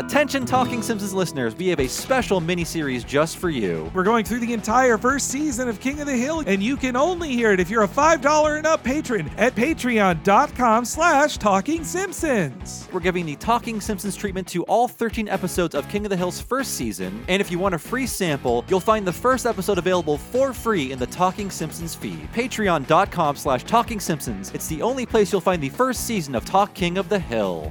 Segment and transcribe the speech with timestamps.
[0.00, 3.92] Attention, Talking Simpsons listeners, we have a special mini-series just for you.
[3.94, 6.96] We're going through the entire first season of King of the Hill, and you can
[6.96, 12.88] only hear it if you're a $5 and up patron at patreon.com slash talking simpsons.
[12.90, 16.40] We're giving the Talking Simpsons treatment to all 13 episodes of King of the Hill's
[16.40, 20.16] first season, and if you want a free sample, you'll find the first episode available
[20.16, 22.26] for free in the Talking Simpsons feed.
[22.32, 24.50] Patreon.com slash Talking Simpsons.
[24.54, 27.70] It's the only place you'll find the first season of Talk King of the Hill.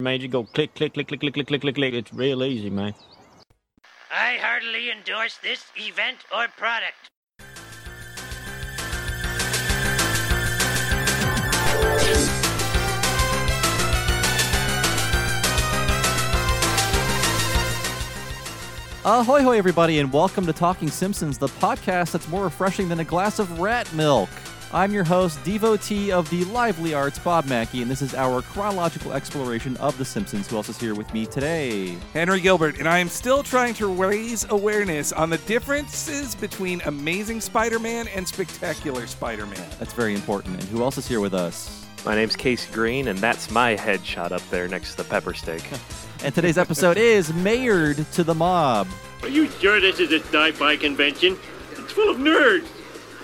[0.00, 1.92] Made you go click, click, click, click, click, click, click, click, click.
[1.92, 2.94] It's real easy, man.
[4.12, 6.94] I heartily endorse this event or product.
[19.04, 23.04] Ahoy, hoy, everybody, and welcome to Talking Simpsons, the podcast that's more refreshing than a
[23.04, 24.30] glass of rat milk.
[24.70, 29.14] I'm your host, devotee of the lively arts, Bob Mackey, and this is our chronological
[29.14, 30.46] exploration of The Simpsons.
[30.46, 31.96] Who else is here with me today?
[32.12, 37.40] Henry Gilbert, and I am still trying to raise awareness on the differences between Amazing
[37.40, 39.66] Spider Man and Spectacular Spider Man.
[39.78, 40.60] That's very important.
[40.60, 41.86] And who else is here with us?
[42.04, 45.62] My name's KC Green, and that's my headshot up there next to the pepper steak.
[46.20, 48.88] And today's episode is Mayored to the Mob.
[49.22, 51.38] Are you sure this is a sci-fi convention?
[51.70, 52.66] It's full of nerds.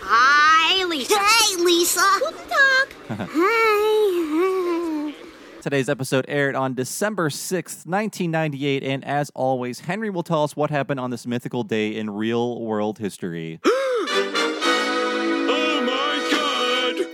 [0.07, 1.19] Hi, Lisa.
[1.19, 2.03] Hey, Lisa.
[2.21, 2.95] Guten Tag.
[3.31, 5.15] Hi.
[5.63, 10.69] Today's episode aired on December 6th, 1998, and as always, Henry will tell us what
[10.69, 13.61] happened on this mythical day in real world history.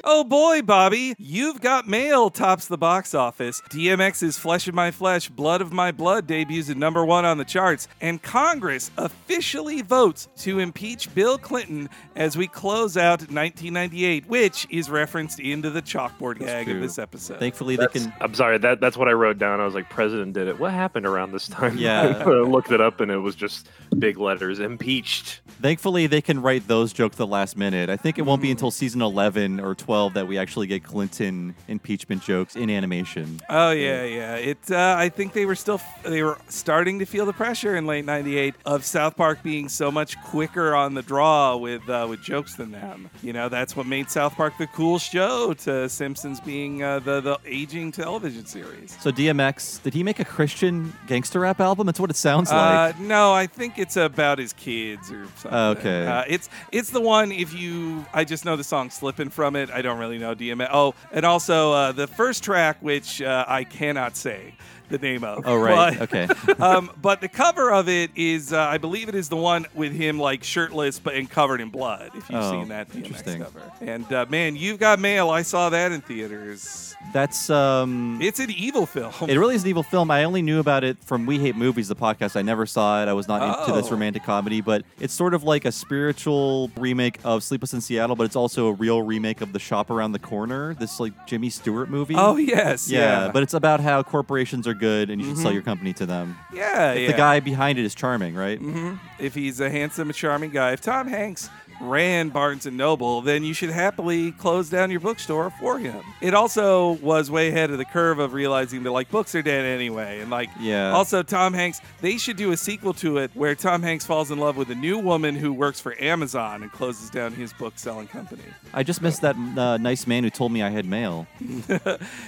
[0.02, 0.30] Oh my god!
[0.30, 3.60] Boy, Bobby, You've Got Mail tops the box office.
[3.70, 7.44] DMX's Flesh of My Flesh, Blood of My Blood debuts at number one on the
[7.44, 14.66] charts, and Congress officially votes to impeach Bill Clinton as we close out 1998, which
[14.70, 16.76] is referenced into the chalkboard gag true.
[16.76, 17.38] of this episode.
[17.38, 18.14] Thankfully, they That's- can.
[18.20, 19.60] I'm sorry, that that's what I wrote down.
[19.60, 20.58] I was like, President did it.
[20.58, 21.76] What happened around this time?
[21.76, 22.22] Yeah.
[22.26, 25.40] I looked it up, and it was just big letters, impeached.
[25.60, 27.90] Thankfully, they can write those jokes the last minute.
[27.90, 28.52] I think it won't be hmm.
[28.52, 33.40] until season 11 or 12 that we actually get Clinton impeachment jokes in animation.
[33.48, 34.36] Oh yeah, yeah.
[34.36, 34.58] It.
[34.70, 38.04] Uh, I think they were still they were starting to feel the pressure in late
[38.04, 42.54] '98 of South Park being so much quicker on the draw with uh, with jokes
[42.54, 43.10] than them.
[43.22, 47.20] You know, that's what made South Park the cool show to Simpsons being uh, the
[47.20, 48.96] the aging television series.
[49.00, 51.86] So, DMX, did he make a Christian gangster rap album?
[51.86, 52.94] That's what it sounds like.
[52.94, 55.52] Uh, no, I think it's about his kids or something.
[55.52, 56.06] Okay.
[56.06, 57.32] Uh, it's it's the one.
[57.32, 59.70] If you, I just know the song "Slipping" from it.
[59.70, 60.68] I don't really know DMX.
[60.72, 64.54] Oh, and also uh, the first track, which uh, I cannot say
[64.90, 65.44] the name of.
[65.46, 65.98] Oh, right.
[65.98, 66.28] But- Okay.
[66.58, 69.92] um, but the cover of it is, uh, I believe it is the one with
[69.92, 72.10] him like shirtless but and covered in blood.
[72.14, 73.42] If you've Oh, seen that interesting.
[73.42, 73.62] cover.
[73.80, 75.30] And uh, man, you've got mail.
[75.30, 76.94] I saw that in theaters.
[77.14, 78.18] That's um.
[78.20, 79.12] It's an evil film.
[79.28, 80.10] It really is an evil film.
[80.10, 82.36] I only knew about it from We Hate Movies, the podcast.
[82.36, 83.08] I never saw it.
[83.08, 83.92] I was not into this Oh.
[83.92, 88.24] romantic comedy, but it's sort of like a spiritual remake of Sleepless in Seattle, but
[88.24, 91.88] it's also a real remake of The Shop Around the Corner, this like Jimmy Stewart
[91.88, 92.14] movie.
[92.16, 95.52] oh yes, yeah, yeah, but it's about how corporations are good and you should sell
[95.52, 96.36] your company to them.
[96.52, 97.06] yeah, If yeah.
[97.12, 98.58] The guy behind it is charming, right?
[98.58, 101.48] hmm If he's a handsome, charming guy, if Tom Hanks
[101.80, 106.02] ran Barnes and Noble, then you should happily close down your bookstore for him.
[106.20, 109.64] It also was way ahead of the curve of realizing that like books are dead
[109.64, 110.92] anyway, and like Yeah.
[110.92, 114.38] Also, Tom Hanks, they should do a sequel to it where Tom Hanks falls in
[114.38, 118.08] love with a new woman who works for Amazon and closes down his book selling
[118.08, 118.42] company.
[118.74, 121.26] I just missed that uh, nice man who told me I had mail.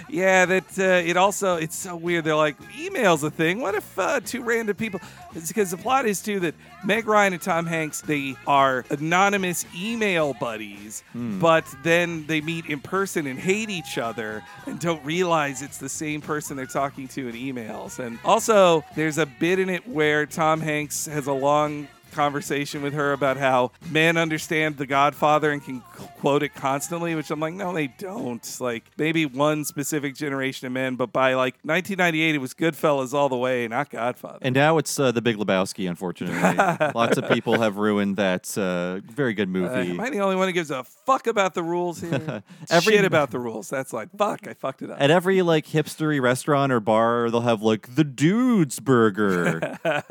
[0.09, 2.25] Yeah, that uh, it also it's so weird.
[2.25, 3.61] They're like email's a thing.
[3.61, 5.01] What if uh, two random people?
[5.35, 6.55] It's because the plot is too that
[6.85, 9.42] Meg Ryan and Tom Hanks they are anonymous
[9.77, 11.39] email buddies, hmm.
[11.39, 15.89] but then they meet in person and hate each other and don't realize it's the
[15.89, 17.99] same person they're talking to in emails.
[17.99, 22.93] And also, there's a bit in it where Tom Hanks has a long conversation with
[22.95, 25.81] her about how men understand The Godfather and can
[26.21, 28.43] quote it constantly, which I'm like, no, they don't.
[28.61, 33.29] Like maybe one specific generation of men, but by like 1998, it was Goodfellas all
[33.29, 34.39] the way, not Godfather.
[34.43, 36.37] And now it's uh, The Big Lebowski, unfortunately.
[36.95, 39.91] Lots of people have ruined that uh, very good Uh, movie.
[39.91, 42.43] am I the only one who gives a fuck about the rules here?
[42.71, 43.69] Every- Shit about the rules.
[43.71, 45.01] That's like, fuck, I fucked it up.
[45.01, 49.79] At every like hipstery restaurant or bar, they'll have like the dude's burger.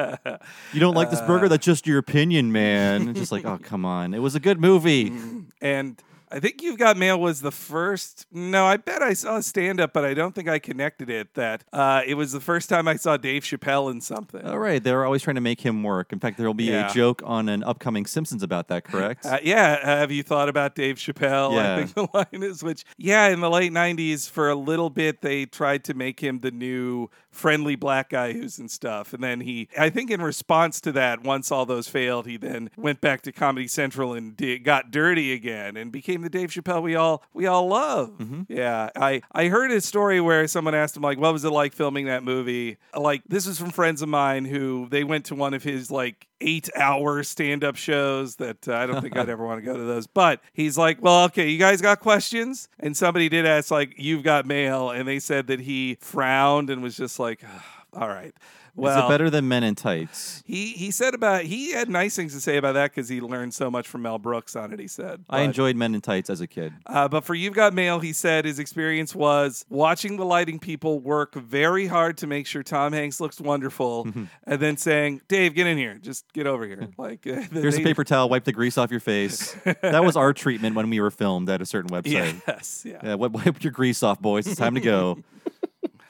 [0.73, 1.47] you don't like this burger?
[1.47, 3.13] That's just your opinion, man.
[3.13, 5.13] Just like, oh come on, it was a good movie.
[5.61, 8.25] and I think You've Got Mail was the first.
[8.31, 11.33] No, I bet I saw a stand up, but I don't think I connected it.
[11.33, 14.45] That uh, it was the first time I saw Dave Chappelle in something.
[14.45, 16.13] All right, they're always trying to make him work.
[16.13, 16.89] In fact, there will be Yeah.
[16.89, 18.83] a joke on an upcoming Simpsons about that.
[18.83, 19.25] Correct?
[19.31, 21.53] Uh, yeah, uh, have you thought about Dave Chappelle?
[21.53, 21.75] Yeah.
[21.75, 25.21] I think the line is, which, yeah, in the late 90s, for a little bit,
[25.21, 29.13] they tried to make him the new friendly black guy who's and stuff.
[29.13, 32.69] And then he, I think, in response to that, once all those failed, he then
[32.75, 36.81] went back to Comedy Central and did, got dirty again and became the Dave Chappelle
[36.81, 38.45] we all we all love.
[38.47, 41.73] Yeah, I I heard his story where someone asked him like, "What was it like
[41.73, 45.53] filming that movie?" Like this was from friends of mine who they went to one
[45.53, 49.45] of his like eight hour stand up shows that uh, I don't think I'd ever
[49.45, 50.07] want to go to those.
[50.07, 52.67] But he's like, well, okay, you guys got questions?
[52.79, 54.89] And somebody did ask, like, you've got mail.
[54.89, 57.43] And they said that he frowned and was just like,
[57.93, 58.33] all right.
[58.75, 60.43] Well, Is it better than Men in Tights?
[60.45, 63.53] he he said about he had nice things to say about that because he learned
[63.53, 64.79] so much from Mel Brooks on it.
[64.79, 66.73] He said I enjoyed Men in Tights as a kid.
[66.85, 70.99] uh, but for You've Got Mail, he said his experience was watching the lighting people
[70.99, 74.07] work very hard to make sure Tom Hanks looks wonderful,
[74.45, 77.81] and then saying, "Dave, get in here, just get over here." Like, uh, Here's they-
[77.81, 78.29] a paper towel.
[78.29, 79.53] Wipe the grease off your face.
[79.81, 82.41] that was our treatment when we were filmed at a certain website.
[82.47, 82.99] Yes, yeah.
[83.03, 84.47] Yeah, wipe, wipe your grease off, boys.
[84.47, 85.17] It's time to go.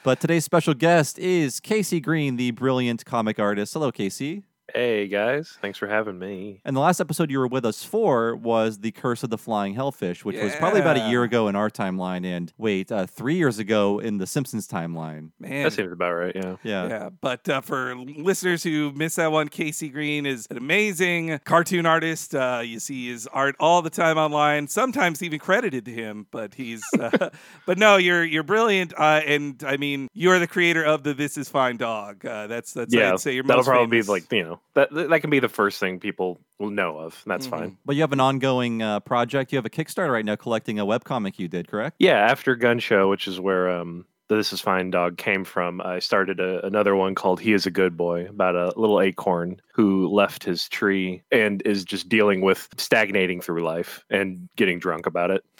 [0.03, 3.73] But today's special guest is KC Green, the brilliant comic artist.
[3.73, 4.43] Hello, Casey.
[4.73, 6.61] Hey guys, thanks for having me.
[6.63, 9.73] And the last episode you were with us for was The Curse of the Flying
[9.73, 12.25] Hellfish, which was probably about a year ago in our timeline.
[12.25, 15.31] And wait, uh, three years ago in the Simpsons timeline.
[15.39, 16.33] Man, That seems about right.
[16.33, 16.55] Yeah.
[16.63, 16.87] Yeah.
[16.87, 21.85] Yeah, but uh, for listeners who missed that one, KC Green is an amazing cartoon
[21.85, 22.33] artist.
[22.33, 26.27] Uh, you see his art all the time online, sometimes even credited to him.
[26.31, 27.29] But he's, uh,
[27.65, 31.37] but no, you're you're brilliant, uh, and I mean, you're the creator of the This
[31.37, 32.25] Is Fine Dog.
[32.25, 34.07] Uh, that's that's yeah, I'd say you're that'll most probably famous.
[34.07, 37.21] be like you know that that can be the first thing people will know of.
[37.25, 37.57] That's Mm-hmm.
[37.57, 37.77] fine.
[37.85, 39.51] But you have an ongoing uh, project.
[39.51, 41.97] You have a Kickstarter right now collecting a webcomic you did, correct?
[41.99, 45.81] Yeah, after Gun Show, which is where um the This Is Fine Dog came from,
[45.81, 49.59] I started a, another one called He Is a Good Boy about a little acorn
[49.73, 55.05] who left his tree and is just dealing with stagnating through life and getting drunk
[55.05, 55.43] about it.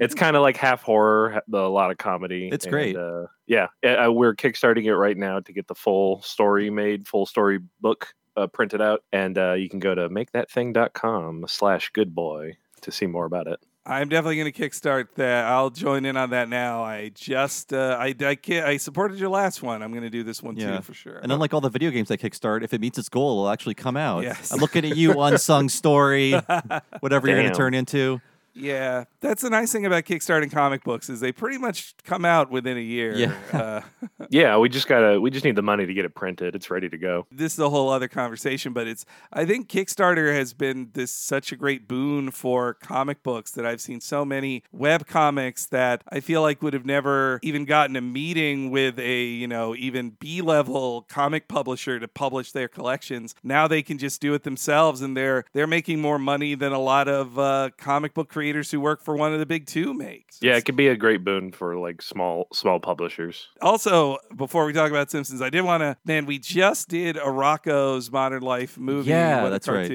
[0.00, 2.48] it's kind of like half horror, a lot of comedy.
[2.50, 2.96] It's and, great.
[2.96, 3.66] Uh, yeah,
[4.08, 8.46] we're kickstarting it right now to get the full story made, full story book uh,
[8.46, 13.24] printed out, and uh, you can go to makethatthing.com slash good boy to see more
[13.24, 13.60] about it.
[13.88, 15.44] I'm definitely going to kickstart that.
[15.44, 16.82] I'll join in on that now.
[16.82, 19.80] I just uh, I I, can't, I supported your last one.
[19.80, 20.78] I'm going to do this one Yeah.
[20.78, 21.18] too for sure.
[21.18, 23.74] And unlike all the video games that kickstart, if it meets its goal, it'll actually
[23.74, 24.24] come out.
[24.24, 24.52] Yes.
[24.52, 26.32] I'm looking at you, unsung story,
[27.00, 28.20] whatever you're going to turn into.
[28.56, 32.50] Yeah, that's the nice thing about kickstarting comic books is they pretty much come out
[32.50, 33.14] within a year.
[33.14, 33.34] Yeah.
[33.52, 33.80] Uh,
[34.30, 36.54] Yeah, we just gotta we just need the money to get it printed.
[36.56, 37.26] It's ready to go.
[37.30, 41.52] this is a whole other conversation, but it's I think Kickstarter has been this such
[41.52, 46.20] a great boon for comic books that I've seen so many web comics that I
[46.20, 51.02] feel like would have never even gotten a meeting with a, you know, even B-level
[51.08, 53.34] comic publisher to publish their collections.
[53.42, 56.80] Now they can just do it themselves and they're they're making more money than a
[56.80, 60.38] lot of uh, comic book creators who work for one of the big 2 makes.
[60.40, 63.48] Yeah, it could be a great boon for like small small publishers.
[63.60, 67.20] Also, before we talk about Simpsons, I did want to, man, we just did a
[67.20, 69.10] Rocko's Modern Life movie.
[69.10, 69.90] Yeah, with a that's right.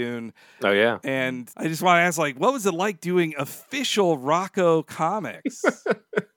[0.64, 1.00] Oh yeah.
[1.04, 5.64] And I just want to ask, like, what was it like doing official Rocko comics?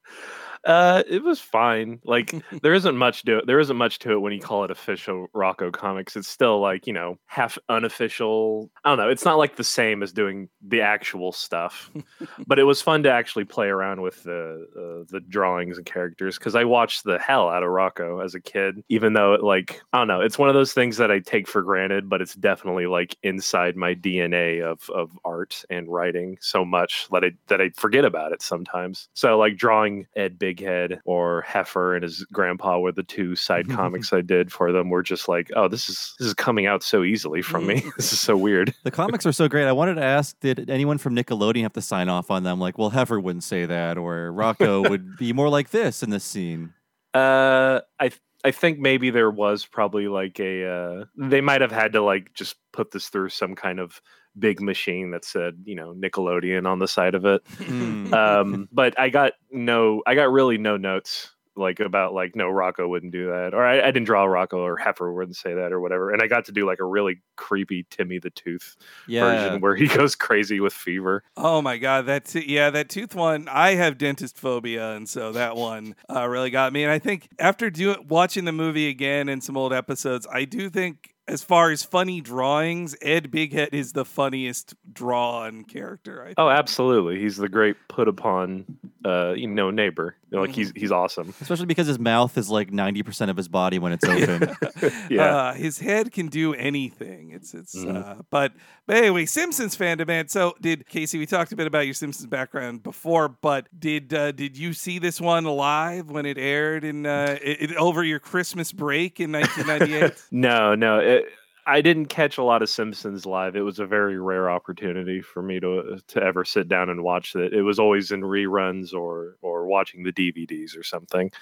[0.65, 2.01] Uh, it was fine.
[2.05, 3.47] Like there isn't much to it.
[3.47, 6.17] There isn't much to it when you call it official Rocko Comics.
[6.17, 8.71] It's still like you know half unofficial.
[8.85, 9.11] I don't know.
[9.11, 11.91] It's not like the same as doing the actual stuff.
[12.47, 16.39] but it was fun to actually play around with the uh, the drawings and characters
[16.39, 18.83] because I watched the hell out of Rocko as a kid.
[18.89, 21.47] Even though it, like I don't know, it's one of those things that I take
[21.47, 26.65] for granted, but it's definitely like inside my DNA of of art and writing so
[26.65, 29.09] much that I that I forget about it sometimes.
[29.15, 34.13] So like drawing Ed Bighead or Heifer and his grandpa were the two side comics
[34.13, 37.03] I did for them were just like, oh, this is this is coming out so
[37.03, 37.85] easily from me.
[37.97, 38.75] this is so weird.
[38.85, 39.67] The comics are so great.
[39.67, 42.61] I wanted to ask, did anyone from Nickelodeon have to sign off on them?
[42.61, 46.25] Like, well, Heifer wouldn't say that, or Rocko would be more like this in this
[46.25, 46.73] scene.
[47.13, 51.73] Uh, I th- I think maybe there was probably like a uh, they might have
[51.73, 54.03] had to like just put this through some kind of
[54.39, 57.45] big machine that said you know Nickelodeon on the side of it.
[57.59, 58.13] Mm.
[58.13, 62.89] um, but I got no, I got really no notes like about like no Rocko
[62.89, 65.81] wouldn't do that, or I, I didn't draw Rocko or Heifer wouldn't say that or
[65.81, 66.11] whatever.
[66.11, 68.77] And I got to do like a really creepy Timmy the Tooth
[69.07, 69.25] yeah.
[69.25, 71.23] version where he goes crazy with fever.
[71.37, 72.07] oh my God.
[72.07, 73.49] That's yeah, that tooth one.
[73.49, 74.93] I have dentist phobia.
[74.93, 76.83] And so that one uh, really got me.
[76.83, 80.69] And I think after do, watching the movie again and some old episodes, I do
[80.69, 81.14] think.
[81.27, 86.27] As far as funny drawings, Ed Bighead is the funniest drawn character.
[86.27, 87.19] I Oh, absolutely.
[87.19, 90.17] He's the great put upon, uh, you know, neighbor.
[90.31, 91.35] You know, Like he's he's awesome.
[91.41, 94.57] Especially because his mouth is like 90% of his body when it's open.
[95.11, 95.23] Yeah.
[95.37, 97.31] Uh, his head can do anything.
[97.31, 97.97] It's it's Mhm.
[98.19, 98.53] uh but
[98.87, 100.29] but anyway, Simpsons fandom man.
[100.29, 104.33] So did Casey, we talked a bit about your Simpsons background before, but did uh,
[104.33, 108.19] did you see this one live when it aired in uh it, it- over your
[108.21, 110.13] Christmas break in 1998?
[110.31, 110.99] No, no.
[110.99, 111.27] It,
[111.67, 113.57] I didn't catch a lot of Simpsons live.
[113.57, 117.35] It was a very rare opportunity for me to to ever sit down and watch
[117.35, 117.53] it.
[117.53, 121.33] It was always in reruns or or watching the DVDs or something.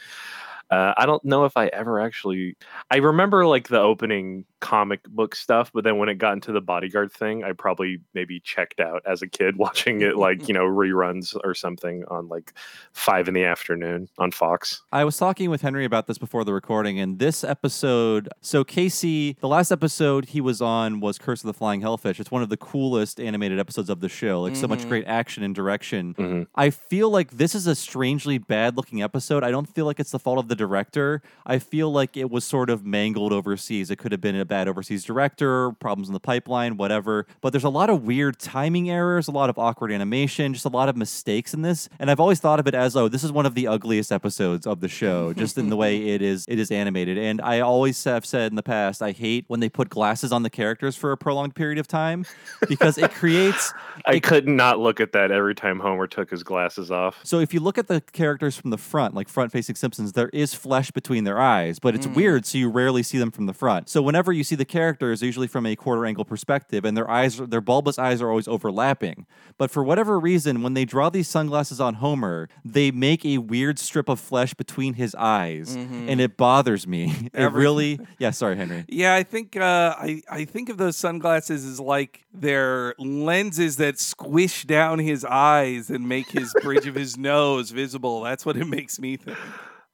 [0.71, 2.57] Uh, I don't know if I ever actually.
[2.91, 6.61] I remember like the opening comic book stuff, but then when it got into the
[6.62, 10.64] bodyguard thing, I probably maybe checked out as a kid watching it like you know
[10.64, 12.52] reruns or something on like
[12.92, 14.83] five in the afternoon on Fox.
[14.92, 18.28] I was talking with Henry about this before the recording, and this episode.
[18.40, 22.21] So Casey, the last episode he was on was Curse of the Flying Hellfish.
[22.21, 24.40] It's one of the coolest animated episodes of the show.
[24.42, 24.88] Like so much Mhm.
[24.88, 26.14] great action and direction.
[26.14, 26.47] Mhm.
[26.54, 29.42] I feel like this is a strangely bad looking episode.
[29.42, 31.21] I don't feel like it's the fault of the director.
[31.45, 33.90] I feel like it was sort of mangled overseas.
[33.90, 37.25] It could have been a bad overseas director, problems in the pipeline, whatever.
[37.41, 40.69] But there's a lot of weird timing errors, a lot of awkward animation, just a
[40.69, 41.89] lot of mistakes in this.
[41.99, 44.67] And I've always thought of it as, oh, this is one of the ugliest episodes
[44.67, 47.17] of the show, just in the way it is it is animated.
[47.17, 50.43] And I always have said in the past, I hate when they put glasses on
[50.43, 52.27] the characters for a prolonged period of time
[52.69, 53.73] because it creates
[54.07, 57.21] I It- could not look at that every time Homer took his glasses off.
[57.25, 60.29] So if you look at the characters from the front, like front facing Simpsons, there
[60.29, 62.15] is flesh between their eyes, but it's mm.
[62.15, 63.89] weird, so you rarely see them from the front.
[63.89, 67.11] So whenever you see the characters, they're usually from a quarter angle perspective, and their
[67.11, 69.27] eyes, their bulbous eyes, are always overlapping.
[69.59, 73.79] But for whatever reason, when they draw these sunglasses on Homer, they make a weird
[73.79, 77.29] strip of flesh between his eyes, and it bothers me.
[77.35, 78.31] It really, yeah.
[78.31, 78.85] Sorry, Henry.
[78.89, 83.99] Yeah, I think uh, I I think of those sunglasses as like they're lenses that
[83.99, 88.23] squish down his eyes and make his bridge of his nose visible.
[88.23, 89.39] That's what it makes me think.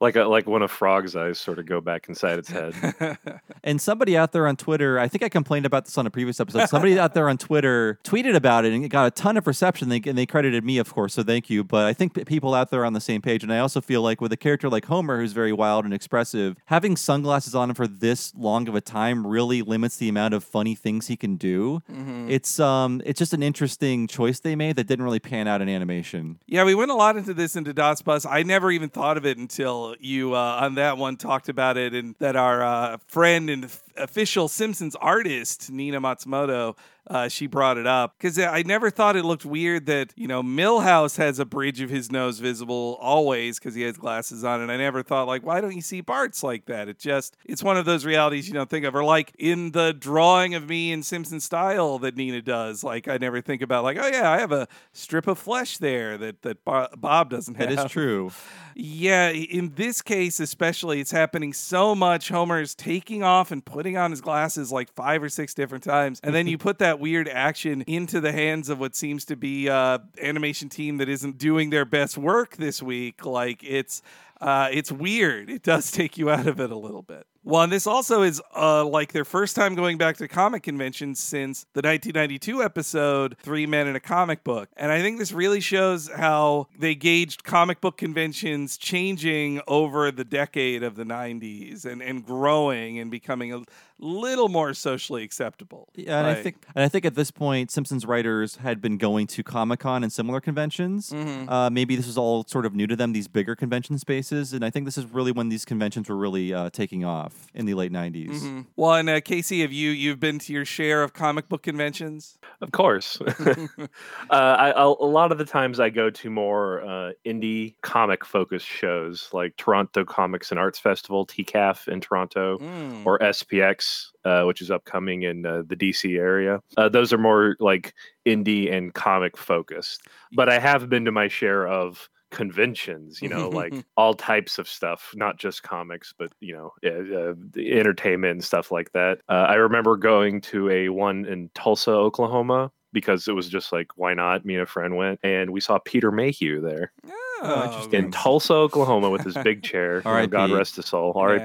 [0.01, 2.75] Like a, like when a frog's eyes sort of go back inside its head.
[3.65, 6.41] And somebody out there on Twitter, I think I complained about this on a previous
[6.41, 6.69] episode.
[6.69, 9.89] Somebody out there on Twitter tweeted about it and it got a ton of reception.
[9.89, 11.65] They, and they credited me, of course, so thank you.
[11.65, 13.43] But I think people out there are on the same page.
[13.43, 16.57] And I also feel like with a character like Homer, who's very wild and expressive,
[16.67, 20.45] having sunglasses on him for this long of a time really limits the amount of
[20.45, 21.83] funny things he can do.
[22.29, 25.69] It's um, it's just an interesting choice they made that didn't really pan out in
[25.69, 26.39] animation.
[26.47, 28.25] Yeah, we went a lot into this into Dots Bus.
[28.25, 31.95] I never even thought of it until you uh, on that one talked about it,
[31.95, 36.77] and that our uh, friend and official Simpsons artist Nina Matsumoto.
[37.11, 40.43] Uh, she brought it up because I never thought it looked weird that you know
[40.43, 44.71] Milhouse has a bridge of his nose visible always because he has glasses on, and
[44.71, 46.87] I never thought like why don't you see Bart's like that?
[46.87, 49.95] It just it's one of those realities you don't think of, or like in the
[49.95, 52.85] drawing of me in Simpson style that Nina does.
[52.85, 56.19] Like I never think about like oh yeah I have a strip of flesh there
[56.19, 57.75] that that Bob doesn't have.
[57.75, 58.33] That is true.
[58.81, 62.29] Yeah, in this case especially, it's happening so much.
[62.29, 66.35] Homer's taking off and putting on his glasses like five or six different times, and
[66.35, 69.99] then you put that weird action into the hands of what seems to be uh,
[70.23, 73.25] animation team that isn't doing their best work this week.
[73.25, 74.03] Like it's.
[74.41, 75.51] Uh, it's weird.
[75.51, 77.27] It does take you out of it a little bit.
[77.45, 81.19] Well, and this also is uh, like their first time going back to comic conventions
[81.21, 84.69] since the 1992 episode Three Men in a Comic Book.
[84.77, 90.25] And I think this really shows how they gauged comic book conventions changing over the
[90.25, 93.63] decade of the 90s and, and growing and becoming a
[93.99, 95.89] little more socially acceptable.
[95.95, 99.27] Yeah, and I think and I think at this point, Simpsons writers had been going
[99.29, 101.11] to Comic Con and similar conventions.
[101.11, 101.49] Mm-hmm.
[101.49, 104.65] Uh, maybe this was all sort of new to them, these bigger convention spaces, and
[104.65, 107.75] I think this is really when these conventions were really uh, taking off in the
[107.75, 108.41] late '90s.
[108.43, 108.67] Mhm.
[108.77, 112.39] Well, and uh, Casey, have you you've been to your share of comic book conventions?
[112.61, 113.21] Of course.
[113.79, 113.87] uh,
[114.31, 118.67] I, I'll, a lot of the times I go to more uh, indie comic focused
[118.67, 123.05] shows like Toronto Comics and Arts Festival, TCAF in Toronto, Mm.
[123.07, 126.61] or SPX, uh, which is upcoming in uh, the DC area.
[126.77, 127.95] Uh, those are more like
[128.27, 130.03] indie and comic focused.
[130.33, 134.69] But I have been to my share of conventions you know like all types of
[134.69, 139.19] stuff not just comics but you know uh, uh, entertainment and stuff like that.
[139.29, 143.89] Uh, i remember going to a one in tulsa oklahoma because it was just like
[143.97, 144.45] why not?
[144.45, 146.93] Me and a friend went and we saw peter mayhew there
[147.41, 147.55] Oh,
[147.93, 151.43] in tulsa oklahoma with his big chair you god rest his soul rip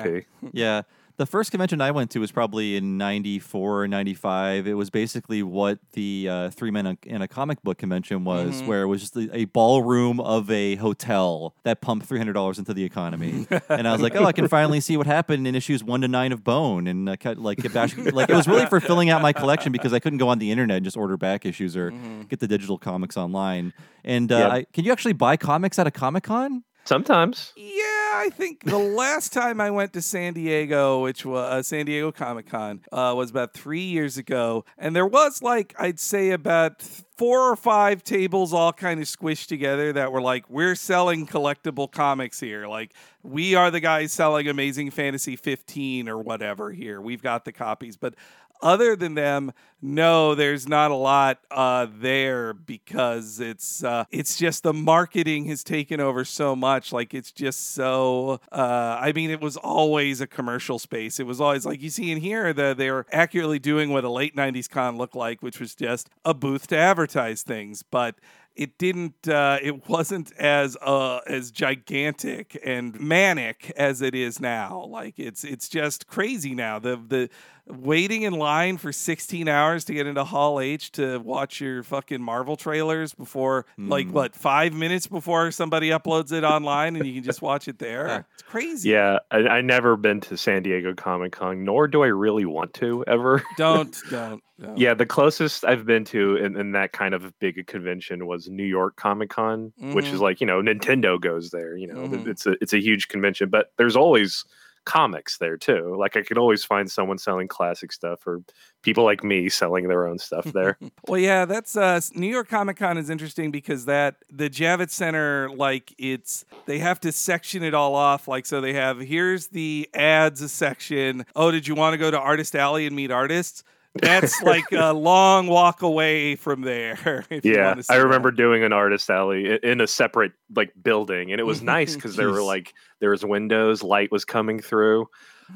[0.54, 0.82] Yeah,
[1.18, 4.68] The first convention I went to was probably in 94 or 95.
[4.68, 8.68] It was basically what the uh, Three Men in a Comic Book convention was, Mm-hmm.
[8.68, 13.46] where it was just a, ballroom of a hotel that pumped $300 into the economy.
[13.70, 16.08] and I was like, oh, I can finally see what happened in issues one to
[16.08, 16.88] nine of Bone.
[16.88, 20.00] And cut- like, back, like it was really for filling out my collection because I
[20.00, 21.92] couldn't go on the internet and just order back issues or
[22.28, 23.72] get the digital comics online.
[24.04, 24.48] And uh, Yeah.
[24.50, 26.64] I, can you actually buy comics at a Comic Con?
[26.86, 27.54] Sometimes.
[27.56, 31.86] Yeah, I think the last time I went to San Diego, which was uh, San
[31.86, 36.32] Diego Comic Con, uh, was about three years ago, and there was like I'd say
[36.32, 36.82] about
[37.18, 41.92] four or five tables all kind of squished together that were like, we're selling collectible
[41.92, 42.68] comics here.
[42.68, 47.00] Like we are the guys selling Amazing Fantasy 15 or whatever here.
[47.00, 48.16] We've got the copies, but
[48.64, 49.52] other than them,
[49.82, 55.62] no, there's not a lot uh, there because it's uh, it's just the marketing has
[55.62, 56.94] taken over so much.
[56.94, 58.40] Like it's just so.
[58.50, 61.20] Uh, I mean, it was always a commercial space.
[61.20, 64.10] It was always like you see in here that they were accurately doing what a
[64.10, 68.16] late '90s con looked like, which was just a booth to advertise things, but
[68.56, 74.86] it didn't uh, it wasn't as uh, as gigantic and manic as it is now
[74.90, 77.30] like it's it's just crazy now the the
[77.68, 82.22] waiting in line for 16 hours to get into hall h to watch your fucking
[82.22, 87.24] marvel trailers before like what five minutes before somebody uploads it online and you can
[87.24, 91.32] just watch it there it's crazy Yeah, I, I never been to San Diego Comic
[91.32, 93.42] Con, nor do I really want to ever.
[93.58, 94.78] don't don't, don't.
[94.78, 98.66] yeah, the closest I've been to in, in that kind of big convention was New
[98.66, 100.14] York Comic Con, which Mhm.
[100.14, 101.78] is like you know Nintendo goes there.
[101.78, 102.28] You know, Mhm.
[102.28, 104.44] it's a it's a huge convention, but there's always
[104.86, 105.96] comics there too.
[105.98, 108.42] Like I could always find someone selling classic stuff or
[108.82, 110.78] people like me selling their own stuff there.
[111.08, 115.50] Well, yeah, that's uh, New York Comic Con is interesting because that the Javits Center,
[115.50, 118.28] like it's they have to section it all off.
[118.28, 121.26] Like, so they have here's the ads section.
[121.36, 123.64] Oh, did you want to go to Artist Alley and meet artists?
[123.96, 127.26] That's like a long walk away from there.
[127.30, 128.04] if you yeah, I that.
[128.04, 132.16] remember doing an artist alley in a separate like building, and it was nice because
[132.16, 135.08] there were like there was windows, light was coming through.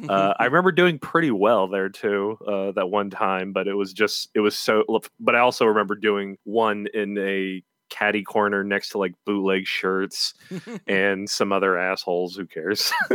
[0.07, 3.93] Uh, I remember doing pretty well there too uh, that one time, but it was
[3.93, 4.83] just it was so.
[5.19, 10.33] But I also remember doing one in a caddy corner next to like bootleg shirts
[10.87, 12.35] and some other assholes.
[12.35, 12.91] Who cares?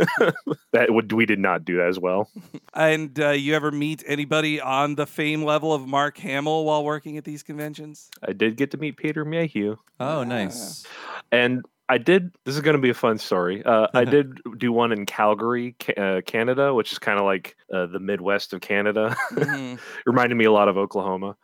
[0.71, 2.29] that would we did not do that as well.
[2.73, 7.17] And uh, you ever meet anybody on the fame level of Mark Hamill while working
[7.17, 8.09] at these conventions?
[8.27, 9.77] I did get to meet Peter Mayhew.
[9.99, 10.85] Oh, nice.
[11.31, 12.31] And I did.
[12.45, 13.63] This is going to be a fun story.
[13.63, 17.87] Uh, I did do one in Calgary, uh, Canada, which is kind of like uh,
[17.87, 19.15] the Midwest of Canada.
[19.31, 19.79] Mhm.
[20.05, 21.35] Reminded me a lot of Oklahoma.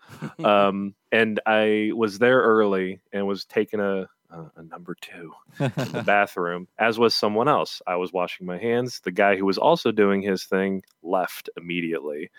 [0.44, 5.72] Um, and I was there early and was taking a a, a number two in
[5.92, 7.82] the bathroom, as was someone else.
[7.88, 9.02] I was washing my hands.
[9.04, 12.30] The guy who was also doing his thing left immediately,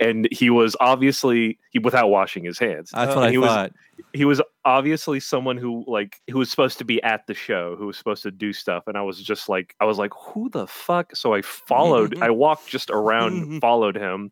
[0.00, 3.72] and he was obviously he without washing his hands That's what I he was- thought.
[4.12, 7.86] he was obviously someone who like who was supposed to be at the show who
[7.86, 10.66] was supposed to do stuff and i was just like i was like who the
[10.68, 14.30] fuck so i followed i walked just around followed him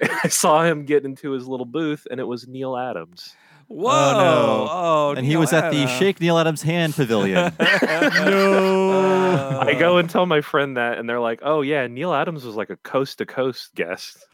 [0.00, 3.34] and i saw him get into his little booth and it was neal adams
[3.68, 4.12] Whoa!
[4.12, 4.68] no.
[4.70, 5.98] Oh, and he Neal was at the Adams.
[5.98, 7.52] Shake Neal Adams Hand Pavilion.
[7.60, 9.60] no.
[9.62, 12.56] i go and tell my friend that and they're like oh yeah neal adams was
[12.56, 14.26] like a coast to coast guest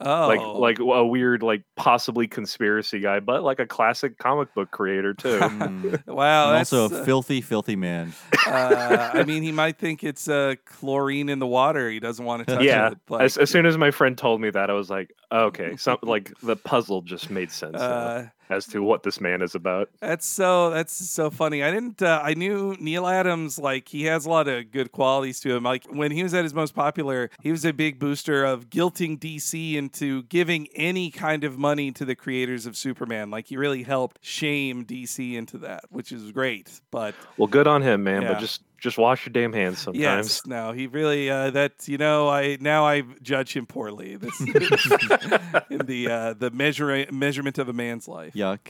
[0.00, 4.72] Oh, like like a weird like possibly conspiracy guy but like a classic comic book
[4.72, 6.04] creator too Mm.
[6.08, 6.48] wow.
[6.50, 8.12] And That's, also uh, a filthy, filthy man.
[8.44, 11.88] uh, I mean, he might think it's uh, chlorine in the water.
[11.90, 12.98] He doesn't want to touch yeah it.
[13.08, 15.98] Like, as, as soon as my friend told me that i was like okay some
[16.02, 19.88] like the puzzle just made sense now uh, as to what this man is about
[20.00, 21.62] that's so that's so funny.
[21.62, 22.02] I didn't.
[22.02, 23.58] Uh, I knew Neal Adams.
[23.58, 25.62] Like he has a lot of good qualities to him.
[25.64, 29.18] Like when he was at his most popular, he was a big booster of guilting
[29.18, 33.30] DC into giving any kind of money to the creators of Superman.
[33.30, 36.80] Like he really helped shame DC into that, which is great.
[36.90, 38.32] But well good on him man Yeah.
[38.34, 41.96] but just just wash your damn hands sometimes Yes, no, he really uh, that you
[41.98, 44.16] know I now I judge him poorly.
[44.16, 44.38] This
[45.70, 48.34] in the uh, the measure measurement of a man's life.
[48.34, 48.60] Yuck.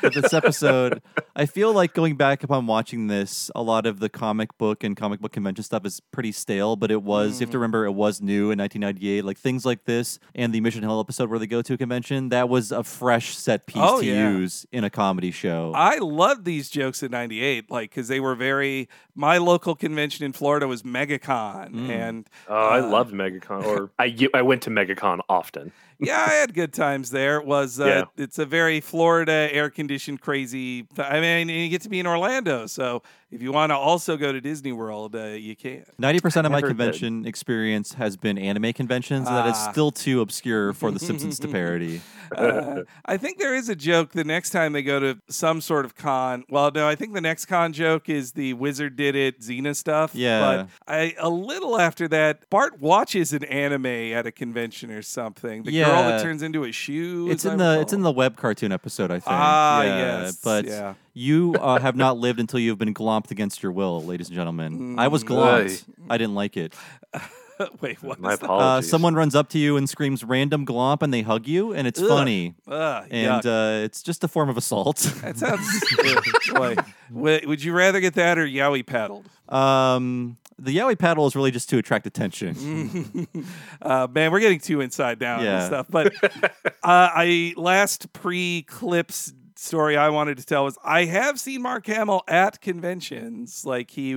[0.00, 1.02] But this episode,
[1.34, 4.96] I feel like going back upon watching this, a lot of the comic book and
[4.96, 7.92] comic book convention stuff is pretty stale, but it was, you have to remember, it
[7.92, 9.24] was new in 1998.
[9.24, 12.28] Like things like this and the Mission Hill episode where they go to a convention,
[12.28, 14.30] that was a fresh set piece Oh, to yeah.
[14.30, 15.72] use in a comedy show.
[15.74, 18.88] I love these jokes in '98, like because they were very.
[19.14, 21.90] My local convention in Florida was MegaCon, Mm.
[21.90, 24.06] and oh i Uh, loved megacon or I
[24.40, 27.38] I went to megacon often yeah, I had good times there.
[27.38, 28.04] It was uh, Yeah.
[28.24, 30.86] it's a very Florida air conditioned crazy.
[30.98, 34.16] I mean, and you get to be in Orlando, so if you want to also
[34.16, 35.84] go to Disney World, uh, you can.
[35.98, 36.76] Ninety percent of my Never did.
[36.76, 39.70] convention experience has been anime conventions, and that is Ah.
[39.70, 42.00] still too obscure for The Simpsons to parody.
[42.34, 45.84] Uh, I think there is a joke the next time they go to some sort
[45.86, 46.44] of con.
[46.50, 50.14] Well, no, I think the next con joke is the Wizard did it Xena stuff.
[50.14, 50.40] Yeah.
[50.40, 55.62] But I a little after that, Bart watches an anime at a convention or something.
[55.62, 57.30] The girl that turns into a shoe.
[57.30, 59.24] It's as I in the it's in the web cartoon episode, I think.
[59.28, 60.94] Ah, yeah, yes, But yeah.
[61.14, 64.98] you uh, have not lived until you've been glomped against your will, ladies and gentlemen.
[64.98, 65.28] I was Mm.
[65.28, 65.84] glomped.
[66.10, 66.74] I didn't like it.
[67.80, 68.20] Wait, what?
[68.20, 68.44] My is that?
[68.48, 68.88] Uh, apologies.
[68.90, 72.00] someone runs up to you and screams random glomp, and they hug you, and it's
[72.00, 72.06] Ugh.
[72.06, 72.54] funny.
[72.68, 73.80] Ugh, And yuck.
[73.80, 74.98] uh, it's just a form of assault.
[75.22, 75.66] that sounds.
[76.04, 76.24] Ugh,
[76.54, 76.76] boy.
[77.10, 79.26] Would would you rather get that or yaoi paddled?
[79.48, 83.26] um, the yaoi paddle is really just to attract attention.
[83.80, 85.58] Uh, man, we're getting too inside down Yeah.
[85.58, 85.86] and stuff.
[85.88, 86.50] But uh,
[86.82, 92.22] I last pre clips story I wanted to tell was I have seen Mark Hamill
[92.28, 93.64] at conventions.
[93.64, 94.10] Like he,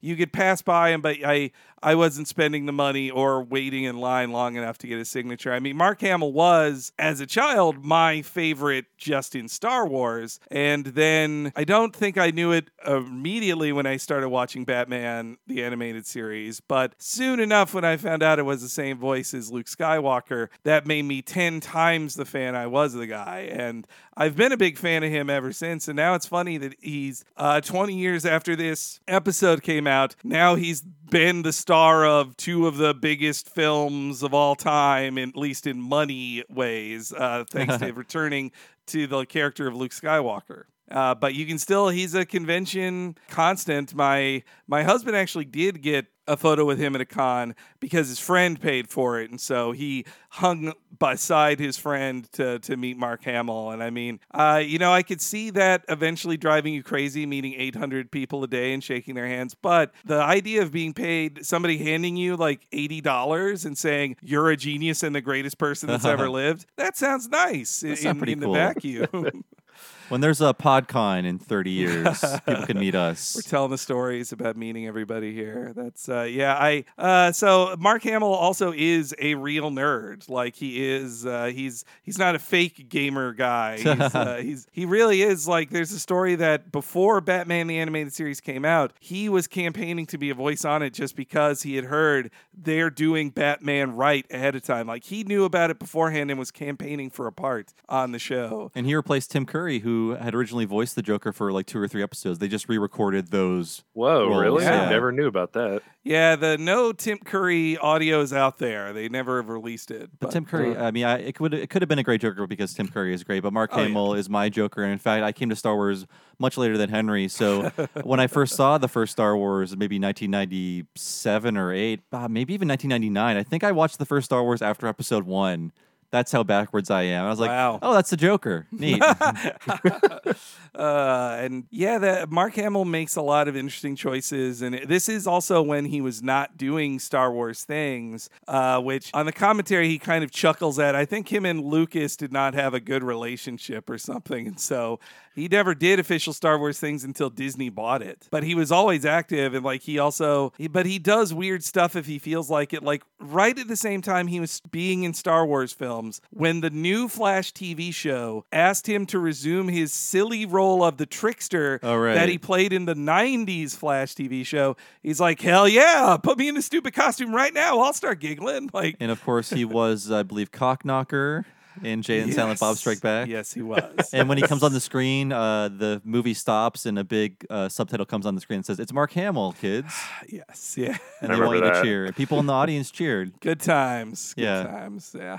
[0.00, 1.50] you could pass by him, but I
[1.82, 5.52] I wasn't spending the money or waiting in line long enough to get a signature.
[5.52, 10.86] I mean, Mark Hamill was as a child my favorite just in Star Wars, and
[10.86, 16.06] then I don't think I knew it immediately when I started watching Batman the animated
[16.06, 19.66] series, but soon enough when I found out it was the same voice as Luke
[19.66, 23.48] Skywalker, that made me 10 times the fan I was of the guy.
[23.50, 25.88] And I've been a big fan of him ever since.
[25.88, 30.54] And now it's funny that he's uh, 20 years after this episode came out, now
[30.54, 35.66] he's been the star of two of the biggest films of all time, at least
[35.66, 38.52] in money ways, uh, thanks to returning
[38.86, 40.64] to the character of Luke Skywalker.
[40.90, 43.94] Uh, but you can still he's a convention constant.
[43.94, 48.18] My my husband actually did get a photo with him at a con because his
[48.18, 53.24] friend paid for it, and so he hung beside his friend to to meet Mark
[53.24, 53.70] Hamill.
[53.70, 57.54] And I mean, uh, you know, I could see that eventually driving you crazy, meeting
[57.54, 59.54] 800 people a day and shaking their hands.
[59.54, 64.50] But the idea of being paid, somebody handing you like eighty dollars and saying you're
[64.50, 68.32] a genius and the greatest person that's ever lived, that sounds nice in, sound pretty
[68.32, 69.44] in the vacuum.
[70.08, 73.34] when there's a PodCon in 30 years, people can meet us.
[73.36, 75.72] We're telling the stories about meeting everybody here.
[75.74, 76.54] That's uh, yeah.
[76.54, 80.28] I uh, so Mark Hamill also is a real nerd.
[80.28, 81.26] Like he is.
[81.26, 83.76] Uh, he's he's not a fake gamer guy.
[83.78, 85.46] He's, uh, he's he really is.
[85.48, 90.06] Like there's a story that before Batman the animated series came out, he was campaigning
[90.06, 94.26] to be a voice on it just because he had heard they're doing Batman right
[94.30, 94.86] ahead of time.
[94.86, 98.70] Like he knew about it beforehand and was campaigning for a part on the show.
[98.74, 101.88] And he replaced Tim Curry, who had originally voiced the Joker for like two or
[101.88, 102.38] three episodes.
[102.38, 103.82] They just re-recorded those.
[103.94, 104.64] Whoa, roles, really?
[104.64, 104.82] yeah.
[104.82, 105.82] I never knew about that.
[106.04, 108.92] Yeah, the no Tim Curry audio is out there.
[108.92, 110.10] They never have released it.
[110.18, 112.20] But Tim Curry, uh, I mean, I, it could it could have been a great
[112.20, 113.40] Joker because Tim Curry is great.
[113.42, 113.84] But Mark Oh, yeah.
[113.84, 116.06] Hamill is my Joker, and in fact, I came to Star Wars
[116.38, 117.28] much later than Henry.
[117.28, 117.70] So
[118.02, 122.68] when I first saw the first Star Wars, maybe 1997 or eight, uh, maybe even
[122.68, 125.72] 1999, I think I watched the first Star Wars after Episode One.
[126.12, 127.24] That's how backwards I am.
[127.24, 127.78] I was like, Wow.
[127.80, 128.66] oh, that's the Joker.
[128.70, 129.02] Neat.
[130.74, 135.26] uh, and yeah, that Mark Hamill makes a lot of interesting choices, and this is
[135.26, 139.98] also when he was not doing Star Wars things, uh, which on the commentary he
[139.98, 140.94] kind of chuckles at.
[140.94, 145.00] I think him and Lucas did not have a good relationship or something, and so
[145.34, 148.28] he never did official Star Wars things until Disney bought it.
[148.30, 152.06] But he was always active, and like he also, but he does weird stuff if
[152.06, 152.82] he feels like it.
[152.82, 156.70] Like right at the same time he was being in Star Wars films, when the
[156.70, 161.96] new Flash TV show asked him to resume his silly role of the trickster Oh,
[161.96, 162.14] right.
[162.14, 166.48] that he played in the '90s Flash TV show, he's like, "Hell yeah, put me
[166.48, 167.80] in the stupid costume right now.
[167.80, 168.96] I'll start giggling." Like.
[169.00, 171.44] and of course, he was, I believe, Cocknocker
[171.82, 172.76] in Jay and Silent Bob.
[172.76, 173.28] Strike Back.
[173.28, 174.10] Yes, he was.
[174.12, 177.68] And when he comes on the screen, uh, the movie stops and a big uh,
[177.68, 179.94] subtitle comes on the screen and says, "It's Mark Hamill, kids,"
[180.28, 180.96] yes, yeah.
[181.20, 181.82] and I they want you remember to that.
[181.84, 182.12] cheer.
[182.12, 183.32] People in the audience cheered.
[183.40, 184.34] Good times.
[184.34, 184.62] Good Yeah.
[184.64, 185.14] times.
[185.18, 185.38] Yeah.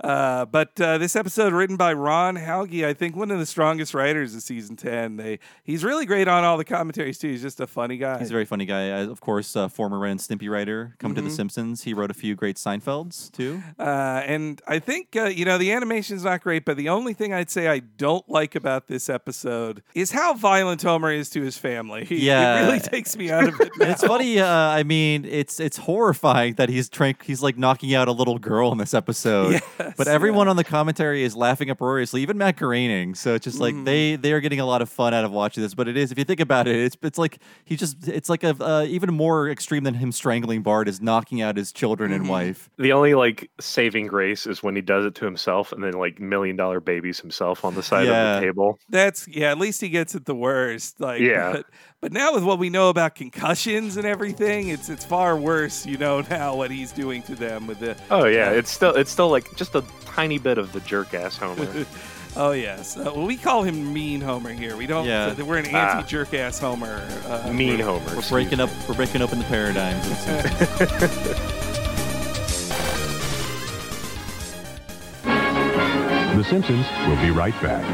[0.00, 3.94] uh, but uh, this episode, written by Ron Hauge, I think one of the strongest
[3.94, 5.16] writers of season 10.
[5.16, 7.28] They He's really great on all the commentaries, too.
[7.28, 8.18] He's just a funny guy.
[8.18, 8.90] He's a very funny guy.
[8.90, 11.24] Uh, of course, uh, former Ren and Stimpy writer, coming Mm-hmm.
[11.24, 11.82] to The Simpsons.
[11.84, 13.62] He wrote a few great Seinfelds too.
[13.78, 17.32] Uh, and I think, uh, you know, the animation's not great, but the only thing
[17.32, 21.56] I'd say I don't like about this episode is how violent Homer is to his
[21.58, 22.04] family.
[22.04, 22.62] He, Yeah.
[22.62, 23.70] It really takes me out of it.
[23.80, 24.38] And it's funny.
[24.40, 27.16] Uh, I mean, it's it's horrifying that he's trying.
[27.22, 29.60] He's like knocking out a little girl in this episode.
[29.78, 33.14] Yes, but everyone on the commentary is laughing uproariously, even Matt Groening.
[33.14, 33.84] So it's just like Mm-hmm.
[33.84, 35.74] they they are getting a lot of fun out of watching this.
[35.74, 38.42] But it is, if you think about it, it's it's like he just it's like
[38.44, 42.20] a uh, even more extreme than him strangling Bart is knocking out his children Mm-hmm.
[42.22, 42.70] and wife.
[42.78, 46.18] The only like saving grace is when he does it to himself and then like
[46.18, 48.36] million dollar babies himself on the side Yeah.
[48.36, 48.78] of the table.
[48.88, 49.50] That's yeah.
[49.50, 50.98] At least he gets it the worst.
[51.00, 51.52] Like Yeah.
[51.52, 51.66] But,
[52.00, 55.84] but now with what we know about concussions and everything, it's it's far worse.
[55.86, 57.96] You know now what he's doing to them with the.
[58.10, 61.36] Oh yeah, it's still it's still like just a tiny bit of the jerk ass
[61.36, 61.84] Homer.
[62.36, 62.96] oh yes.
[62.96, 64.76] Uh, well, we call him Mean Homer here.
[64.76, 65.06] We don't.
[65.06, 65.34] Yeah.
[65.42, 65.96] we're an Ah.
[65.96, 67.02] anti jerk ass Homer.
[67.26, 68.14] Uh, mean Homer.
[68.16, 68.64] We're breaking me.
[68.64, 68.70] up.
[68.88, 70.06] We're breaking open the paradigms.
[76.38, 77.84] The Simpsons will be right back.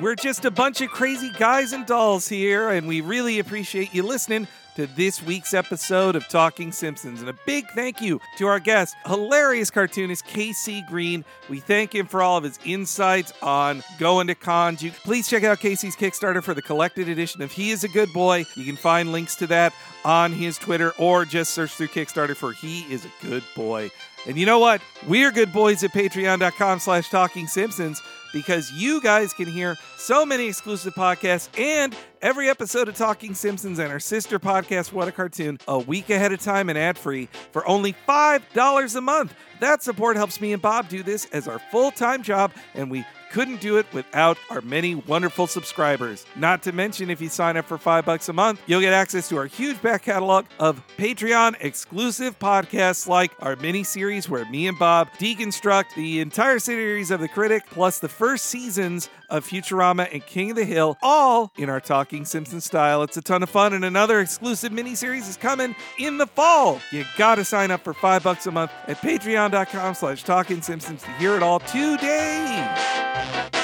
[0.00, 4.04] We're just a bunch of crazy guys and dolls here, and we really appreciate you
[4.04, 7.20] listening to this week's episode of Talking Simpsons.
[7.20, 11.24] And a big thank you to our guest, hilarious cartoonist KC Green.
[11.48, 14.82] We thank him for all of his insights on going to cons.
[14.82, 18.12] You, please check out Casey's Kickstarter for the collected edition of He is a Good
[18.12, 18.46] Boy.
[18.56, 22.52] You can find links to that on his Twitter or just search through Kickstarter for
[22.52, 23.90] He is a Good Boy.
[24.26, 24.80] And you know what?
[25.06, 28.00] We're good boys at patreon.com slash talking simpsons
[28.32, 33.78] because you guys can hear so many exclusive podcasts and every episode of Talking Simpsons
[33.78, 37.28] and our sister podcast, What a Cartoon, a week ahead of time and ad free
[37.50, 39.34] for only $5 a month.
[39.60, 43.04] That support helps me and Bob do this as our full time job, and we
[43.32, 46.26] couldn't do it without our many wonderful subscribers.
[46.36, 49.28] Not to mention, if you sign up for five bucks a month, you'll get access
[49.30, 54.68] to our huge back catalog of Patreon exclusive podcasts like our mini series where me
[54.68, 60.12] and Bob deconstruct the entire series of The Critic, plus the first seasons of Futurama
[60.12, 63.02] and King of the Hill, all in our Talking Simpsons style.
[63.02, 66.80] It's a ton of fun, and another exclusive mini series is coming in the fall.
[66.92, 71.10] You gotta sign up for five bucks a month at patreon.com slash talking simpsons to
[71.12, 73.21] hear it all today.
[73.24, 73.61] Thank you.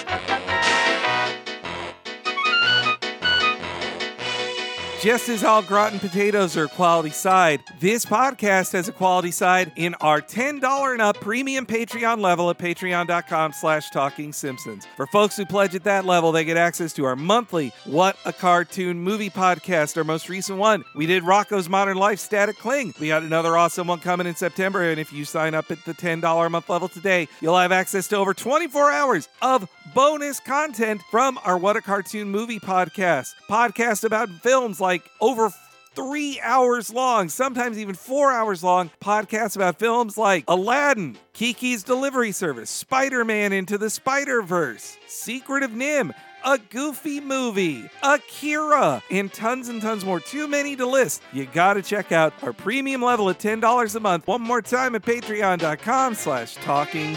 [5.01, 9.95] Just as all gratin potatoes are quality side, this podcast has a quality side in
[10.01, 14.89] our $10 and up premium Patreon level at patreon.com slash talking simpsons.
[14.97, 18.33] For folks who pledge at that level, they get access to our monthly What a
[18.33, 20.83] Cartoon movie podcast, our most recent one.
[20.97, 22.93] We did Rocko's Modern Life Static Cling.
[22.99, 25.95] We got another awesome one coming in September, and if you sign up at the
[25.95, 31.01] $10 a month level today, you'll have access to over 24 hours of bonus content
[31.09, 33.35] from our What a Cartoon movie podcast.
[33.49, 34.88] Podcast about films like
[35.21, 35.51] over
[35.95, 42.33] three hours long, sometimes even four hours long podcasts about films like Aladdin, Kiki's Delivery
[42.33, 46.15] Service, Spider Man Into the Spider Verse, Secret of NIMH.
[46.45, 50.21] A goofy movie, Akira, and tons and tons more.
[50.21, 51.21] Too many to list.
[51.33, 54.27] You gotta check out our premium level at $10 a month.
[54.29, 57.17] One more time at patreon.com slash talking.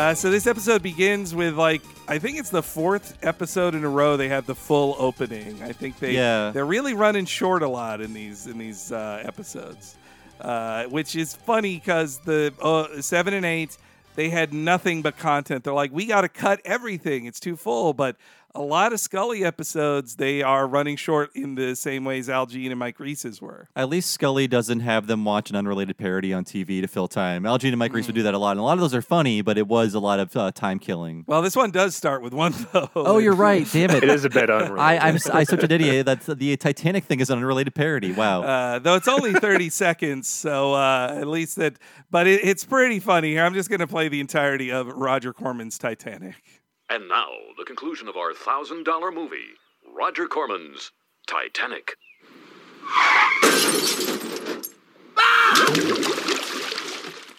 [0.00, 3.88] Uh, so this episode begins with like I think it's the fourth episode in a
[3.88, 5.62] row they have the full opening.
[5.62, 6.52] I think they Yeah.
[6.52, 9.96] they're really running short a lot in these in these uh, episodes,
[10.40, 13.76] uh, which is funny because the uh, seven and eight
[14.14, 15.64] they had nothing but content.
[15.64, 17.92] They're like we got to cut everything; it's too full.
[17.92, 18.16] But
[18.54, 22.70] a lot of Scully episodes they are running short in the same ways Al Jean
[22.72, 23.68] and Mike Reiss's were.
[23.76, 27.46] At least Scully doesn't have them watch an unrelated parody on TV to fill time.
[27.46, 28.94] Al Jean and Mike Reese would do that a lot, and a lot of those
[28.94, 31.24] are funny, but it was a lot of uh, time killing.
[31.26, 32.90] Well, this one does start with one though.
[32.96, 33.66] Oh, you're right.
[33.72, 34.00] Damn it.
[34.04, 34.80] It is a bit unreal.
[34.80, 36.06] I, I'm s- I such an idiot.
[36.06, 38.12] That's the Titanic thing is an unrelated parody.
[38.12, 38.42] Wow.
[38.42, 41.74] Uh, though it's only 30 seconds, so uh, at least that,
[42.10, 43.44] but it, it's pretty funny here.
[43.44, 46.59] I'm just going to play the entirety of Roger Corman's Titanic.
[46.90, 49.54] And now, the conclusion of our thousand dollar movie
[49.96, 50.90] Roger Corman's
[51.24, 51.94] Titanic.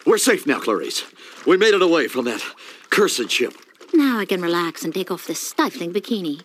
[0.06, 1.04] We're safe now, Clarice.
[1.46, 2.42] We made it away from that
[2.92, 3.54] cursed ship.
[3.94, 6.42] Now I can relax and take off this stifling bikini.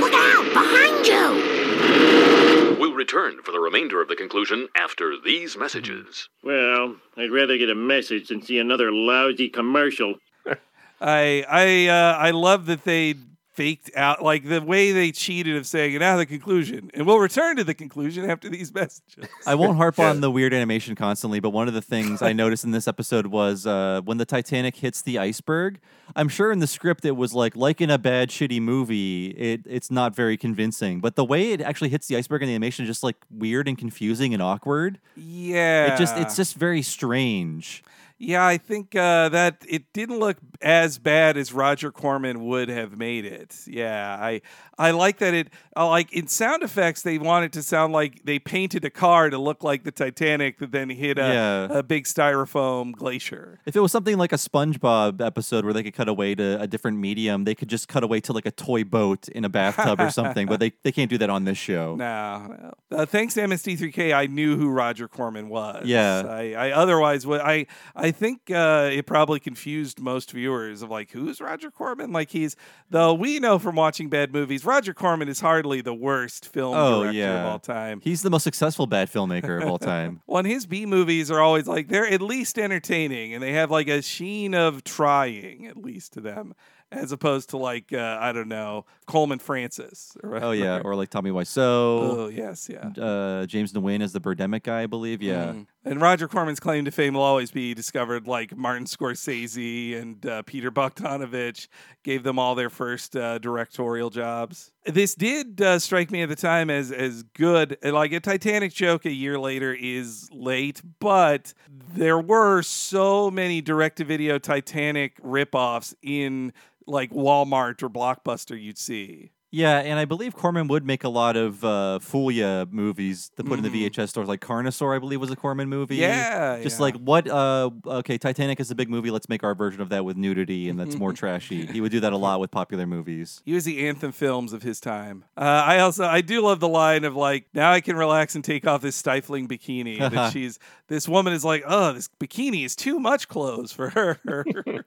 [0.00, 0.52] Look out!
[0.52, 2.76] Behind you!
[2.78, 6.28] We'll return for the remainder of the conclusion after these messages.
[6.42, 10.16] Well, I'd rather get a message than see another lousy commercial.
[11.00, 13.14] I I uh, I love that they
[13.58, 17.56] faked out like the way they cheated of saying now the conclusion, and we'll return
[17.56, 19.26] to the conclusion after these messages.
[19.44, 22.62] I won't harp on the weird animation constantly, but one of the things I noticed
[22.62, 25.80] in this episode was uh, when the Titanic hits the iceberg.
[26.14, 29.62] I'm sure in the script it was like, like in a bad, shitty movie, it
[29.66, 31.00] it's not very convincing.
[31.00, 33.66] But the way it actually hits the iceberg in the animation is just like weird
[33.66, 35.00] and confusing and awkward.
[35.16, 37.82] Yeah, It just it's just very strange.
[38.20, 42.98] Yeah, I think uh, that it didn't look as bad as Roger Corman would have
[42.98, 43.54] made it.
[43.66, 44.40] Yeah, I
[44.76, 48.24] I like that it I like in sound effects they want it to sound like
[48.24, 51.78] they painted a car to look like the Titanic that then hit a, Yeah.
[51.78, 53.60] a big styrofoam glacier.
[53.66, 56.66] If it was something like a SpongeBob episode where they could cut away to a
[56.66, 60.00] different medium, they could just cut away to like a toy boat in a bathtub
[60.00, 60.46] or something.
[60.48, 61.96] But they, they can't do that on this show.
[62.08, 62.98] No, no.
[62.98, 65.86] Uh, thanks to MST3K, I knew who Roger Corman was.
[65.86, 66.22] Yeah.
[66.26, 71.10] I, I otherwise would I I think uh, it probably confused most viewers of like
[71.10, 72.12] who's Roger Corman?
[72.12, 72.56] Like he's
[72.90, 77.02] though we know from watching bad movies, Roger Corman is hardly the worst film Oh
[77.02, 78.00] director yeah, of all time.
[78.02, 80.20] He's the most successful bad filmmaker of all time.
[80.26, 83.70] Well, and his B movies are always like they're at least entertaining, and they have
[83.70, 86.54] like a sheen of trying at least to them,
[86.90, 90.16] as opposed to like uh, I don't know Coleman Francis.
[90.22, 91.58] Or Oh yeah, or like Tommy Wiseau.
[91.58, 92.36] oh Wiseau.
[92.36, 92.88] yes, yeah.
[93.02, 95.22] Uh, James Nguyen is the Birdemic guy, I believe.
[95.22, 95.46] Yeah.
[95.52, 95.66] Mhm.
[95.84, 100.42] And Roger Corman's claim to fame will always be discovered like Martin Scorsese and uh,
[100.42, 101.68] Peter Bogdanovich
[102.04, 104.72] gave them all their first uh, directorial jobs.
[104.88, 107.76] This did uh, strike me at the time as as good.
[107.82, 114.38] Like a Titanic joke a year later is late, but there were so many direct-to-video
[114.38, 116.54] Titanic ripoffs in
[116.86, 119.30] like Walmart or Blockbuster you'd see.
[119.50, 123.58] Yeah, and I believe Corman would make a lot of uh, Fulia movies to put
[123.58, 123.90] in the Mhm.
[123.90, 124.28] VHS stores.
[124.28, 125.96] Like Carnosaur, I believe, was a Corman movie.
[125.96, 126.82] Yeah, Just yeah.
[126.82, 127.26] like what?
[127.26, 129.10] Uh, okay, Titanic is a big movie.
[129.10, 131.64] Let's make our version of that with nudity, and that's more trashy.
[131.64, 133.40] He would do that a lot with popular movies.
[133.46, 135.24] He was the anthem films of his time.
[135.34, 138.44] Uh, I also I do love the line of like now I can relax and
[138.44, 139.98] take off this stifling bikini.
[139.98, 140.58] that she's
[140.88, 144.18] this woman is like oh this bikini is too much clothes for her.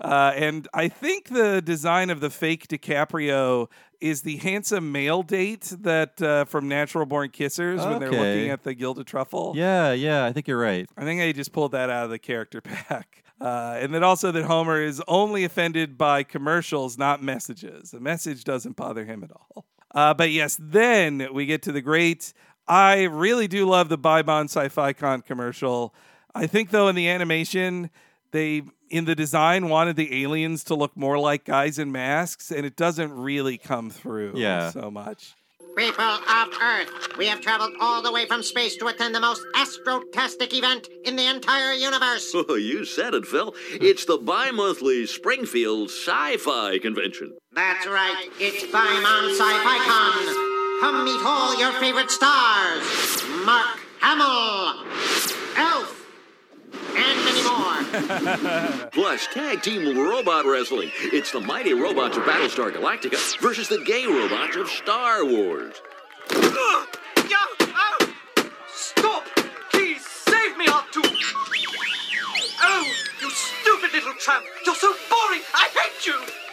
[0.00, 3.68] uh, and I think the design of the fake DiCaprio
[4.00, 8.62] is the handsome male date that uh, from Natural Born Kissers when they're looking at
[8.62, 9.52] the gilded truffle.
[9.56, 10.88] Yeah, yeah, I think you're right.
[10.96, 13.24] I think I just pulled that out of the character pack.
[13.40, 17.92] Uh, and then also that Homer is only offended by commercials, not messages.
[17.92, 19.66] A message doesn't bother him at all.
[19.94, 22.32] Uh, but yes, then we get to the great.
[22.66, 25.94] I really do love the Bimon Sci-Fi Con commercial.
[26.34, 27.90] I think though in the animation,
[28.32, 32.64] they in the design wanted the aliens to look more like guys in masks, and
[32.66, 34.70] it doesn't really come through Yeah.
[34.70, 35.34] so much.
[35.76, 39.42] People of Earth, we have traveled all the way from space to attend the most
[39.54, 42.32] astrotastic event in the entire universe.
[42.34, 43.54] Oh, you said it, Phil.
[43.72, 47.36] It's the bi monthly Springfield Sci Fi Convention.
[47.52, 50.80] That's right, it's Bimon Sci-Fi Con.
[50.80, 53.22] Come meet all your favorite stars.
[53.44, 54.84] Mark Hamill,
[55.56, 55.95] Alf,
[56.72, 58.88] and many more.
[58.92, 60.90] Plus, tag team robot wrestling.
[61.00, 65.74] It's the mighty robots of Battlestar Galactica versus the gay robots of Star Wars.
[67.78, 68.14] Oh!
[68.68, 69.24] Stop!
[69.72, 71.02] Please save me, R2!
[72.62, 74.44] Oh, you stupid little tramp!
[74.64, 75.42] You're so boring!
[75.54, 76.45] I hate you!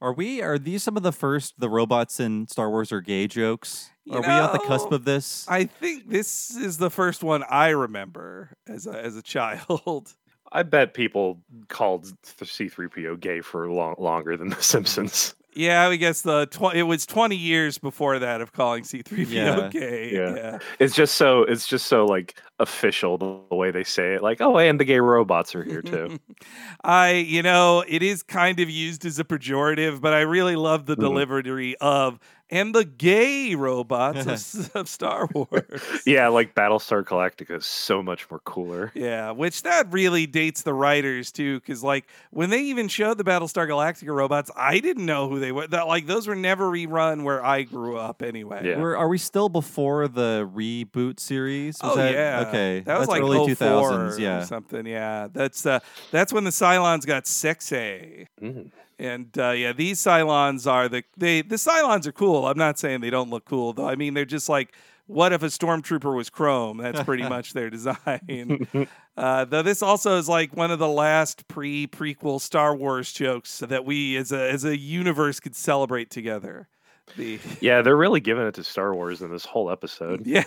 [0.00, 0.40] Are we?
[0.40, 3.90] Are these some of the first the robots in Star Wars are gay jokes?
[4.04, 5.46] You Are we at the cusp of this?
[5.48, 10.14] I think this is the first one I remember as a, as a child.
[10.52, 12.06] I bet people called
[12.38, 15.34] the C3PO gay for long, longer than The Simpsons.
[15.54, 19.68] Yeah, I guess the tw- it was 20 years before that of calling C3PO Yeah.
[19.68, 20.12] gay.
[20.12, 20.34] Yeah.
[20.34, 20.58] Yeah.
[20.78, 24.22] It's just so it's just so like official the, way they say it.
[24.22, 26.18] Like, oh, and the gay robots are here too.
[26.84, 30.86] I, you know, it is kind of used as a pejorative, but I really love
[30.86, 31.00] the Mhm.
[31.00, 32.18] delivery of
[32.50, 35.80] and the gay robots of, of Star Wars.
[36.06, 38.92] yeah, like Battlestar Galactica is so much more cooler.
[38.94, 43.24] Yeah, which that really dates the writers too, because like when they even showed the
[43.24, 45.66] Battlestar Galactica robots, I didn't know who they were.
[45.66, 48.76] That like those were never rerun where I grew up anyway.
[48.76, 51.78] We're, are we still before the reboot series?
[51.82, 54.16] Was oh that- yeah, Okay, that was that's like early 04 2000s.
[54.16, 54.44] or Yeah.
[54.44, 54.86] something.
[54.86, 58.26] Yeah, that's uh, that's when the Cylons got sexy.
[58.40, 58.70] Mm.
[59.00, 62.46] And uh, yeah, these Cylons are the they the Cylons are cool.
[62.46, 63.88] I'm not saying they don't look cool though.
[63.88, 64.74] I mean they're just like
[65.06, 66.76] what if a stormtrooper was chrome?
[66.76, 68.68] That's pretty much their design.
[69.16, 73.58] Uh, though this also is like one of the last pre prequel Star Wars jokes
[73.58, 76.68] that we as a as a universe could celebrate together.
[77.16, 80.26] The Yeah, they're really giving it to Star Wars in this whole episode.
[80.26, 80.44] yeah,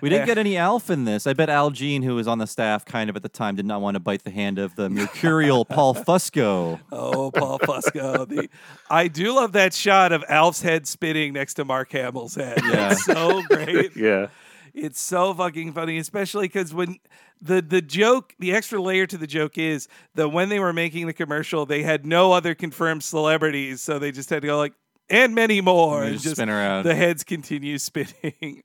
[0.00, 1.26] We didn't get any Alf in this.
[1.26, 3.66] I bet Al Jean, who was on the staff kind of at the time, did
[3.66, 6.80] not want to bite the hand of the mercurial Paul Fusco.
[6.92, 8.28] Oh, Paul Fusco.
[8.28, 8.48] The,
[8.90, 12.60] I do love that shot of Alf's head spinning next to Mark Hamill's head.
[12.64, 12.92] Yeah.
[12.92, 13.92] It's so great.
[13.96, 14.28] Yeah.
[14.76, 16.98] It's so fucking funny, especially because when
[17.40, 21.06] the the joke, the extra layer to the joke is that when they were making
[21.06, 24.72] the commercial, they had no other confirmed celebrities, so they just had to go like,
[25.10, 25.98] and many more.
[26.02, 26.84] And they And just spin around.
[26.84, 28.62] The heads continue spinning.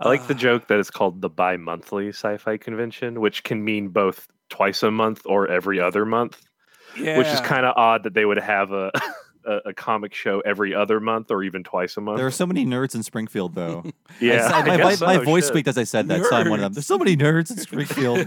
[0.00, 4.28] I like the joke that it's called the bi-monthly sci-fi convention, which can mean both
[4.48, 6.40] twice a month or every other month.
[6.96, 7.18] yeah.
[7.18, 8.90] Which is kind of odd that they would have a,
[9.44, 12.18] a a comic show every other month or even twice a month.
[12.18, 13.82] There are so many nerds in Springfield, though.
[14.20, 15.48] Yeah, I, I my, guess my so, voice shit.
[15.48, 16.24] squeaked as I said that.
[16.24, 16.72] So I'm one of them.
[16.74, 18.26] There's so many nerds in Springfield.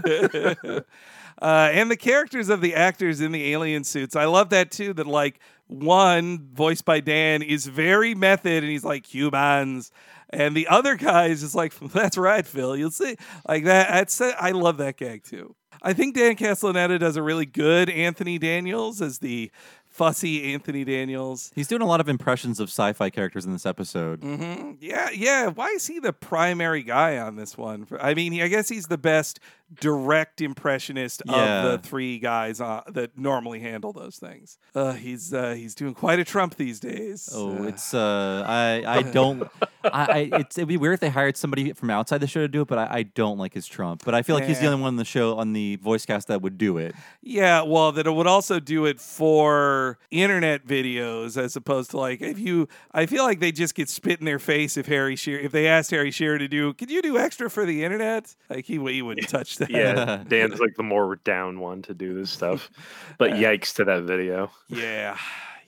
[1.40, 4.92] uh, and the characters of the actors in the alien suits, I love that too.
[4.94, 5.38] That like
[5.72, 9.90] one voiced by Dan is very method, and he's like humans,
[10.30, 12.76] and the other guy is just like, "That's right, Phil.
[12.76, 13.16] You'll see."
[13.48, 13.88] Like that.
[13.88, 15.54] That's I love that gag too.
[15.84, 19.50] I think Dan Castellaneta does a really good Anthony Daniels as the
[19.88, 21.50] fussy Anthony Daniels.
[21.54, 24.22] He's doing a lot of impressions of sci-fi characters in this episode.
[24.22, 25.48] hmm Yeah, yeah.
[25.48, 27.86] Why is he the primary guy on this one?
[28.00, 29.40] I mean, I guess he's the best
[29.80, 31.64] direct impressionist Yeah.
[31.66, 34.58] of the three guys uh, that normally handle those things.
[34.74, 37.28] Uh, he's uh, he's doing quite a Trump these days.
[37.32, 39.42] Oh, Uh, it's uh, I I don't,
[39.84, 42.48] I, I it's it'd be weird if they hired somebody from outside the show to
[42.48, 44.02] do it, but I, I don't like his Trump.
[44.04, 46.28] But I feel like he's the only one on the show on the voice cast
[46.28, 46.94] that would do it.
[47.22, 47.62] yeah.
[47.62, 52.38] Well, that it would also do it for internet videos as opposed to like if
[52.38, 52.68] you.
[52.92, 55.66] I feel like they just get spit in their face if Harry Shearer if they
[55.66, 56.72] asked Harry Shearer to do.
[56.74, 58.34] Could you do extra for the internet?
[58.50, 59.61] Like he he wouldn't touch that.
[59.68, 62.70] Yeah, Dan's like the more down one to do this stuff.
[63.18, 64.50] But yikes to that video.
[64.68, 65.16] Yeah.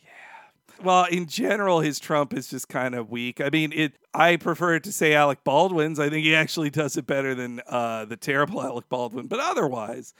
[0.04, 0.82] Yeah.
[0.82, 3.40] Well, in general, his Trump is just kind of weak.
[3.40, 3.94] I mean, it.
[4.12, 5.98] I prefer to say Alec Baldwin's.
[5.98, 9.26] I think he actually does it better than uh, the terrible Alec Baldwin.
[9.26, 10.14] But otherwise,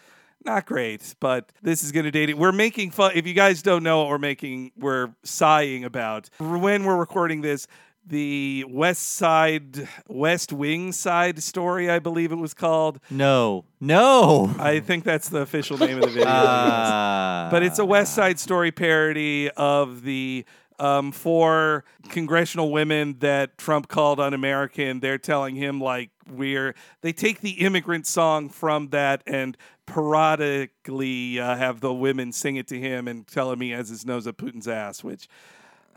[0.45, 1.14] not great.
[1.20, 2.39] But this is going to date it.
[2.39, 3.12] We're making fun.
[3.14, 7.66] If you guys don't know what we're making, we're sighing about when we're recording this.
[8.07, 13.01] The West Side, West Wing Side story, I believe it was called.
[13.11, 14.55] No, no.
[14.59, 16.25] I think that's the official name of the video.
[16.37, 17.49] Ah.
[17.51, 20.45] but it's a West Side Story parody of the
[20.79, 25.01] um, four congressional women that Trump called un-American.
[25.01, 26.75] They're telling him like we're.
[27.01, 32.67] They take the immigrant song from that and parodically uh, have the women sing it
[32.69, 35.29] to him and tell him he has his nose up Putin's ass, which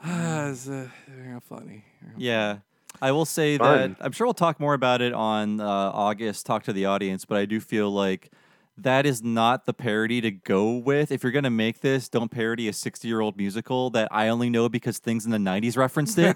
[0.04, 1.84] uh, is uh, real funny.
[2.18, 2.58] Yeah.
[3.02, 3.95] I will say Fun.
[3.98, 7.26] that I'm sure we'll talk more about it on uh, August, talk to the audience,
[7.26, 8.32] but I do feel like
[8.78, 11.11] that is not the parody to go with.
[11.11, 14.28] If you're going to make this, don't parody a 60 year old musical that I
[14.28, 16.36] only know because things in the 90s referenced it.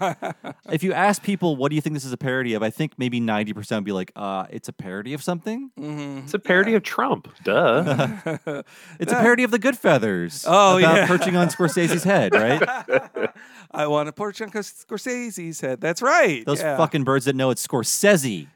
[0.70, 2.62] if you ask people, what do you think this is a parody of?
[2.62, 5.70] I think maybe 90% would be like, uh, it's a parody of something.
[5.76, 7.28] It's a parody of Trump.
[7.44, 8.08] Duh.
[8.98, 10.44] It's a parody of the Goodfeathers.
[10.46, 11.06] Oh, about yeah.
[11.06, 12.62] perching on Scorsese's head, right?
[13.74, 15.80] I want to porch on Scorsese's head.
[15.80, 16.44] That's right.
[16.44, 16.76] Those yeah.
[16.76, 18.48] fucking birds that know it's Scorsese.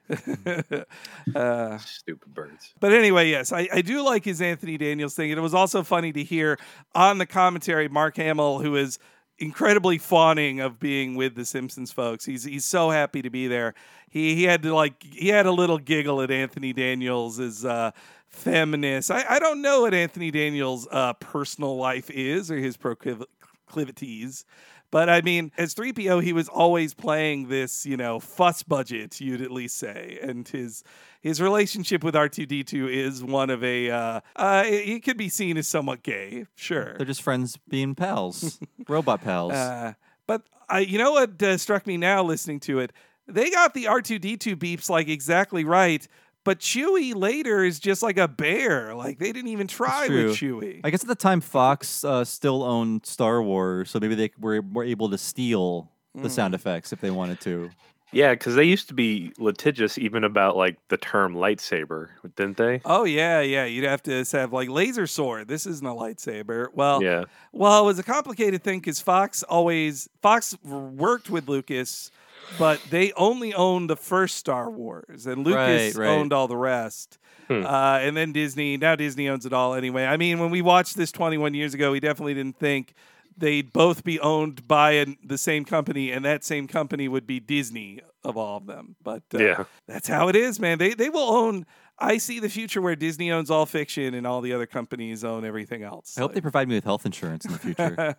[1.34, 2.74] uh, Stupid birds.
[2.80, 5.30] But anyway, yes, I, I do like his Anthony Daniels thing.
[5.30, 6.58] And it was also funny to hear
[6.94, 8.98] on the commentary Mark Hamill, who is
[9.38, 12.24] incredibly fawning of being with the Simpsons folks.
[12.24, 13.74] He's he's so happy to be there.
[14.08, 17.90] He he had to like he had a little giggle at Anthony Daniels as uh
[18.28, 19.10] feminist.
[19.10, 24.44] I, I don't know what Anthony Daniels' uh, personal life is or his proclivities.
[24.90, 29.40] But I mean, as 3PO, he was always playing this, you know, fuss budget, you'd
[29.40, 30.18] at least say.
[30.22, 30.84] And his
[31.20, 35.66] his relationship with R2D2 is one of a, uh, uh, he could be seen as
[35.66, 36.94] somewhat gay, sure.
[36.96, 39.52] They're just friends being pals, robot pals.
[39.52, 39.94] Uh,
[40.28, 42.92] but I, you know what uh, struck me now listening to it?
[43.26, 46.06] They got the R2D2 beeps like exactly right.
[46.46, 48.94] But Chewie later is just like a bear.
[48.94, 50.80] Like they didn't even try with Chewie.
[50.82, 54.62] I guess at the time Fox uh, still owned Star Wars, so maybe they were,
[54.62, 56.56] were able to steal the sound Mm.
[56.56, 57.68] effects if they wanted to.
[58.12, 62.80] Yeah, because they used to be litigious even about like the term lightsaber, didn't they?
[62.84, 63.64] Oh yeah, yeah.
[63.66, 65.48] You'd have to have like laser sword.
[65.48, 66.68] This isn't a lightsaber.
[66.72, 67.24] Well, Yeah.
[67.52, 72.10] Well, it was a complicated thing because Fox always Fox worked with Lucas,
[72.58, 76.08] but they only owned the first Star Wars, and Lucas Right, right.
[76.08, 77.18] owned all the rest.
[77.48, 77.64] Hmm.
[77.64, 78.76] Uh, and then Disney.
[78.76, 80.04] Now Disney owns it all anyway.
[80.04, 82.94] I mean, when we watched this 21 years ago, we definitely didn't think
[83.38, 87.38] they'd both be owned by an, the same company, and that same company would be
[87.38, 88.96] Disney of all of them.
[89.04, 89.64] But uh, Yeah.
[89.86, 90.78] that's how it is, man.
[90.78, 91.66] They they will own.
[91.98, 95.44] I see the future where Disney owns all fiction and all the other companies own
[95.44, 96.18] everything else.
[96.18, 98.16] I hope they provide me with health insurance in the future.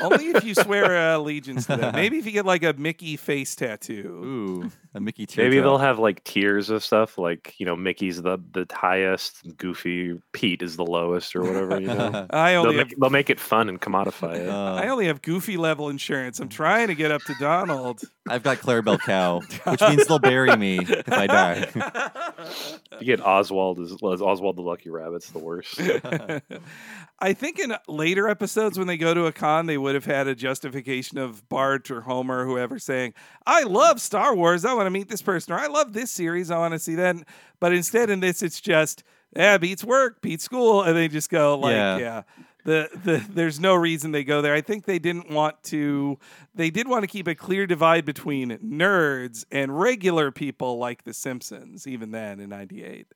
[0.02, 1.94] Only if you swear uh, allegiance to them.
[1.94, 4.22] Maybe if you get like a Mickey face tattoo.
[4.24, 8.38] Ooh, a Mickey Maybe they'll have like tiers of stuff, like you know, Mickey's the
[8.52, 11.80] the highest, Goofy, Pete is the lowest, or whatever.
[11.80, 14.48] You know, I they'll only make, have, they'll make it fun and commodify it.
[14.48, 16.40] Uh, I only have goofy level insurance.
[16.40, 18.02] I'm trying to get up to Donald.
[18.28, 19.40] I've got Clarabelle Cow,
[19.70, 22.78] which means they'll bury me if I die.
[23.00, 25.80] You get Oswald as, as Oswald the Lucky Rabbit's the worst.
[27.20, 30.28] I think in later episodes when they go to a con, they would have had
[30.28, 33.14] a justification of Bart or Homer or whoever saying,
[33.46, 34.64] I love Star Wars.
[34.64, 35.52] I want to meet this person.
[35.52, 36.50] Or I love this series.
[36.50, 37.16] I want to see that.
[37.58, 39.02] But instead, in this, it's just,
[39.34, 40.82] yeah, beats work, beats school.
[40.82, 41.98] And they just go, like, Yeah.
[41.98, 42.22] yeah.
[42.64, 44.54] The, the there's no reason they go there.
[44.54, 46.18] I think they didn't want to.
[46.54, 51.14] They did want to keep a clear divide between nerds and regular people like The
[51.14, 51.86] Simpsons.
[51.86, 53.06] Even then, in '98.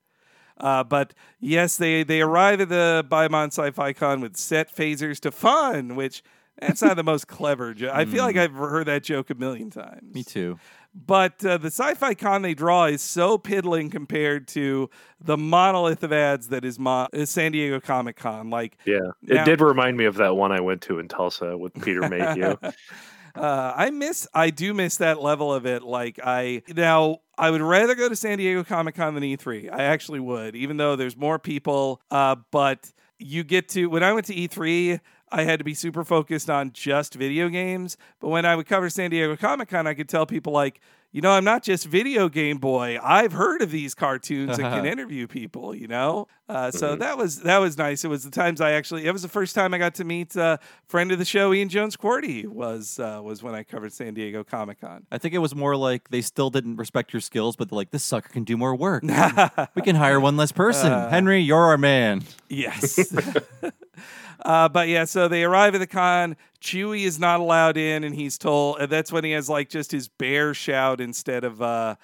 [0.59, 5.31] Uh, but yes, they they arrive at the Bimon Sci-Fi Con with set phasers to
[5.33, 6.23] fun, which
[6.59, 7.95] that's not the most clever joke.
[7.95, 10.15] I feel like I've heard that joke a million times.
[10.15, 10.59] Me too.
[10.95, 14.91] But uh, the Sci-Fi Con they draw is so piddling compared to
[15.21, 18.51] the monolith of ads that is, Mo- is San Diego Comic Con.
[18.51, 21.57] Like, Yeah, Now- it did remind me of that one I went to in Tulsa
[21.57, 22.57] with Peter Mayhew.
[23.35, 25.83] uh, I miss, I do miss that level of it.
[25.83, 29.73] Like, I now I would rather go to San Diego Comic Con than E3.
[29.73, 32.03] I actually would, even though there's more people.
[32.11, 35.01] Uh, but you get to when I went to E3.
[35.33, 37.97] I had to be super focused on just video games.
[38.21, 40.81] But when I would cover San Diego Comic Con, I could tell people like,
[41.13, 42.99] you know, I'm not just video game boy.
[43.03, 45.75] I've heard of these cartoons and can interview people.
[45.75, 48.03] You know, uh, so that was that was nice.
[48.03, 49.05] It was the times I actually.
[49.05, 50.57] It was the first time I got to meet uh,
[50.89, 52.47] friend of the show Ian Jones-Quartey.
[52.47, 55.07] Was uh, was when I covered San Diego Comic Con.
[55.13, 57.91] I think it was more like they still didn't respect your skills, but they're like,
[57.91, 59.03] this sucker can do more work.
[59.75, 60.93] we can hire one less person.
[60.93, 62.23] Uh, Henry, you're our man.
[62.49, 63.15] Yes.
[64.45, 66.37] uh, but yeah, so they arrive at the con.
[66.61, 68.79] Chewie is not allowed in, and he's told.
[68.81, 71.97] And that's when he has like just his bear shout instead of uh,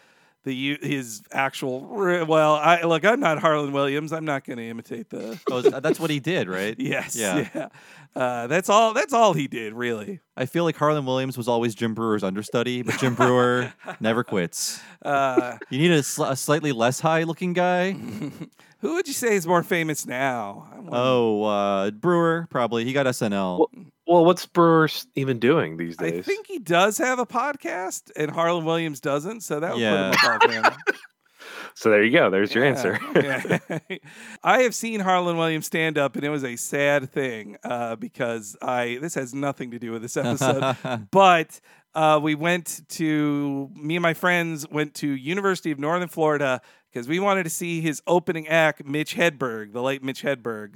[0.44, 1.80] the his actual.
[2.26, 3.04] Well, I look.
[3.04, 4.12] I'm not Harland Williams.
[4.12, 5.38] I'm not going to imitate the.
[5.50, 6.74] Oh, that's what he did, right?
[6.78, 7.14] Yes.
[7.16, 7.48] Yeah.
[7.54, 7.68] Yeah.
[8.16, 8.94] Uh, that's all.
[8.94, 10.18] That's all he did, really.
[10.36, 14.80] I feel like Harland Williams was always Jim Breuer's understudy, but Jim Brewer never quits.
[15.04, 17.96] Uh, You need a, sl- a slightly less high looking guy.
[18.80, 20.68] who would you say is more famous now?
[20.90, 22.84] Oh, uh, Breuer, probably.
[22.84, 23.58] He got SNL.
[23.58, 23.70] well,
[24.06, 26.18] well, what's Breuer even doing these days?
[26.20, 29.40] I think he does have a podcast, and Harland Williams doesn't.
[29.42, 30.12] So that would Yeah.
[30.14, 30.96] put him above him.
[31.74, 32.30] so there you go.
[32.30, 32.98] There's your answer.
[33.14, 33.58] Yeah.
[34.44, 38.56] I have seen Harland Williams stand up, and it was a sad thing uh, because
[38.62, 38.98] I.
[39.00, 40.76] This has nothing to do with this episode,
[41.10, 41.60] but
[41.94, 46.60] uh, we went to me and my friends went to University of Northern Florida
[46.92, 50.74] because we wanted to see his opening act, Mitch Hedberg, the late Mitch Hedberg.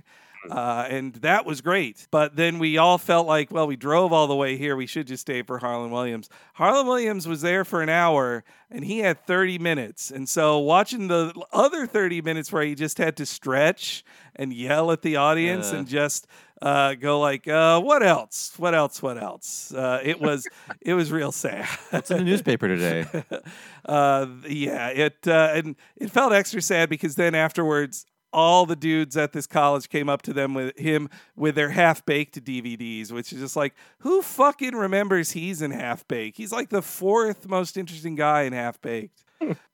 [0.50, 2.08] Uh, and that was great.
[2.10, 4.74] But then we all felt like, well, we drove all the way here.
[4.74, 6.28] We should just stay for Harland Williams.
[6.54, 10.10] Harland Williams was there for an hour and he had 30 minutes.
[10.10, 14.04] And so watching the other 30 minutes where he just had to stretch
[14.34, 15.76] and yell at the audience Uh.
[15.76, 16.26] and just
[16.62, 18.52] uh, go like, uh, what else?
[18.56, 19.02] What else?
[19.02, 19.74] What else?
[19.74, 20.46] Uh, it was
[20.80, 21.66] it was real sad.
[21.90, 23.06] What's in the newspaper today?
[23.84, 29.16] uh, yeah, it uh, and it felt extra sad because then afterwards, all the dudes
[29.16, 33.32] at this college came up to them with him with their half baked DVDs, which
[33.32, 36.36] is just like, who fucking remembers he's in half baked?
[36.36, 39.22] He's like the fourth most interesting guy in half baked.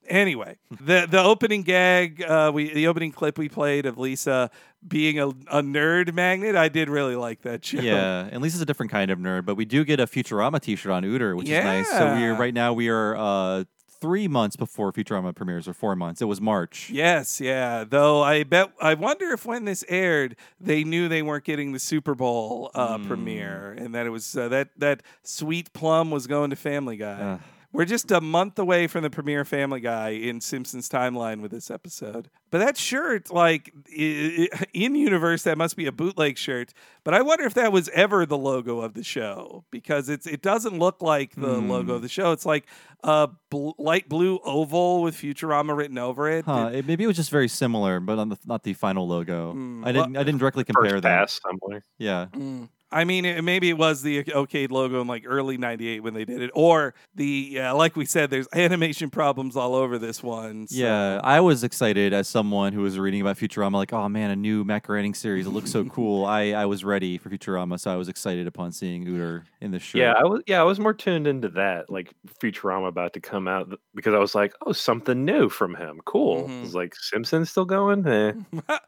[0.09, 4.51] Anyway, the the opening gag, uh, we the opening clip we played of Lisa
[4.87, 7.81] being a, a nerd magnet, I did really like that show.
[7.81, 10.93] Yeah, and Lisa's a different kind of nerd, but we do get a Futurama T-shirt
[10.93, 11.91] on Ooter, which is nice.
[11.91, 13.65] So we're right now we are uh,
[14.01, 16.23] three months before Futurama premieres, or four months.
[16.23, 16.91] It was March.
[16.91, 17.85] Yes, yeah.
[17.85, 21.79] Though I bet I wonder if when this aired, they knew they weren't getting the
[21.79, 26.51] Super Bowl uh, premiere, and that it was uh, that that sweet plum was going
[26.51, 27.39] to Family Guy.
[27.71, 27.79] Ugh.
[27.79, 31.71] We're just a month away from the premiere Family Guy in Simpsons timeline with this
[31.71, 32.29] episode.
[32.51, 36.73] But that shirt, like i- i- in universe, that must be a bootleg shirt.
[37.05, 40.41] But I wonder if that was ever the logo of the show because it's it
[40.43, 42.33] doesn't look like the logo of the show.
[42.33, 42.67] It's like
[43.05, 46.47] a bl- light blue oval with Futurama written over it.
[46.47, 46.71] Huh?
[46.73, 49.53] It, maybe it was just very similar, but on the, not the final logo.
[49.53, 50.17] Hmm, I didn't.
[50.17, 51.19] I didn't directly First compare them.
[51.19, 51.85] pass somewhere.
[51.99, 52.27] Yeah.
[52.33, 52.71] Mm.
[52.91, 56.25] I mean, it, maybe it was the Okade logo in like early '98 when they
[56.25, 60.67] did it, or the yeah, like we said, there's animation problems all over this one.
[60.69, 64.31] so- Yeah, I was excited as someone who was reading about Futurama, like, oh man,
[64.31, 65.47] a new Matt Groening series.
[65.47, 66.25] It looks so cool.
[66.25, 69.79] I, I was ready for Futurama, so I was excited upon seeing Ooter in the
[69.79, 69.99] show.
[69.99, 70.43] Yeah, I was.
[70.47, 72.13] Yeah, I was more tuned into that, like
[72.43, 76.01] Futurama about to come out, because I was like, oh, something new from him.
[76.07, 76.49] Cool.
[76.49, 76.59] Mhm.
[76.59, 78.07] I was like, Simpsons still going?
[78.07, 78.33] Eh.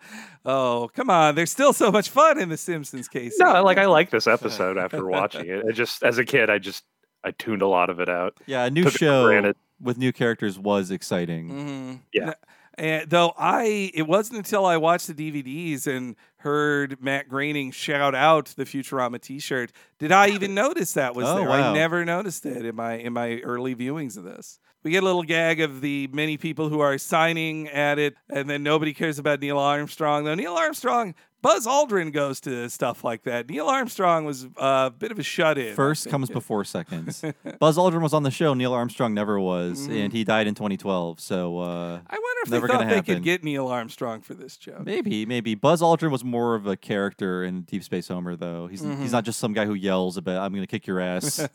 [0.44, 1.34] oh, come on!
[1.34, 3.36] There's still so much fun in the Simpsons case.
[3.38, 5.64] No, like I like this episode after watching it.
[5.66, 6.84] It just as a kid, I just
[7.24, 8.38] I tuned a lot of it out.
[8.46, 11.48] Yeah, a new Took show with new characters was exciting.
[11.48, 12.34] hmm Yeah.
[12.78, 18.14] And though I, it wasn't until I watched the DVDs and heard Matt Groening shout
[18.14, 21.48] out the Futurama T-shirt did I even notice that was Oh, there.
[21.48, 21.72] wow.
[21.72, 24.58] I never noticed it in my in my early viewings of this.
[24.82, 28.48] We get a little gag of the many people who are signing at it, and
[28.48, 30.24] then nobody cares about Neil Armstrong.
[30.24, 33.48] Though Neil Armstrong, Buzz Aldrin goes to stuff like that.
[33.48, 35.74] Neil Armstrong was a bit of a shut in.
[35.74, 37.24] First comes before seconds.
[37.58, 38.54] Buzz Aldrin was on the show.
[38.54, 41.18] Neil Armstrong never was, and he died in 2012.
[41.20, 41.64] So uh,
[42.06, 43.14] I wonder if they thought they happen.
[43.14, 44.84] could get Neil Armstrong for this joke.
[44.84, 48.66] Maybe, maybe Buzz Aldrin was more of a character in Deep Space Homer, though.
[48.66, 49.00] He's Mhm.
[49.00, 51.40] he's not just some guy who yells about "I'm going to kick your ass."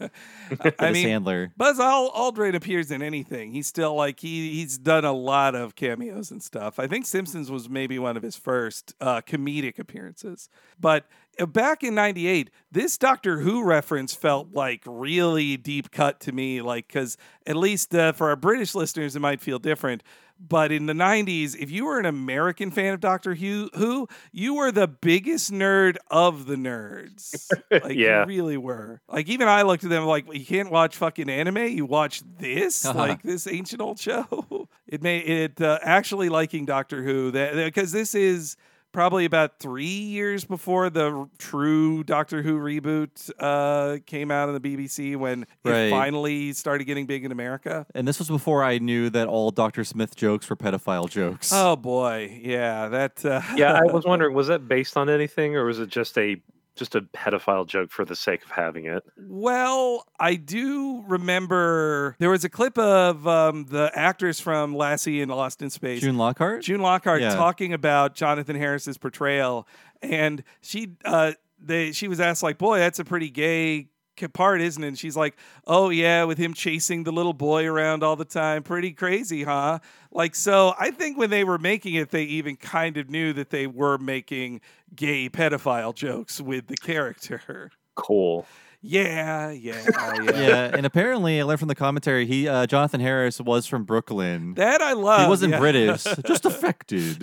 [0.79, 1.51] I mean, handler.
[1.57, 3.51] Buzz Al- Aldrin appears in anything.
[3.51, 6.79] He's still like he he's done a lot of cameos and stuff.
[6.79, 10.49] I think Simpsons was maybe one of his first uh, comedic appearances.
[10.79, 11.05] But
[11.39, 16.61] uh, back in '98, this Doctor Who reference felt like really deep cut to me.
[16.61, 20.03] Like because at least uh, for our British listeners, it might feel different.
[20.37, 24.55] But in the 90s, if you were an American fan of Doctor Who, who you
[24.55, 27.49] were the biggest nerd of the nerds.
[27.71, 28.19] Like Yeah.
[28.23, 28.99] you really were.
[29.07, 31.67] Like even I looked at them like you can't watch fucking anime.
[31.69, 32.99] You watch this, Uh-huh.
[32.99, 34.67] like this ancient old show.
[34.87, 38.55] It made it uh, actually liking Doctor Who that because this is
[38.95, 44.61] probably about three years before the true Doctor Who reboot uh, came out on the
[44.61, 47.85] BBC when it finally started getting big in America.
[47.93, 51.51] And this was before I knew that all Doctor Smith jokes were pedophile jokes.
[51.53, 53.25] Oh boy, yeah, that.
[53.25, 56.41] Uh, yeah, I was wondering, was that based on anything, or was it just a
[56.75, 59.03] just a pedophile joke for the sake of having it?
[59.17, 65.31] Well, I do remember there was a clip of um, the actors from Lassie and
[65.31, 66.01] Lost in Space.
[66.01, 66.63] June Lockhart.
[66.63, 67.35] June Lockhart Yeah.
[67.35, 69.67] talking about Jonathan Harris's portrayal,
[70.01, 73.87] and she uh, they she was asked like, "Boy, that's a pretty gay."
[74.33, 74.87] Part isn't it?
[74.87, 75.35] And she's like,
[75.67, 79.79] "Oh yeah, with him chasing the little boy around all the time, pretty crazy, huh?"
[80.11, 83.49] Like, so I think when they were making it, they even kind of knew that
[83.49, 84.61] they were making
[84.95, 87.71] gay pedophile jokes with the character.
[87.95, 88.45] Cool.
[88.87, 89.83] Yeah, yeah,
[90.21, 90.21] yeah.
[90.35, 94.53] yeah, and apparently I learned from the commentary he uh, Jonathan Harris was from Brooklyn.
[94.53, 95.21] That I love.
[95.21, 95.59] he wasn't yeah.
[95.59, 97.19] British, just affected.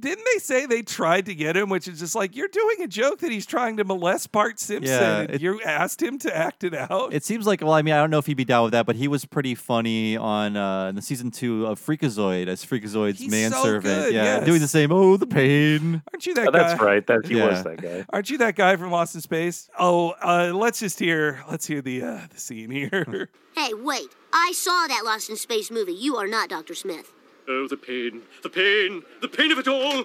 [0.00, 2.88] Didn't they say they tried to get him, which is just like you're doing a
[2.88, 6.64] joke that he's trying to molest Bart Simpson, Yeah, it- you asked him to act
[6.64, 7.12] it out.
[7.14, 8.84] It seems like well, I mean, I don't know if he'd be down with that,
[8.86, 13.20] but he was pretty funny on uh, in the season two of Freakazoid as Freakazoid's
[13.20, 13.84] He's manservant.
[13.84, 14.90] so good, yeah, doing the same.
[14.90, 16.02] Oh, the pain.
[16.12, 16.58] Aren't you that Oh, guy?
[16.58, 17.06] that's right.
[17.06, 17.48] That he Yeah.
[17.50, 18.04] was that guy.
[18.10, 19.68] Aren't you that guy from Lost in Space?
[19.78, 21.42] Oh, uh, let's just hear.
[21.50, 23.28] Let's hear the uh, the scene here.
[23.56, 24.08] Hey, wait.
[24.34, 25.94] I saw that Lost in Space movie.
[25.94, 26.74] You are not Dr.
[26.74, 27.10] Smith.
[27.48, 30.04] Oh, the pain, the pain, the pain of it all.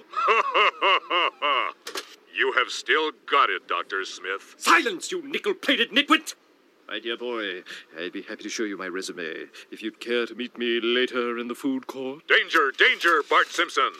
[2.34, 4.06] you have still got it, Dr.
[4.06, 4.54] Smith.
[4.56, 6.34] Silence, you nickel-plated nitwit!
[6.88, 7.62] My dear boy,
[7.98, 11.38] I'd be happy to show you my resume if you'd care to meet me later
[11.38, 12.26] in the food court.
[12.28, 13.92] Danger, danger, Bart Simpson.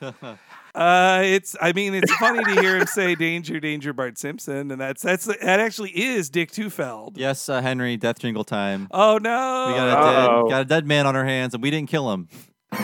[0.78, 1.56] uh, it's.
[1.60, 5.24] I mean, it's funny to hear him say "Danger, Danger, Bart Simpson," and that's that's
[5.24, 7.12] that actually is Dick Tufeld.
[7.16, 8.86] Yes, uh, Henry, death jingle time.
[8.92, 9.64] Oh no!
[9.68, 10.42] We got a Uh-oh.
[10.44, 12.28] dead, got a dead man on our hands, and we didn't kill him.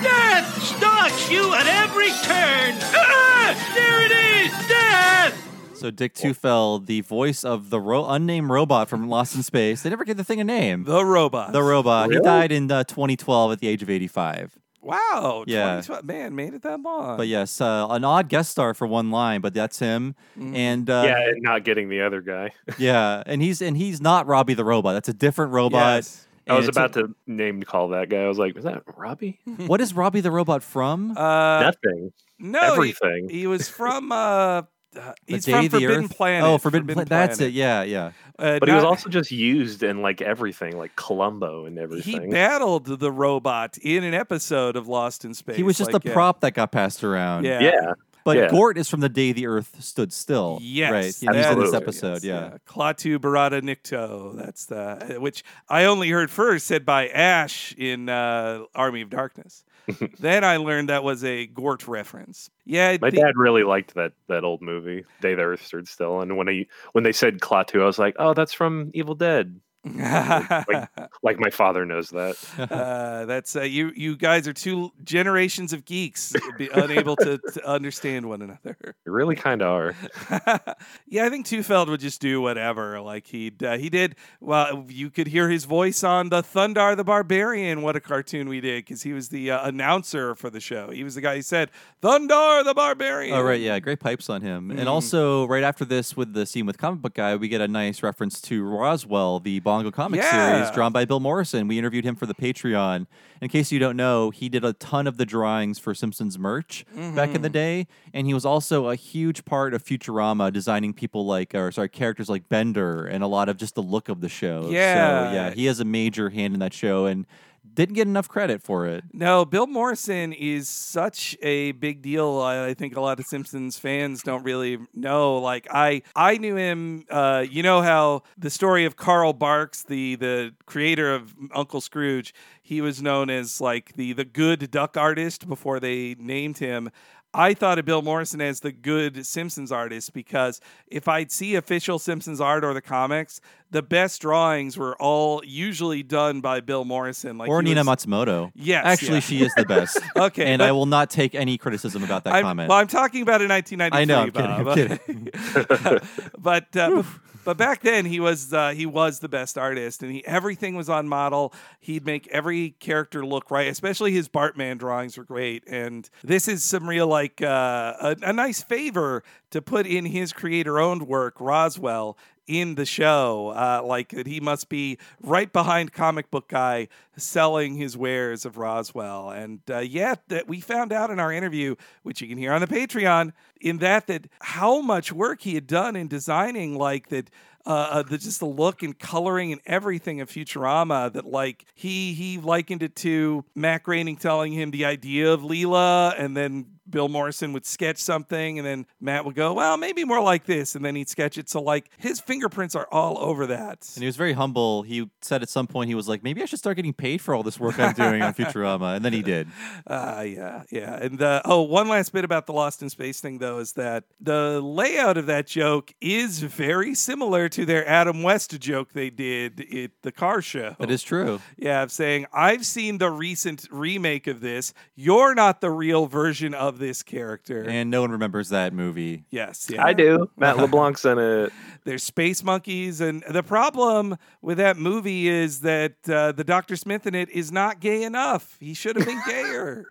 [0.02, 2.74] Death stalks you at every turn.
[2.96, 4.10] Ah, there it
[4.50, 5.76] is, death.
[5.76, 9.90] So Dick Tufeld, the voice of the ro- unnamed robot from Lost in Space, they
[9.90, 10.84] never gave the thing a name.
[10.84, 11.52] The robot.
[11.52, 12.10] The robot.
[12.10, 14.58] He died in uh, 2012 at the age of 85.
[14.84, 15.44] Wow.
[15.46, 15.80] Yeah.
[15.80, 17.16] 2012 Man, made it that long.
[17.16, 20.14] But yes, uh, an odd guest star for one line, but that's him.
[20.38, 20.54] Mm-hmm.
[20.56, 22.50] And uh, yeah, and not getting the other guy.
[22.78, 24.94] yeah, and he's and he's not Robbie the robot.
[24.94, 25.96] That's a different robot.
[25.96, 26.26] Yes.
[26.46, 28.22] I was And it's a- about to name call that guy.
[28.22, 31.16] I was like, "Is that Robbie?" What is Robbie the robot from?
[31.16, 32.12] Uh, Nothing.
[32.38, 33.28] no, he- everything.
[33.30, 34.12] He, was from.
[34.12, 34.62] Uh,
[34.96, 36.16] uh, he's from the Forbidden Earth?
[36.16, 36.48] Planet.
[36.48, 37.08] Oh, Forbidden, Planet.
[37.08, 37.52] That's it.
[37.52, 38.12] Yeah, yeah.
[38.38, 42.22] Uh, But he was also just used in like everything, like Columbo and everything.
[42.22, 45.56] He battled the robot in an episode of Lost in Space.
[45.56, 46.14] He was just like, a yeah.
[46.14, 47.44] prop that got passed around.
[47.44, 47.60] Yeah.
[47.60, 47.92] yeah.
[48.24, 48.48] But Yeah.
[48.48, 50.58] Gort is from the day the Earth stood still.
[50.62, 51.04] Yes, Right.
[51.04, 52.24] He's that in this episode.
[52.24, 52.56] yes, yeah.
[52.66, 54.34] Klaatu Barada Nikto.
[54.36, 59.62] That's the which I only heard first said by Ash in uh, Army of Darkness.
[60.18, 62.50] then I learned that was a Gort reference.
[62.64, 66.20] Yeah, My the- dad really liked that that old movie, Day the Earth Stood Still,
[66.20, 69.60] and when he when they said Klaatu, I was like, "Oh, that's from Evil Dead."
[69.84, 70.88] Like,
[71.22, 72.36] like my father knows that.
[72.58, 73.92] uh, that's uh, you.
[73.94, 78.76] You guys are two generations of geeks, be unable to, to understand one another.
[79.04, 79.94] You really kind of are.
[81.06, 83.00] yeah, I think Tufeld would just do whatever.
[83.00, 84.16] Like he uh, he did.
[84.40, 87.82] Well, you could hear his voice on the Thundarr the Barbarian.
[87.82, 90.90] What a cartoon we did because he was the uh, announcer for the show.
[90.90, 91.70] He was the guy who said
[92.02, 93.36] Thundarr the Barbarian.
[93.36, 94.70] Oh right, yeah, great pipes on him.
[94.70, 94.78] Mm.
[94.80, 97.68] And also, right after this, with the scene with comic book guy, we get a
[97.68, 100.54] nice reference to Roswell, the Bongo comic Yeah.
[100.56, 101.66] series drawn by Bill Morrison.
[101.66, 103.06] We interviewed him for the Patreon.
[103.40, 106.84] In case you don't know, he did a ton of the drawings for Simpsons merch
[106.94, 107.52] back in the Mm-hmm.
[107.52, 111.88] day, and he was also a huge part of Futurama, designing people like, or sorry,
[111.88, 114.68] characters like Bender, and a lot of just the look of the show.
[114.70, 115.28] Yeah.
[115.30, 117.26] so yeah, he has a major hand in that show, and
[117.74, 119.04] didn't get enough credit for it.
[119.12, 122.40] No, Bill Morrison is such a big deal.
[122.40, 125.38] I, think a lot of Simpsons fans don't really know.
[125.38, 127.04] Like I, I knew him.
[127.10, 132.34] Uh, you know how the story of Carl Barks, the the creator of Uncle Scrooge,
[132.62, 136.90] he was known as like the the good duck artist before they named him.
[137.34, 141.98] I thought of Bill Morrison as the good Simpsons artist because if I'd see official
[141.98, 147.36] Simpsons art or the comics, the best drawings were all usually done by Bill Morrison.
[147.36, 148.52] Like or Nina was- Matsumoto.
[148.54, 149.20] Yes, Actually, yeah.
[149.20, 149.98] she is the best.
[150.16, 152.68] Okay, And I will not take any criticism about that I'm, comment.
[152.68, 154.00] Well, I'm talking about in 1993.
[154.00, 156.02] I know, I'm kidding, I'm Bob.
[156.38, 157.02] but uh,
[157.44, 160.88] but back then he was uh, he was the best artist, and he everything was
[160.88, 161.52] on model.
[161.80, 165.64] He'd make every character look right, especially his Bartman drawings were great.
[165.66, 170.32] And this is some real like uh, a, a nice favor to put in his
[170.32, 172.16] creator-owned work, Roswell.
[172.46, 177.76] In the show, uh, like that, he must be right behind comic book guy selling
[177.76, 179.30] his wares of Roswell.
[179.30, 182.60] And uh, yeah, that we found out in our interview, which you can hear on
[182.60, 183.32] the Patreon,
[183.62, 187.30] in that that how much work he had done in designing like that.
[187.66, 192.12] Uh, uh, the just the look and coloring and everything of Futurama that like he
[192.12, 197.08] he likened it to Matt Groening telling him the idea of Leela and then Bill
[197.08, 200.84] Morrison would sketch something and then Matt would go well maybe more like this and
[200.84, 204.16] then he'd sketch it so like his fingerprints are all over that and he was
[204.16, 204.82] very humble.
[204.82, 207.34] He said at some point he was like, maybe I should start getting paid for
[207.34, 209.48] all this work I'm doing on Futurama, and then he did.
[209.86, 210.96] Uh, yeah, yeah.
[210.96, 214.04] And uh, oh, one last bit about the Lost in Space thing, though, is that
[214.20, 219.60] the layout of that joke is very similar to their Adam West joke they did
[219.74, 220.76] at the car show.
[220.78, 221.40] That is true.
[221.56, 224.74] Yeah, of saying, I've seen the recent remake of this.
[224.94, 227.64] You're not the real version of this character.
[227.68, 229.24] And no one remembers that movie.
[229.30, 229.84] Yes, yeah.
[229.84, 230.30] I do.
[230.36, 231.52] Matt LeBlanc's in it.
[231.84, 236.76] There's space monkeys, and the problem with that movie is that uh, the Dr.
[236.76, 238.56] Smith in it is not gay enough.
[238.60, 239.84] He should have been gayer.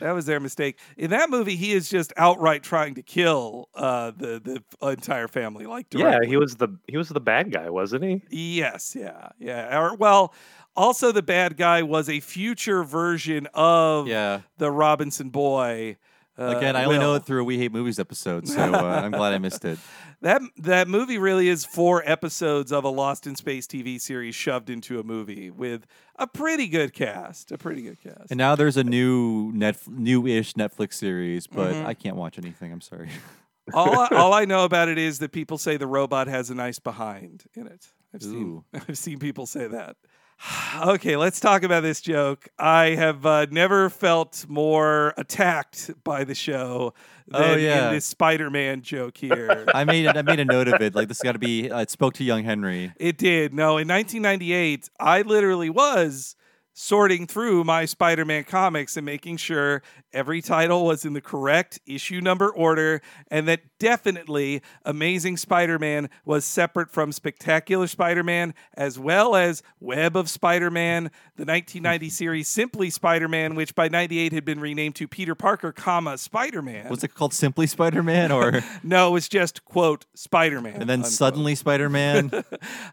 [0.00, 0.78] that was their mistake.
[0.96, 5.66] In that movie, he is just outright trying to kill uh, the the entire family.
[5.66, 8.22] Like, Yeah, he was the he was the bad guy, wasn't he?
[8.30, 9.78] Yes, yeah, yeah.
[9.78, 10.32] Or, well,
[10.78, 14.40] also the bad guy was a future version of Yeah.
[14.58, 15.96] the Robinson boy.
[16.38, 19.10] Uh, Again, I only know it through a We Hate Movies episode, so uh, I'm
[19.10, 19.76] glad I missed it.
[20.20, 24.70] That that movie really is four episodes of a Lost in Space TV series shoved
[24.70, 25.84] into a movie with
[26.16, 27.50] a pretty good cast.
[27.50, 28.30] A pretty good cast.
[28.30, 31.84] And now there's a new net, new-ish Netflix series, but Mhm.
[31.86, 32.72] I can't watch anything.
[32.72, 33.08] I'm sorry.
[33.74, 36.54] all, I, all I know about it is that people say the robot has a
[36.54, 37.88] nice behind in it.
[38.14, 39.96] I've seen I've seen people say that.
[40.80, 42.46] Okay, let's talk about this joke.
[42.58, 46.94] I have uh, never felt more attacked by the show
[47.26, 47.88] than Oh, yeah.
[47.88, 49.64] in this Spider-Man joke here.
[49.74, 50.94] I made I made a note of it.
[50.94, 51.68] Like this got to be.
[51.70, 52.92] Uh, it spoke to young Henry.
[52.96, 53.52] It did.
[53.52, 56.36] No, in 1998, I literally was
[56.78, 61.80] sorting through my Spider Man comics and making sure every title was in the correct
[61.86, 63.02] issue number order,
[63.32, 69.60] and that definitely Amazing Spider Man was separate from Spectacular Spider Man, as well as
[69.80, 74.60] Web of Spider Man, the 1990 series Simply Spider Man, which by 98 had been
[74.60, 76.88] renamed to Peter Parker, comma, Spider Man.
[76.88, 80.80] Was it called Simply Spider-Man or No, it was just, quote, Spider Man.
[80.80, 82.30] and then suddenly Spider-Man?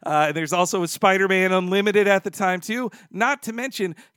[0.04, 2.92] Uh, there's also a Spider Man Unlimited at the time, too.
[3.12, 3.75] Not to mention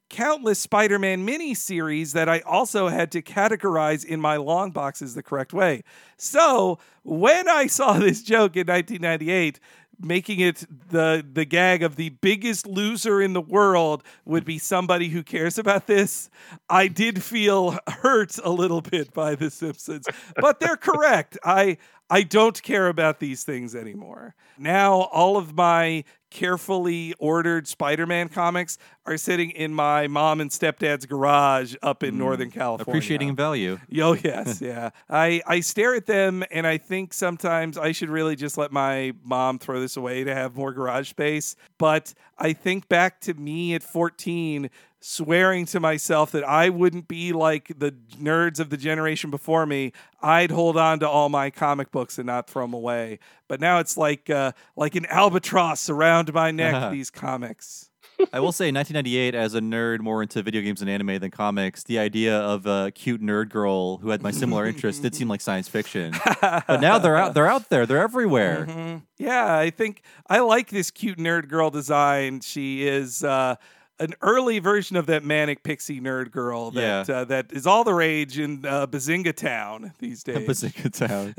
[0.09, 5.14] countless Spider Man mini series that I also had to categorize in my long boxes
[5.14, 5.82] the correct way.
[6.16, 9.61] So when I saw this joke in 1998,
[10.00, 15.09] making it the the gag of the biggest loser in the world would be somebody
[15.09, 16.30] who cares about this.
[16.68, 20.06] I did feel hurt a little bit by the Simpsons,
[20.36, 21.38] but they're correct.
[21.44, 21.78] I
[22.11, 24.34] I don't care about these things anymore.
[24.56, 31.07] Now all of my carefully ordered Spider-Man comics are sitting in my mom and stepdad's
[31.07, 32.18] garage up in hmm.
[32.18, 32.91] Northern California.
[32.91, 33.79] Appreciating value.
[34.01, 34.91] Oh yes, yeah.
[35.11, 39.12] I I stare at them and I think sometimes I should really just let my
[39.24, 41.57] mom throw this away to have more garage space.
[41.79, 44.70] But I think back to me at 14
[45.01, 49.92] swearing to myself that I wouldn't be like the nerds of the generation before me.
[50.20, 53.18] I'd hold on to all my comic books and not throw them away.
[53.46, 57.84] But now it's like uh, like an albatross around my neck these comics.
[58.32, 61.84] I will say, 1998, as a nerd more into video games and anime than comics,
[61.84, 65.40] the idea of a cute nerd girl who had my similar interests did seem like
[65.40, 66.12] science fiction.
[66.40, 67.34] But now they're out.
[67.34, 67.86] They're out there.
[67.86, 68.66] They're everywhere.
[68.68, 69.03] Mhm.
[69.18, 72.40] Yeah, I think I like this cute nerd girl design.
[72.40, 73.55] She is uh,
[74.01, 77.16] an early version of that manic pixie nerd girl that Yeah.
[77.16, 80.46] uh, that is all the rage in uh, Bazinga Town these days.
[80.49, 81.34] Bazinga Town.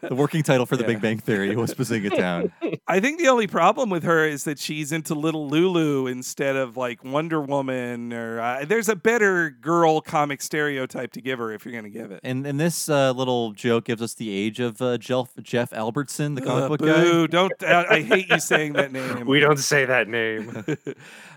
[0.00, 2.52] the working title for The Big Bang Theory was Bazinga Town.
[2.88, 6.76] I think the only problem with her is that she's into Little Lulu instead of
[6.76, 8.12] like Wonder Woman.
[8.12, 11.90] Or uh, there's a better girl comic stereotype to give her if you're going to
[11.90, 12.20] give it.
[12.24, 16.34] And and this uh, little joke gives us the age of uh, Jeff Jeff Albertson,
[16.34, 17.26] the comic Uh, book boo!
[17.28, 17.30] guy.
[17.30, 19.26] Don't I, I hate you saying that name.
[19.26, 20.64] We don't say that name.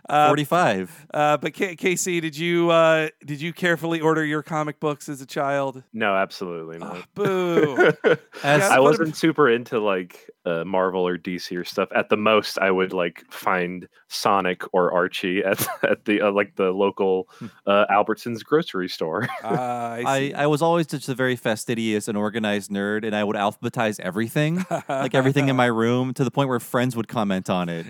[0.09, 1.07] Uh, Forty-five.
[1.13, 5.21] Uh, but K- Casey, did you uh, did you carefully order your comic books as
[5.21, 5.83] a child?
[5.93, 7.07] No, absolutely not.
[7.15, 7.93] Boo!
[8.43, 11.89] As- I wasn't super into like uh, Marvel or DC or stuff.
[11.95, 16.55] At the most, I would like find Sonic or Archie at at the uh, like
[16.55, 17.29] the local
[17.65, 19.27] uh, Albertsons grocery store.
[19.43, 20.33] Uh, I, I, see.
[20.33, 24.65] I was always just a very fastidious and organized nerd, and I would alphabetize everything,
[24.89, 27.85] like everything in my room, to the point where friends would comment on it.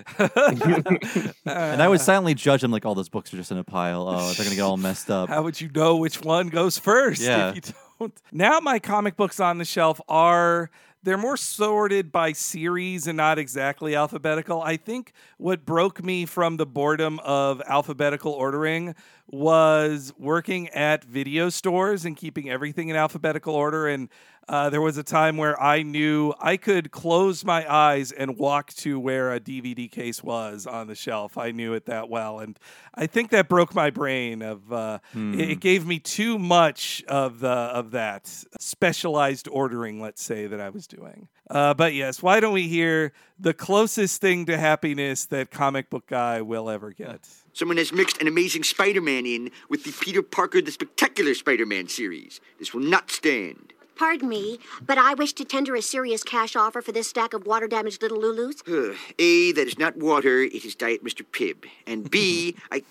[1.46, 4.08] and I would silently judge them, like, all those books are just in a pile.
[4.08, 7.22] Oh, they're gonna get all messed up." How would you know which one goes first
[7.22, 7.50] Yeah.
[7.50, 7.62] if you
[8.00, 8.14] don't?
[8.32, 10.70] Now my comic books on the shelf are
[11.04, 14.62] they're more sorted by series and not exactly alphabetical.
[14.62, 18.96] I think what broke me from the boredom of alphabetical ordering
[19.30, 24.08] was working at video stores and keeping everything in alphabetical order and
[24.50, 28.74] uh, there was a time where I knew I could close my eyes and walk
[28.74, 31.38] to where a DVD case was on the shelf.
[31.38, 32.60] I knew it that well, and
[32.94, 34.42] I think that broke my brain.
[34.42, 38.28] Of uh, it, it gave me too much of the of that
[38.60, 41.28] specialized ordering, let's say that I was doing.
[41.50, 46.08] Uh, but yes, why don't we hear the closest thing to happiness that comic book
[46.08, 47.28] guy will ever get?
[47.54, 51.66] Someone has mixed an amazing Spider Man in with the Peter Parker the Spectacular Spider
[51.66, 52.40] Man series.
[52.60, 53.73] This will not stand.
[53.96, 57.46] Pardon me, but I wish to tender a serious cash offer for this stack of
[57.46, 58.62] water damaged little Lulus.
[58.68, 61.24] Uh, A, that is not water, it is Diet Mr.
[61.32, 61.66] Pibb.
[61.86, 62.84] And B, I.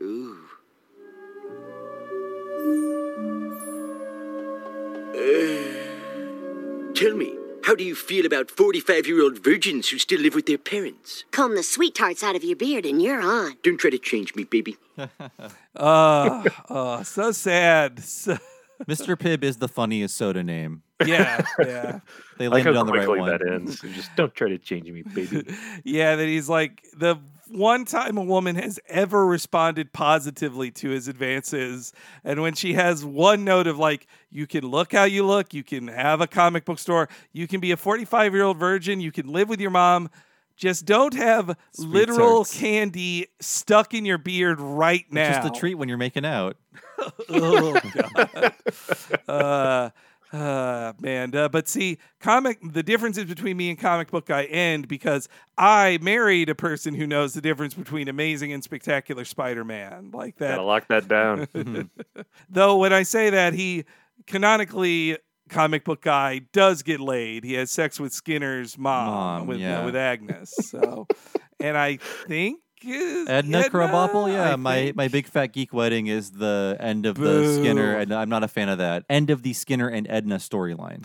[0.00, 0.38] Ooh.
[5.12, 10.34] Uh, tell me, how do you feel about 45 year old virgins who still live
[10.34, 11.24] with their parents?
[11.30, 13.56] Comb the sweet tarts out of your beard and you're on.
[13.62, 14.76] Don't try to change me, baby.
[14.98, 15.08] Uh,
[16.68, 18.02] oh, so sad.
[18.02, 18.36] So,
[18.88, 19.16] Mr.
[19.16, 20.82] Pibb is the funniest soda name.
[21.04, 22.00] yeah, yeah.
[22.38, 23.30] They I like landed on the right quickly one.
[23.30, 23.80] that ends.
[23.80, 25.44] Just don't try to change me, baby.
[25.84, 27.18] yeah, that he's like the
[27.48, 31.92] one time a woman has ever responded positively to his advances.
[32.24, 35.62] And when she has one note of like, you can look how you look, you
[35.62, 39.12] can have a comic book store, you can be a 45 year old virgin, you
[39.12, 40.08] can live with your mom.
[40.56, 42.56] Just don't have literal tarts.
[42.58, 45.42] candy stuck in your beard right It's now.
[45.42, 46.56] just a treat when you're making out.
[47.30, 48.54] oh god.
[49.28, 49.90] uh,
[50.32, 54.88] uh, man, uh, but see, comic the differences between me and comic book guy end
[54.88, 60.36] because I married a person who knows the difference between amazing and spectacular Spider-Man, like
[60.36, 60.56] that.
[60.56, 61.48] Gotta lock that down.
[62.48, 63.84] Though when I say that, he
[64.26, 65.18] canonically
[65.50, 67.44] comic book guy does get laid.
[67.44, 69.84] He has sex with Skinner's mom, Mom, with yeah.
[69.84, 70.54] with Agnes.
[70.62, 71.06] So,
[71.60, 76.06] and I think uh, Edna Krabappel, yeah, I my, think- my big fat geek wedding
[76.06, 79.04] is the end of the Skinner, and I'm not a fan of that.
[79.08, 81.04] End of the Skinner and Edna storyline.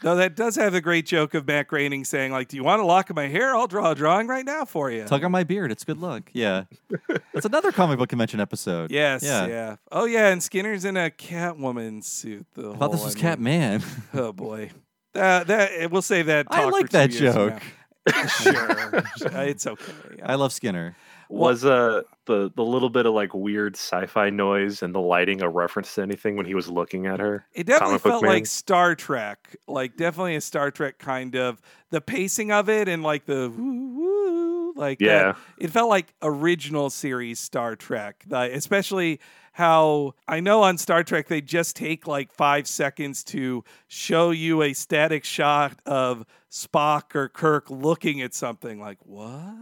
[0.00, 2.80] Though that does have the great joke of Matt Groening saying, like, do you want
[2.80, 3.56] a lock of my hair?
[3.56, 5.04] I'll draw a drawing right now for you.
[5.04, 6.30] Tug on my beard, it's good luck.
[6.32, 6.64] Yeah,
[7.34, 8.92] that's another comic book convention episode.
[8.92, 9.46] Yes, yeah.
[9.48, 9.76] yeah.
[9.90, 12.46] Oh, yeah, and Skinner's in a Catwoman suit.
[12.54, 13.82] The I thought this was mean- Catman.
[14.14, 14.70] Oh boy,
[15.14, 16.46] that that we'll save that.
[16.48, 17.60] I like that joke.
[18.40, 19.92] sure, it's okay.
[20.22, 20.96] I love Skinner.
[21.30, 25.48] Was uh the the little bit of like weird sci-fi noise and the lighting a
[25.48, 27.44] reference to anything when he was looking at her?
[27.52, 28.32] It definitely Comic book felt man?
[28.32, 31.60] like Star Trek, like definitely a Star Trek kind of
[31.90, 35.04] the pacing of it and like the woo woo, like that.
[35.04, 35.34] Yeah.
[35.58, 39.20] it felt like original series Star Trek, the- especially
[39.52, 44.62] how I know on Star Trek they just take like five seconds to show you
[44.62, 49.54] a static shot of Spock or Kirk looking at something like what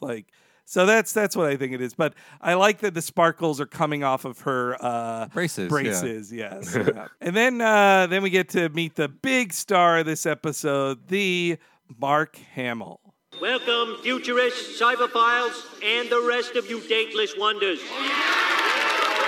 [0.00, 0.26] like.
[0.70, 3.66] So that's that's what I think it is, but I like that the sparkles are
[3.66, 5.68] coming off of her uh, Braces, yeah.
[5.68, 6.76] Braces, yes.
[6.76, 7.08] yeah.
[7.20, 11.58] And then uh, then we get to meet the big star of this episode, the
[11.98, 13.00] Mark Hamill.
[13.40, 17.80] Welcome, futurists, cyberphiles, and the rest of you dateless wonders.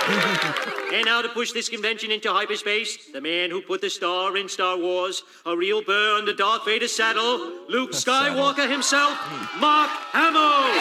[0.05, 4.49] And now to push this convention into hyperspace, the man who put the star in
[4.49, 7.37] Star Wars, a real burr on the Darth Vader saddle,
[7.69, 9.17] Luke Skywalker himself,
[9.59, 10.73] Mark Hamill.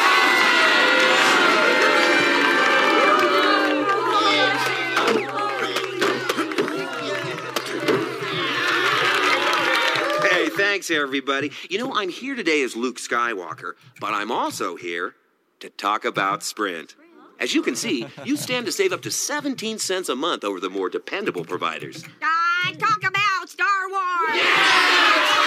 [10.29, 11.53] Hey, thanks, everybody.
[11.71, 15.15] You know, I'm here today as Luke Skywalker, but I'm also here
[15.61, 16.97] to talk about Sprint.
[17.41, 20.61] As you can see, you stand to save up to 17 cents a month over
[20.61, 22.05] the more dependable providers.
[22.23, 24.35] I talk about Star Wars.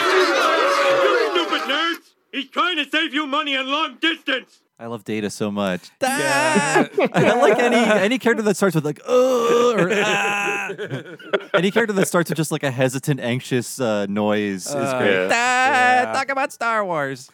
[0.05, 2.13] You stupid nerds!
[2.31, 4.61] He's trying to save you money on long distance.
[4.77, 5.89] I love Data so much.
[6.01, 6.87] Yeah.
[7.13, 10.69] I don't like any any character that starts with like "Ugh," or "Ah."
[11.53, 15.27] any character that starts with just like a hesitant, anxious uh, noise is Uh, great.
[15.29, 16.05] yeah.
[16.09, 17.31] Ah, Talk about Star Wars.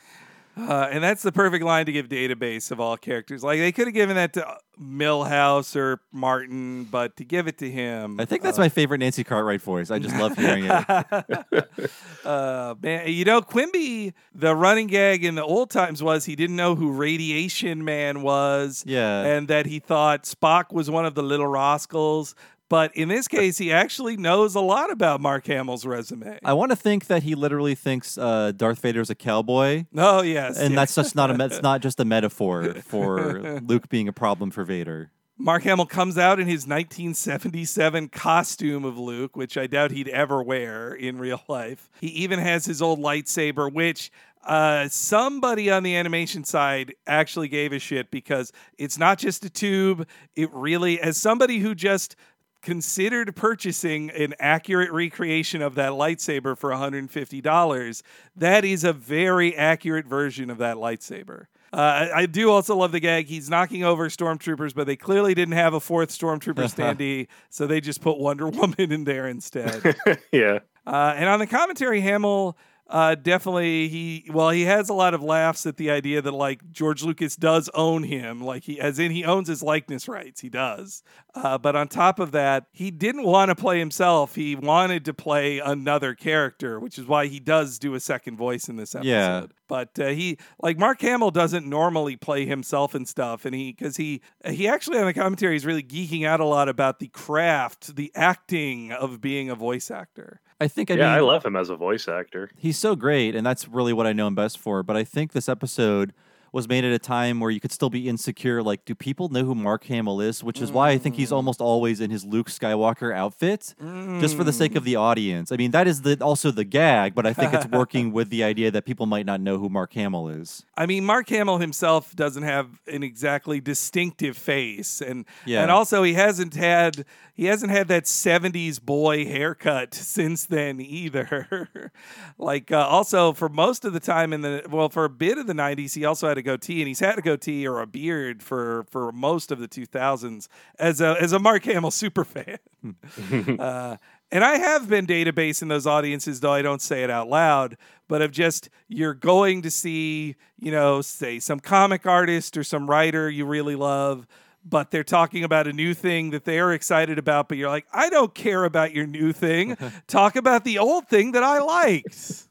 [0.57, 3.43] Uh, and that's the perfect line to give database of all characters.
[3.43, 7.69] Like they could have given that to Milhouse or Martin, but to give it to
[7.69, 9.91] him, I think that's my favorite Nancy Cartwright voice.
[9.91, 11.69] I just love hearing it.
[12.25, 16.55] uh, man, you know, Quimby, the running gag in the old times was he didn't
[16.55, 18.83] know who Radiation Man was.
[18.85, 19.21] Yeah.
[19.23, 22.35] And that he thought Spock was one of the little rascals.
[22.71, 26.39] But in this case, he actually knows a lot about Mark Hamill's resume.
[26.41, 29.87] I want to think that he literally thinks uh, Darth Vader's a cowboy.
[29.97, 30.57] Oh, yes.
[30.57, 30.79] and yeah.
[30.79, 31.43] that's just not a.
[31.43, 35.11] It's not just a metaphor for Luke being a problem for Vader.
[35.37, 40.41] Mark Hamill comes out in his 1977 costume of Luke, which I doubt he'd ever
[40.41, 41.89] wear in real life.
[41.99, 44.11] He even has his old lightsaber, which
[44.43, 49.49] uh, somebody on the animation side actually gave a shit because it's not just a
[49.49, 50.07] tube.
[50.35, 52.15] It really, as somebody who just
[52.61, 58.01] considered purchasing an accurate recreation of that lightsaber for $150,
[58.35, 61.45] that is a very accurate version of that lightsaber.
[61.73, 63.27] Uh, I, do also love the gag.
[63.27, 67.79] He's knocking over stormtroopers, but they clearly didn't have a fourth stormtrooper standee, so they
[67.79, 69.95] just put Wonder Woman in there instead.
[70.33, 70.59] yeah.
[70.85, 72.57] Uh, and on the commentary, Hamill
[72.91, 76.69] uh, definitely he well he has a lot of laughs at the idea that like
[76.71, 80.41] George Lucas does own him, like he as in he owns his likeness rights.
[80.41, 81.01] He does,
[81.33, 84.35] uh, but on top of that, he didn't want to play himself.
[84.35, 88.67] He wanted to play another character, which is why he does do a second voice
[88.67, 89.09] in this episode.
[89.09, 89.45] Yeah.
[89.69, 93.95] But uh, he like Mark Hamill doesn't normally play himself and stuff, and he because
[93.95, 97.95] he he actually on the commentary is really geeking out a lot about the craft,
[97.95, 100.41] the acting of being a voice actor.
[100.61, 100.91] I think.
[100.91, 102.51] I yeah, mean, I love him as a voice actor.
[102.55, 104.83] He's so great, and that's really what I know him best for.
[104.83, 106.13] But I think this episode
[106.53, 108.61] was made at a time where you could still be insecure.
[108.61, 110.43] Like, do people know who Mark Hamill is?
[110.43, 111.19] Which is why I think Mm.
[111.19, 113.73] he's almost always in his Luke Skywalker outfit,
[114.19, 114.75] just for the sake Mm.
[114.77, 115.51] of the audience.
[115.51, 118.43] I mean, that is the also the gag, but I think it's working with the
[118.43, 120.65] idea that people might not know who Mark Hamill is.
[120.75, 125.61] I mean, Mark Hamill himself doesn't have an exactly distinctive face, and Yeah.
[125.61, 131.91] and also he hasn't had he hasn't had that '70s boy haircut since then either.
[132.37, 135.47] like, uh, also for most of the time in the well, for a bit of
[135.47, 138.43] the '90s, he also had a goatee, and he's had a goatee or a beard
[138.43, 140.47] for for most of the 2000s
[140.79, 142.59] as a as a Mark Hamill super fan.
[143.59, 143.97] uh,
[144.31, 147.77] and I have been databasing those audiences, though I don't say it out loud,
[148.07, 152.89] but of just you're going to see, you know, say some comic artist or some
[152.89, 154.25] writer you really love,
[154.63, 158.09] but they're talking about a new thing that they're excited about, but you're like, I
[158.09, 159.75] don't care about your new thing.
[160.07, 162.47] Talk about the old thing that I liked.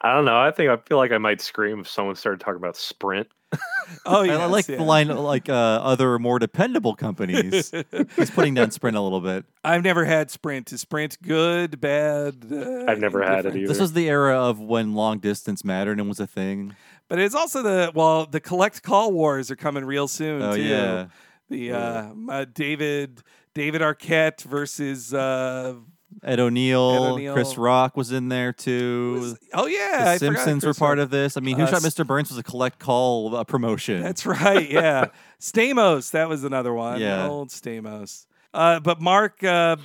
[0.00, 0.40] I don't know.
[0.40, 3.28] I think I feel like I might scream if someone started talking about Sprint.
[4.06, 4.76] Oh, I like yeah.
[4.76, 7.70] the line like uh, other more dependable companies.
[8.16, 9.44] he's putting down Sprint a little bit.
[9.62, 10.72] I've never had Sprint.
[10.72, 12.36] Is Sprint good, bad?
[12.50, 13.56] Uh, I've never had it indifferent?
[13.58, 13.68] either.
[13.68, 16.74] This was the era of when long distance mattered and was a thing.
[17.08, 20.62] But it's also the well, the collect call wars are coming real soon Oh, too.
[20.62, 21.06] yeah.
[21.52, 23.20] The uh, uh, David
[23.54, 25.74] David Arquette versus uh,
[26.22, 27.32] Ed O'Neill, O'Neill.
[27.34, 29.36] Chris Rock was in there too.
[29.54, 31.04] oh yeah, the I Simpsons were part Rock.
[31.04, 31.36] of this.
[31.36, 32.06] I mean, Who Uh, Shot Mr.
[32.06, 34.02] Burns was a collect call uh, promotion.
[34.02, 34.68] That's right.
[34.70, 35.06] Yeah,
[35.40, 36.10] Stamos.
[36.12, 37.00] That was another one.
[37.00, 37.26] Yeah.
[37.28, 38.26] old Stamos.
[38.54, 39.76] Uh, but Mark uh,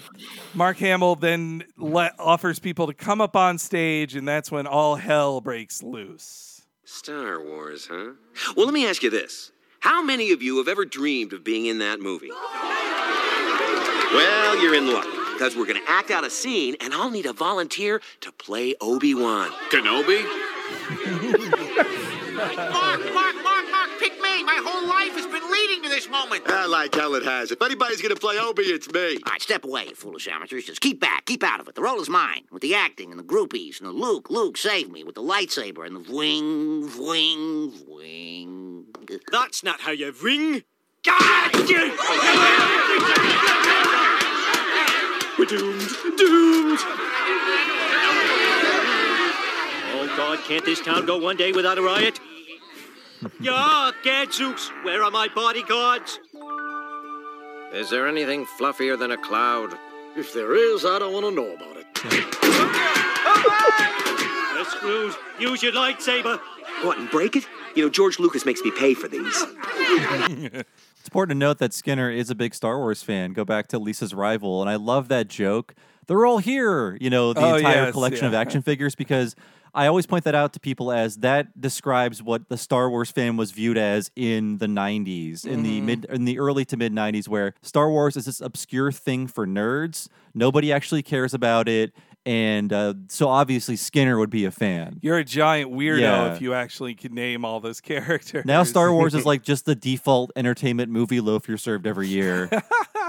[0.53, 4.95] Mark Hamill then le- offers people to come up on stage, and that's when all
[4.95, 6.61] hell breaks loose.
[6.83, 8.11] Star Wars, huh?
[8.55, 9.51] Well, let me ask you this.
[9.87, 12.29] How many of you have ever dreamed of being in that movie?
[14.11, 17.25] Well, you're in luck, because we're going to act out a scene, and I'll need
[17.25, 19.49] a volunteer to play Obi-Wan.
[19.71, 20.25] Kenobi?
[22.35, 23.35] Mark, Mark,
[25.57, 26.43] leading to this moment.
[26.47, 27.51] I like hell it has.
[27.51, 29.17] If anybody's gonna play Obi, it's me.
[29.25, 30.65] All right, step away, you foolish amateurs.
[30.65, 31.75] Just keep back, keep out of it.
[31.75, 34.91] The role is mine, with the acting and the groupies and the Luke, Luke, save
[34.91, 38.85] me, with the lightsaber and the vwing, vwing, vwing.
[39.31, 40.63] That's not how you ring.
[45.37, 45.87] We're doomed.
[46.17, 46.79] Doomed.
[49.89, 52.19] Oh, God, can't this town go one day without a riot?
[53.39, 56.19] Yeah, gadzooks, where are my bodyguards?
[57.73, 59.77] Is there anything fluffier than a cloud?
[60.15, 61.85] If there is, I don't want to know about it.
[64.55, 65.15] You're screwed.
[65.39, 66.39] Use your lightsaber.
[66.83, 67.47] What, and break it?
[67.75, 69.43] You know, George Lucas makes me pay for these.
[70.99, 73.31] It's important to note that Skinner is a big Star Wars fan.
[73.31, 75.73] Go back to Lisa's Rival, and I love that joke.
[76.07, 79.33] They're all here, you know, the Oh, entire yes, collection of action figures, because
[79.73, 83.37] I always point that out to people as that describes what the Star Wars fan
[83.37, 85.83] was viewed as in the '90s, in the Mhm.
[85.85, 89.45] mid, in the early to mid '90s, where Star Wars is this obscure thing for
[89.45, 90.07] nerds.
[90.33, 91.93] Nobody actually cares about it,
[92.27, 94.99] and uh, so obviously Skinner would be a fan.
[95.01, 96.33] You're a giant weirdo Yeah.
[96.33, 98.43] if you actually could name all those characters.
[98.45, 102.49] Now Star Wars is like just the default entertainment movie loaf you're served every year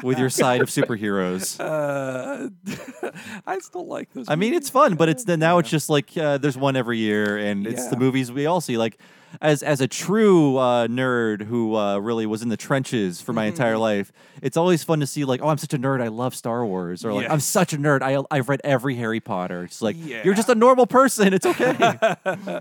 [0.04, 1.58] with your side of superheroes.
[1.68, 2.48] Uh,
[3.46, 4.26] I still like those.
[4.28, 7.36] I mean, it's fun, but it's now it's just like uh, there's one every year,
[7.36, 8.78] and it's the movies we all see.
[8.78, 8.98] Like
[9.40, 13.44] as as a true uh, nerd who uh, really was in the trenches for my
[13.46, 13.80] entire Mm-hmm.
[13.80, 14.12] life,
[14.42, 17.04] it's always fun to see like, oh, I'm such a nerd, I love Star Wars,
[17.04, 19.64] or like I'm such a nerd, I I've read every Harry Potter.
[19.64, 20.22] It's like Yeah.
[20.24, 21.32] you're just a normal person.
[21.34, 21.76] It's okay.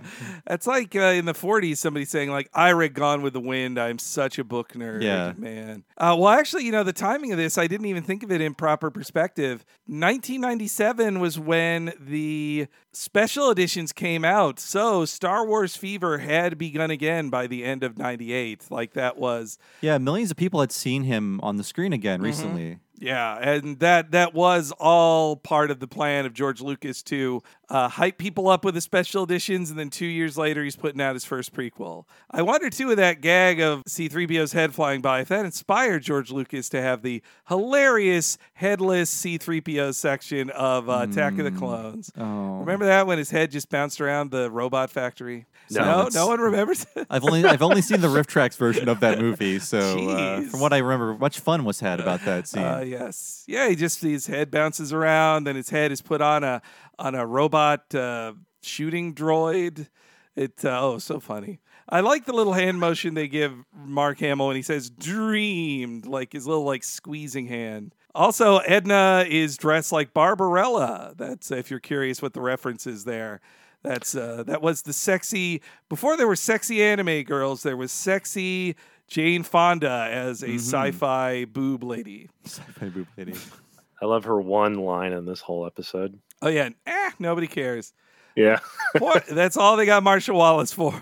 [0.49, 3.77] It's like uh, in the 40s, somebody saying like, "I read Gone with the Wind.
[3.79, 5.33] I'm such a book nerd." Yeah.
[5.37, 5.83] man.
[5.97, 8.41] Uh, well, actually, you know, the timing of this, I didn't even think of it
[8.41, 9.65] in proper perspective.
[9.87, 17.29] 1997 was when the special editions came out, so Star Wars fever had begun again
[17.29, 18.69] by the end of '98.
[18.69, 22.23] Like that was yeah, millions of people had seen him on the screen again Mhm.
[22.23, 22.77] recently.
[22.99, 27.89] Yeah, and that that was all part of the plan of George Lucas to uh,
[27.89, 31.15] hype people up with the special editions, and then two years later, he's putting out
[31.15, 32.05] his first prequel.
[32.31, 36.31] I wonder too with that gag of C-3PO's head flying by if that inspired George
[36.31, 42.11] Lucas to have the hilarious headless C-3PO section of uh, Attack of the Clones.
[42.17, 42.59] Oh.
[42.59, 45.45] Remember that when his head just bounced around the robot factory?
[45.69, 46.85] No, no, no one remembers.
[46.95, 47.07] It.
[47.09, 50.61] I've only I've only seen the Riff Tracks version of that movie, so uh, from
[50.61, 52.63] what I remember, much fun was had about that scene.
[52.63, 53.67] Uh, yes, yeah.
[53.67, 56.61] He just his head bounces around, then his head is put on a
[56.99, 59.87] on a robot uh, shooting droid.
[60.35, 61.59] It uh, oh, so funny.
[61.89, 66.33] I like the little hand motion they give Mark Hamill when he says "dreamed," like
[66.33, 67.95] his little like squeezing hand.
[68.13, 71.13] Also, Edna is dressed like Barbarella.
[71.17, 73.41] That's if you're curious what the reference is there.
[73.83, 77.63] That's uh, that was the sexy before there were sexy anime girls.
[77.63, 78.75] There was sexy
[79.07, 80.55] Jane Fonda as a Mhm.
[80.59, 82.29] sci-fi boob lady.
[82.43, 83.33] Sci-fi boob lady.
[84.01, 86.19] I love her one line in this whole episode.
[86.41, 87.93] Oh yeah, eh, nobody cares.
[88.35, 88.59] Yeah,
[88.95, 90.93] Poor- that's all they got Marcia Wallace for.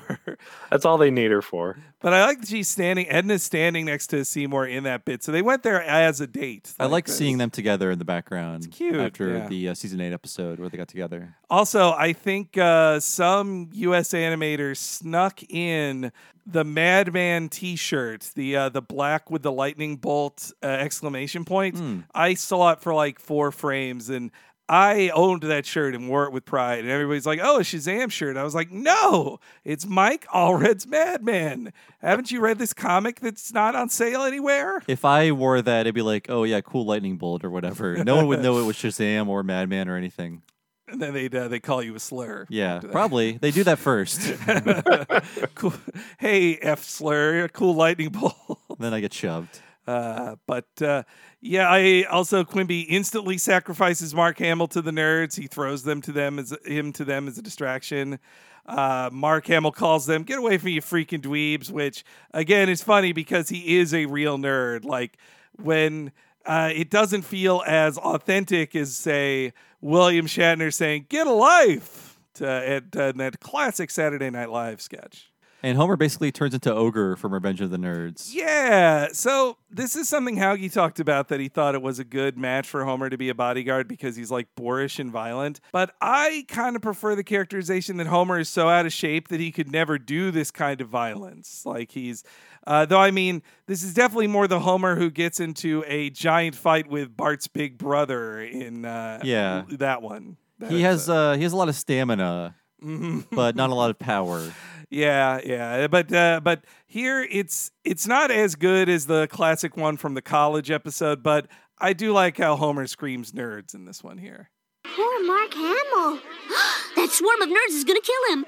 [0.71, 1.77] that's all they need her for.
[1.99, 3.07] But I like that she's standing.
[3.07, 6.73] Edna's standing next to Seymour in that bit, so they went there as a date.
[6.79, 7.17] I like this.
[7.17, 9.47] seeing them together in the background It's cute, after yeah.
[9.49, 11.35] the uh, season eight episode where they got together.
[11.49, 14.11] Also, I think uh, some U.S.
[14.13, 16.13] animators snuck in
[16.45, 21.77] the Madman T-shirt, the uh, the black with the lightning bolt uh, exclamation point.
[21.77, 21.99] Hmm.
[22.13, 24.31] I saw it for like four frames, and
[24.67, 26.79] I owned that shirt and wore it with pride.
[26.79, 31.71] And everybody's like, "Oh, a Shazam shirt." I was like, "No, it's Mike Allred's Madman."
[32.01, 34.81] Haven't you read this comic that's not on sale anywhere?
[34.87, 38.03] If I wore that, it'd be like, oh yeah, cool lightning bolt or whatever.
[38.03, 40.41] No one would know it was Shazam or Madman or anything.
[40.87, 42.45] And then they uh, they call you a slur.
[42.47, 44.33] Yeah, probably they do that first.
[45.55, 45.73] cool.
[46.19, 48.35] Hey, F slur, a cool lightning bolt.
[48.77, 49.61] then I get shoved.
[49.87, 51.03] Uh, but uh,
[51.41, 55.37] yeah, I also Quimby instantly sacrifices Mark Hamill to the nerds.
[55.37, 58.19] He throws them to them as him to them as a distraction.
[58.65, 63.11] Uh, Mark Hamill calls them, "Get away from you, freaking dweebs!" Which again is funny
[63.13, 64.85] because he is a real nerd.
[64.85, 65.17] Like
[65.61, 66.11] when
[66.45, 72.47] uh, it doesn't feel as authentic as say William Shatner saying "Get a life" to,
[72.47, 75.31] at, uh, that classic Saturday Night Live sketch.
[75.65, 78.29] And Homer basically turns into ogre from Revenge of the Nerds.
[78.31, 79.07] Yeah.
[79.13, 82.67] So this is something Hauge talked about that he thought it was a good match
[82.67, 85.59] for Homer to be a bodyguard because he's like boorish and violent.
[85.71, 89.39] But I kind of prefer the characterization that Homer is so out of shape that
[89.39, 91.63] he could never do this kind of violence.
[91.65, 92.23] Like he's,
[92.67, 96.53] uh, though I mean, this is definitely more the Homer who gets into a giant
[96.55, 99.63] fight with Bart's big brother in uh, Yeah.
[99.69, 100.37] that one.
[100.69, 102.53] He has uh, he has a lot of stamina,
[103.31, 104.41] but not a lot of power.
[104.89, 109.97] Yeah, yeah, but uh, but here it's it's not as good as the classic one
[109.97, 111.47] from the college episode, but
[111.79, 114.49] I do like how Homer screams nerds in this one here.
[114.83, 116.19] Poor Mark Hamill.
[116.95, 118.45] that swarm of nerds is gonna kill him.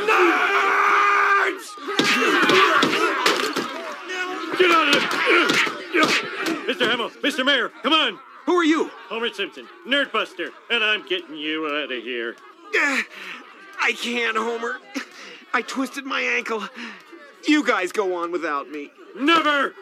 [0.00, 0.60] Nerds!
[4.58, 5.70] Get out of there!
[6.66, 6.88] Mr.
[6.88, 7.44] Hamill, Mr.
[7.44, 8.18] Mayor, come on!
[8.46, 8.90] Who are you?
[9.08, 12.36] Homer Simpson, Nerdbuster, and I'm getting you out of here.
[13.82, 14.78] I can't, Homer.
[15.52, 16.62] I twisted my ankle.
[17.48, 18.90] You guys go on without me.
[19.16, 19.74] Never!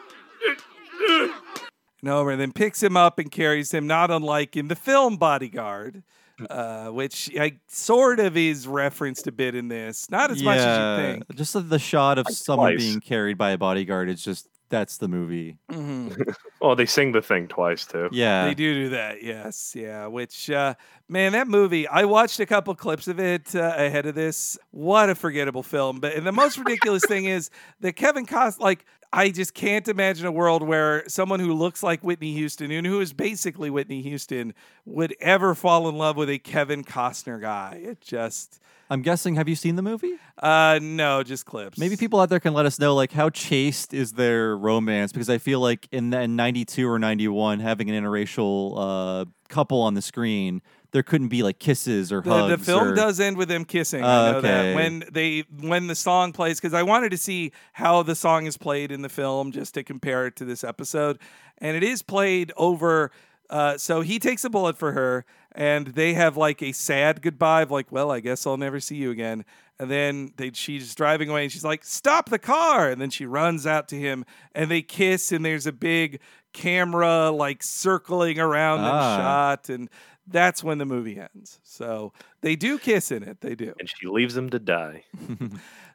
[1.11, 6.03] And Homer then picks him up and carries him, not unlike in the film Bodyguard.
[6.49, 10.09] uh, which I sort of is referenced a bit in this.
[10.09, 11.35] Not as much as you think.
[11.37, 12.79] Just the- the shot of someone twice.
[12.85, 15.59] being carried by a bodyguard is just that's the movie.
[16.61, 18.09] oh, they sing the thing twice too.
[18.13, 18.45] Yeah.
[18.45, 20.07] They do do that, yes, yeah.
[20.07, 20.75] Which, uh,
[21.09, 21.87] man, that movie.
[21.89, 24.59] I watched a couple clips of it uh, ahead of this.
[24.71, 26.01] What a forgettable film!
[26.01, 27.51] But and the most ridiculous thing is
[27.81, 28.61] that Kevin Costner.
[28.61, 32.87] Like, I just can't imagine a world where someone who looks like Whitney Houston and
[32.87, 34.55] who is basically Whitney Houston
[34.85, 37.81] would ever fall in love with a Kevin Costner guy.
[37.83, 38.61] It just.
[38.91, 39.35] I'm guessing.
[39.35, 40.15] Have you seen the movie?
[40.43, 41.77] Uh, no, just clips.
[41.79, 45.13] Maybe people out there can let us know, like, how chaste is their romance?
[45.13, 49.95] Because I feel like in, in '92 or '91, having an interracial uh, couple on
[49.95, 50.63] the screen,
[50.93, 52.59] there couldn't be like kisses or The, hugs.
[52.59, 54.03] the film or- does end with them kissing.
[54.03, 54.49] I know okay.
[54.49, 58.47] that when they when the song plays because I wanted to see how the song
[58.47, 61.19] is played in the film just to compare it to this episode,
[61.59, 63.11] and it is played over.
[63.51, 67.63] Uh, so he takes a bullet for her, and they have like a sad goodbye
[67.63, 69.45] of like, well, I guess I'll never see you again.
[69.81, 73.25] And then they, she's driving away, and she's like, "Stop the car!" And then she
[73.27, 76.19] runs out to him, and they kiss, and there's a big
[76.53, 79.17] camera like circling around them Ah.
[79.17, 79.89] shot, and
[80.31, 81.61] that's when the movie ends.
[81.65, 83.41] So they do kiss in it.
[83.41, 83.75] They do.
[83.79, 85.05] And she leaves him to die.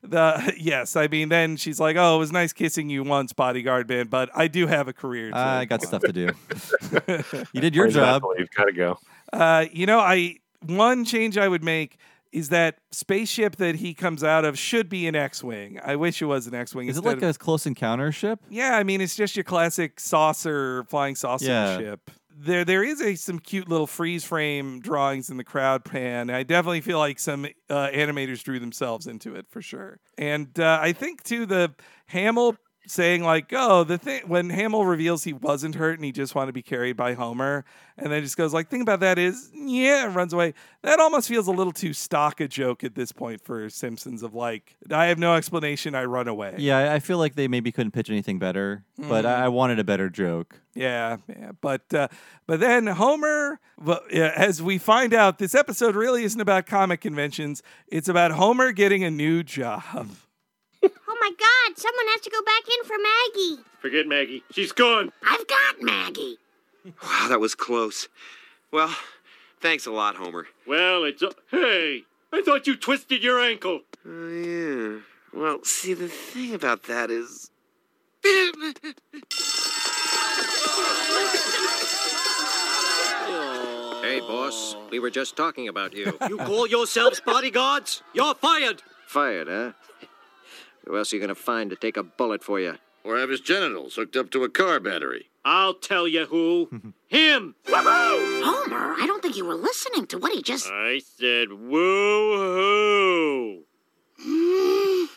[0.06, 3.88] The yes, I mean, then she's like, "Oh, it was nice kissing you once, bodyguard
[3.88, 6.30] man, but I do have a career." To I got stuff to do.
[7.54, 8.22] you did your Where's job.
[8.38, 9.00] You've got to go.
[9.32, 11.96] Uh, you know, I one change I would make
[12.34, 15.80] is that spaceship that he comes out of should be an X-wing.
[15.86, 16.90] I wish it was an X-wing.
[16.90, 18.40] Is it like of- a close encounter ship?
[18.50, 21.78] Yeah, I mean, it's just your classic saucer, flying saucer Yeah.
[21.78, 22.12] ship.
[22.36, 26.30] There, there is a some cute little freeze frame drawings in the crowd pan.
[26.30, 30.00] I definitely feel like some uh, animators drew themselves into it for sure.
[30.18, 31.74] And uh, I think too the
[32.08, 32.56] Hamill
[32.88, 36.48] saying like, "Oh, the thing," when Hamill reveals he wasn't hurt and he just wanted
[36.48, 37.66] to be carried by Homer,
[37.98, 40.54] and then just goes like, "Thing about that is, yeah," and runs away.
[40.82, 44.24] That almost feels a little too stock a joke at this point for Simpsons.
[44.24, 46.56] Of like, I have no explanation, I run away.
[46.58, 49.28] Yeah, I- feel like they maybe couldn't pitch anything better, but Mhm.
[49.28, 50.62] I I wanted a better joke.
[50.74, 52.08] Yeah, yeah, but uh,
[52.48, 57.02] but then Homer, well, yeah, as we find out, this episode really isn't about comic
[57.02, 57.62] conventions.
[57.88, 60.08] It's about Homer getting a new job.
[61.34, 63.64] Oh my god, someone has to go back in for Maggie.
[63.80, 64.44] Forget Maggie.
[64.52, 65.12] She's gone.
[65.26, 66.38] I've got Maggie.
[67.02, 68.10] Wow, that was close.
[68.70, 68.94] Well,
[69.62, 70.48] thanks a lot, Homer.
[70.68, 71.22] Well, it's.
[71.22, 72.04] A- hey,
[72.34, 73.84] I thought you twisted your ankle.
[74.06, 75.00] Oh, yeah.
[75.34, 77.52] Well, see, the thing about that is.
[84.02, 84.76] Hey, boss.
[84.92, 86.18] We were just talking about you.
[86.28, 88.04] You call yourselves bodyguards?
[88.14, 88.84] You're fired.
[89.08, 89.72] Fired, huh?
[90.86, 92.76] Who else are you gonna find to take a bullet for you?
[93.04, 95.30] Or have his genitals hooked up to a car battery.
[95.46, 96.70] I'll tell you who.
[97.08, 97.56] Him.
[97.66, 98.44] Woohoo!
[98.44, 100.70] Homer, I don't think you were listening to what he just.
[100.72, 103.64] I said woo
[104.18, 105.10] hoo.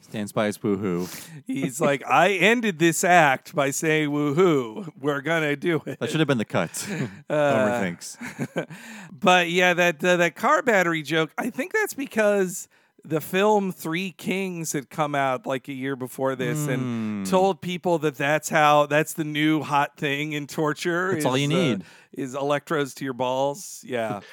[0.00, 1.06] Stands by his woohoo.
[1.46, 4.90] He's like, I ended this act by saying woohoo.
[4.98, 6.00] We're gonna do it.
[6.00, 6.70] That should have been the cut.
[6.88, 8.16] Homer Uh, thinks.
[9.12, 11.30] but yeah, that uh, that car battery joke.
[11.36, 12.68] I think that's because
[13.08, 16.70] the film Three Kings had come out like a year before this Hmm.
[16.70, 21.12] and told people that that's how that's the new hot thing in torture.
[21.14, 21.84] That's all is, you uh, need.
[22.12, 23.82] is electrodes to your balls.
[23.86, 24.20] Yeah.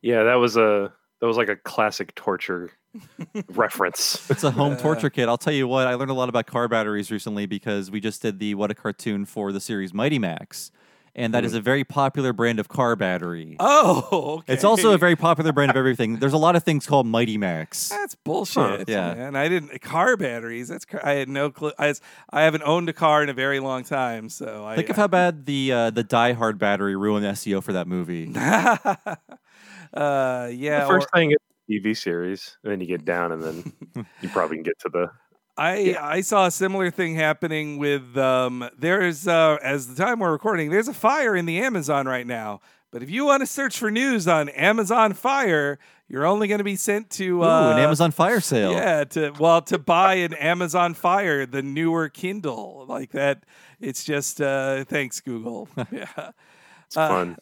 [0.00, 2.70] Yeah, that was a that was like a classic torture
[3.48, 4.30] reference.
[4.30, 5.28] It's a home torture kit.
[5.28, 8.22] I'll tell you what, I learned a lot about car batteries recently because we just
[8.22, 10.70] did the What a Cartoon for the series Mighty Max.
[11.18, 13.56] And that is a very popular brand of car battery.
[13.58, 14.52] Oh, okay.
[14.52, 16.16] It's also a very popular brand of everything.
[16.16, 17.88] There's a lot of things called Mighty Max.
[17.88, 18.88] That's bullshit.
[18.88, 19.14] Yeah.
[19.14, 19.36] man.
[19.36, 20.68] I didn't car batteries.
[20.68, 21.72] That's cr- I had no clue.
[21.78, 22.00] I, was-
[22.30, 25.08] I haven't owned a car in a very long time, so I Think of how
[25.08, 28.32] bad the uh, the Die Hard battery ruined SEO for that movie.
[28.36, 29.16] uh,
[29.94, 30.80] yeah.
[30.80, 31.36] the first or- thing is
[31.68, 33.72] the TV series, and then you get down, and then
[34.22, 35.10] you probably can get to the.
[35.58, 40.30] I I saw a similar thing happening with um there's uh as the time we're
[40.32, 42.60] recording there's a fire in the Amazon right now.
[42.90, 45.78] But if you want to search for news on Amazon Fire,
[46.08, 48.72] you're only going to be sent to Ooh, uh, an Amazon Fire sale.
[48.72, 53.44] Yeah, to well to buy an Amazon Fire, the newer Kindle like that.
[53.80, 55.68] It's just uh thanks Google.
[55.92, 56.30] yeah,
[56.86, 57.36] it's fun.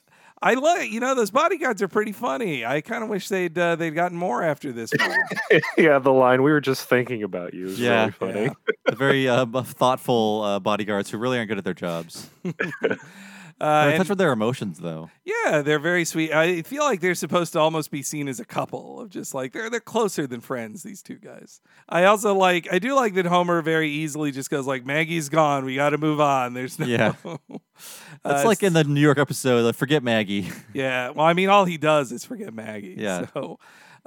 [0.47, 2.64] I like you know those bodyguards are pretty funny.
[2.64, 4.93] I kind of wish they'd uh, they'd gotten more after this
[5.77, 8.01] yeah, the line we were just thinking about you is Yeah.
[8.01, 8.51] really funny.
[8.85, 12.28] The very uh, thoughtful uh, bodyguards who really aren't good at their jobs.
[13.61, 15.09] Uh, touch with their emotions, though.
[15.24, 16.33] yeah, they're very sweet.
[16.33, 19.53] I feel like they're supposed to almost be seen as a couple of just like
[19.53, 20.83] they're they're closer than friends.
[20.83, 21.61] These two guys.
[21.89, 22.69] I also like.
[22.70, 25.65] I do like that Homer very easily just goes like, "Maggie's gone.
[25.65, 26.87] We got to move on." There's no.
[26.87, 27.15] Yeah.
[28.24, 31.11] Uh, It's like in the New York episode, like, "Forget Maggie." Yeah.
[31.11, 32.95] Well, I mean, all he does is forget Maggie.
[32.99, 33.27] Yeah.
[33.35, 33.59] So,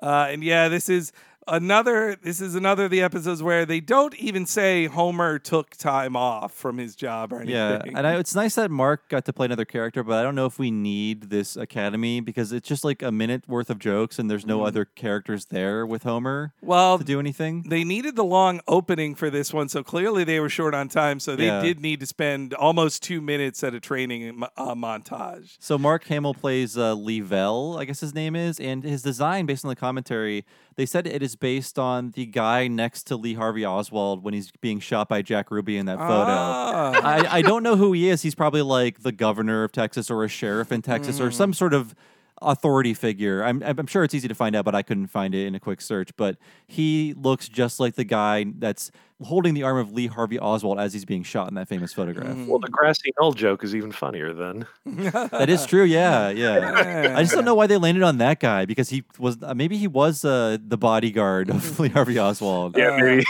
[0.02, 1.12] uh, and yeah, this is
[1.50, 2.16] another.
[2.22, 6.54] This is another of the episodes where they don't even say Homer took time off
[6.54, 7.54] from his job or anything.
[7.56, 10.36] Yeah, and I, it's nice that Mark got to play another character, but I don't
[10.36, 14.20] know if we need this Academy because it's just like a minute worth of jokes,
[14.20, 14.68] and there's no Mhm.
[14.68, 16.54] other characters there with Homer.
[16.62, 17.64] well, to do anything.
[17.68, 21.20] They needed the long opening for this one, so clearly they were short on time.
[21.20, 21.62] So they Yeah.
[21.62, 25.56] did need to spend almost two minutes at a training uh, montage.
[25.60, 29.66] So Mark Hamill plays uh, Leavelle, I guess his name is, and his design, based
[29.66, 30.46] on the commentary,
[30.80, 34.50] they said it is based on the guy next to Lee Harvey Oswald when he's
[34.62, 36.08] being shot by Jack Ruby in that photo.
[36.10, 37.02] Ah.
[37.04, 38.22] I, I don't know who he is.
[38.22, 41.34] He's probably like the governor of Texas or a sheriff in Texas or Mm.
[41.34, 41.94] some sort of
[42.42, 43.44] authority figure.
[43.44, 45.60] I'm, I'm sure it's easy to find out, but I couldn't find it in a
[45.60, 46.16] quick search.
[46.16, 48.90] But he looks just like the guy that's
[49.22, 52.36] holding the arm of Lee Harvey Oswald as he's being shot in that famous photograph.
[52.36, 52.48] Mm.
[52.48, 54.66] Well, the grassy knoll joke is even funnier then.
[55.10, 55.84] That is true.
[55.84, 57.14] Yeah, yeah.
[57.16, 59.78] I just don't know why they landed on that guy because he was uh, maybe
[59.78, 62.78] he was uh, the bodyguard of Lee Harvey Oswald.
[62.78, 63.26] Yeah, maybe.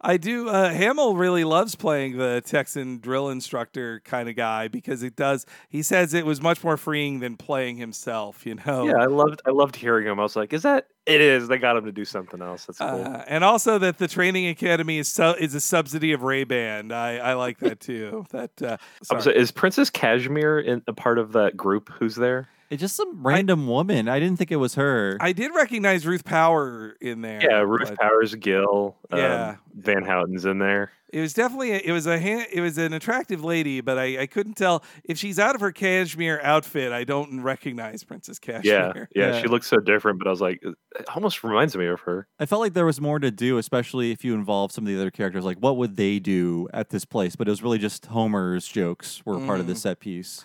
[0.00, 0.48] I do.
[0.48, 5.46] Uh, Hamill really loves playing the Texan drill instructor kind of guy because it does.
[5.68, 8.44] He says it was much more freeing than playing himself.
[8.44, 8.86] You know.
[8.86, 10.18] Yeah, I loved I loved hearing him.
[10.18, 11.48] I was like, is that it is.
[11.48, 12.66] They got him to do something else.
[12.66, 12.88] That's cool.
[12.88, 16.92] Uh, and also that the training academy is su- is a subsidy of Ray Ban.
[16.92, 18.26] I, I like that too.
[18.30, 19.22] That uh, I'm sorry.
[19.22, 22.48] sorry, is Princess Kashmir in a part of that group who's there?
[22.70, 24.08] It's just some random woman.
[24.08, 25.16] I didn't think it was her.
[25.20, 27.40] I did recognize Ruth Power in there.
[27.42, 29.56] Yeah, Ruth but Powers, Gill, um, Yeah.
[29.74, 30.92] Van Houten's in there.
[31.12, 34.20] It was definitely a, it was a hand, it was an attractive lady, but I,
[34.22, 36.92] I couldn't tell if she's out of her cashmere outfit.
[36.92, 38.52] I don't recognize Princess Yeah,
[38.92, 39.08] Kashmir.
[39.16, 40.76] yeah, she looks so different, but I was like, it
[41.16, 42.28] almost reminds me of her.
[42.38, 45.00] I felt like there was more to do, especially if you involve some of the
[45.00, 45.44] other characters.
[45.44, 47.34] Like, what would they do at this place?
[47.34, 49.78] But it was really just Homer's jokes were part of the Mhm.
[49.78, 50.44] set piece.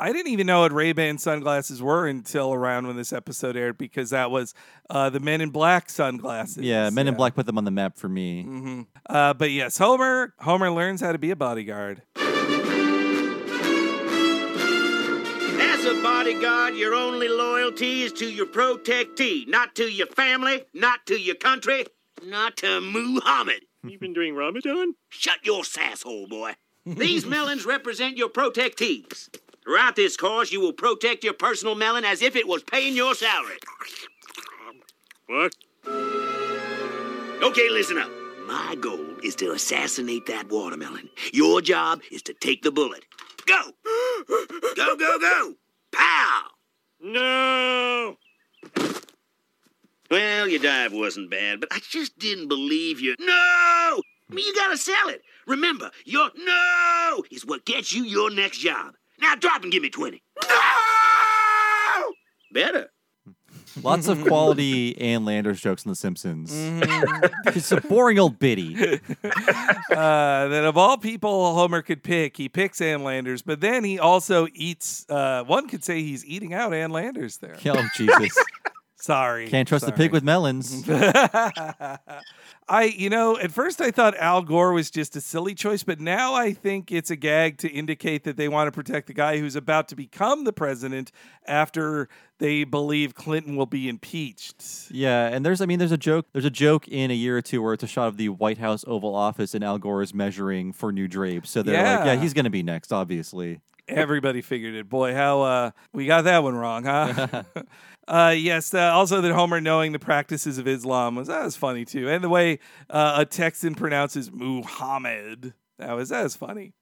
[0.00, 3.76] I didn't even know what Ray Ban sunglasses were until around when this episode aired
[3.78, 4.54] because that was
[4.88, 6.58] uh, the Men in Black sunglasses.
[6.62, 8.42] Yeah, Men in Black put them on the map for me.
[8.44, 12.02] hmm Uh, but yes, Homer Homer learns how to be a bodyguard.
[15.60, 21.06] As a bodyguard, your only loyalty is to your protectee, not to your family, not
[21.06, 21.84] to your country,
[22.24, 23.60] not to Muhammad.
[23.82, 24.94] You've been doing Ramadan?
[25.08, 26.54] Shut your sasshole, boy.
[26.86, 29.28] These melons represent your protectees.
[29.68, 33.14] Throughout this course, you will protect your personal melon as if it was paying your
[33.14, 33.58] salary.
[35.26, 35.54] What?
[37.42, 38.10] Okay, listen up.
[38.46, 41.10] My goal is to assassinate that watermelon.
[41.34, 43.04] Your job is to take the bullet.
[43.44, 43.60] Go!
[44.74, 45.54] go, go, go!
[45.92, 46.44] Pow!
[47.02, 48.16] No!
[50.10, 53.16] Well, your dive wasn't bad, but I just didn't believe you.
[53.20, 54.00] No!
[54.30, 55.20] You gotta sell it.
[55.46, 58.94] Remember, your no is what gets you your next job.
[59.20, 60.22] Now drop and give me 20.
[60.48, 62.12] No!
[62.52, 62.90] Better.
[63.82, 66.52] Lots of quality Ann Landers jokes in The Simpsons.
[66.52, 67.76] Mm-hmm.
[67.76, 68.74] A boring old biddy.
[69.24, 73.98] uh, that of all people Homer could pick, he picks Ann Landers, but then he
[73.98, 75.06] also eats.
[75.08, 77.56] Uh, one could say he's eating out Ann Landers there.
[77.66, 78.36] Oh, Jesus.
[79.00, 79.48] Sorry.
[79.48, 80.84] Can't trust the pig with melons.
[82.70, 86.00] I, you know, at first I thought Al Gore was just a silly choice, but
[86.00, 89.38] now I think it's a gag to indicate that they want to protect the guy
[89.38, 91.10] who's about to become the president
[91.46, 92.08] after
[92.38, 94.62] they believe Clinton will be impeached.
[94.90, 97.42] Yeah, and there's I mean there's a joke there's a joke in a year or
[97.42, 100.12] two where it's a shot of the White House Oval Office and Al Gore is
[100.12, 101.50] measuring for new drapes.
[101.50, 102.14] So they're like, Yeah.
[102.14, 103.60] yeah, he's gonna be next, obviously.
[103.88, 104.88] Everybody figured it.
[104.88, 107.42] Boy, how uh, we got that one wrong, huh?
[108.08, 108.74] uh, yes.
[108.74, 112.22] Uh, also, that Homer knowing the practices of Islam was that was funny too, and
[112.22, 112.58] the way
[112.90, 116.72] uh, a Texan pronounces Muhammad that was that was funny.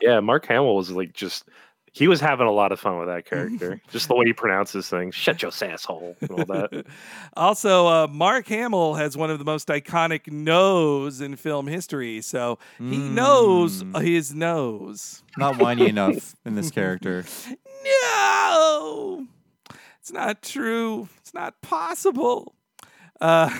[0.00, 1.48] Yeah, Mark Hamill was like just
[1.96, 3.80] he was having a lot of fun with that character.
[3.90, 5.14] just the way he pronounces things.
[5.14, 6.84] Shut your asshole and all that.
[7.36, 12.58] Also, uh, Mark Hamill has one of the most iconic nose in film history, so
[12.78, 15.22] he knows his nose.
[15.38, 17.24] Not whiny enough in this character.
[17.84, 19.26] No,
[20.00, 21.08] it's not true.
[21.18, 22.54] It's not possible.
[23.20, 23.50] Uh,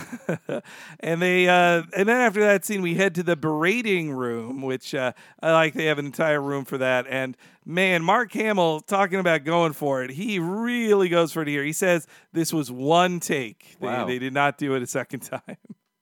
[1.01, 4.95] and they, uh, and then after that scene, we head to the berating room, which
[4.95, 5.13] uh,
[5.43, 5.75] I like.
[5.75, 7.07] They have an entire room for that.
[7.09, 10.11] And man, Mark Hamill talking about going for it.
[10.11, 11.65] He really goes for it here.
[11.65, 13.77] He says this was one take.
[13.81, 14.07] They, Wow.
[14.07, 15.41] they did not do it a second time.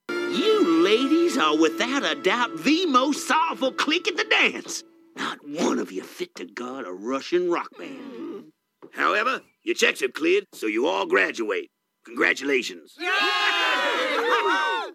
[0.09, 4.83] You ladies are without a doubt the most sorrowful clique in the dance.
[5.15, 8.51] Not one of you fit to guard a Russian rock band.
[8.91, 11.69] However, your checks have cleared, so you all graduate.
[12.05, 12.97] Congratulations.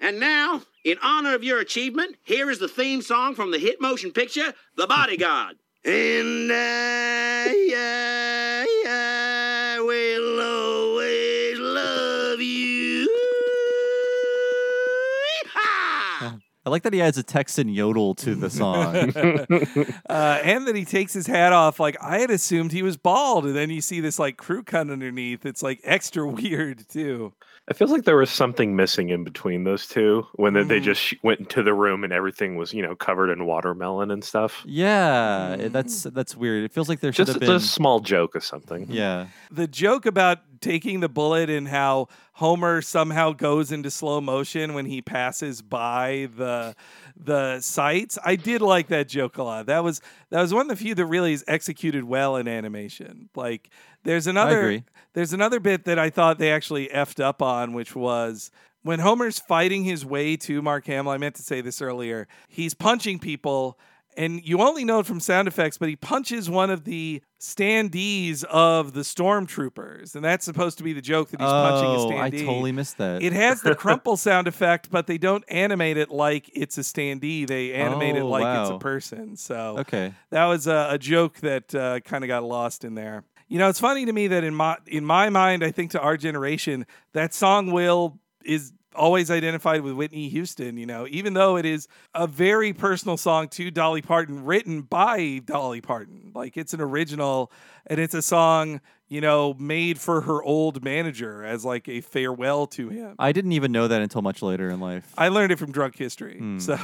[0.03, 3.81] And now, in honor of your achievement, here is the theme song from the hit
[3.81, 5.57] motion picture, The Bodyguard.
[5.85, 8.40] And uh, I, I,
[16.67, 18.95] I like that he adds a Texan yodel to the song.
[20.09, 21.81] uh, and that he takes his hat off.
[21.81, 24.91] Like I had assumed he was bald, and then you see this like crew cut
[24.91, 25.47] underneath.
[25.47, 27.33] It's like extra weird too.
[27.69, 30.85] It feels like there was something missing in between those two when they- they Mhm.
[30.85, 34.63] just went into the room and everything was, you know, covered in watermelon and stuff.
[34.67, 36.65] yeah, it- that's that's weird.
[36.65, 38.87] It feels like there should Just have a small joke or something.
[38.91, 39.27] Yeah.
[39.53, 42.09] The joke about taking the bullet and how
[42.41, 46.75] Homer somehow goes into slow motion when he passes by the
[47.15, 48.19] the sites.
[48.25, 49.67] I did like that joke a lot.
[49.67, 50.01] That was
[50.31, 53.29] that was one of the few that really is executed well in animation.
[53.37, 53.69] Like
[54.05, 58.51] there's another there's another bit that I thought they actually effed up on, which was
[58.83, 61.13] when Homer's fighting his way to Mark Hamill.
[61.13, 62.27] I meant to say this earlier.
[62.49, 63.79] He's punching people.
[64.17, 68.45] And you only know it from sound effects, but he punches one of the standees
[68.45, 72.07] of the stormtroopers, and that's supposed to be the joke that he's punching a Oh,
[72.11, 72.21] standee.
[72.21, 73.23] I totally missed that.
[73.23, 77.47] It has the crumple sound effect, but they don't animate it like it's a standee.
[77.47, 79.37] They animate it Oh, like it's a person.
[79.37, 80.13] So Okay.
[80.31, 83.25] that was a, a joke that uh, kind of got lost in there.
[83.49, 86.01] You know, it's funny to me that in my in my mind, I think to
[86.01, 91.57] our generation, that song will is always identified with Whitney Houston, you know, even though
[91.57, 96.33] it is a very personal song to Dolly Parton written by Dolly Parton.
[96.35, 97.53] Like it's an original
[97.87, 102.67] and it's a song, you know, made for her old manager as like a farewell
[102.69, 103.17] to him.
[103.19, 105.13] I didn't even know that until much later in life.
[105.17, 106.39] I learned it from drunk history.
[106.39, 106.59] Hmm.
[106.59, 106.75] So,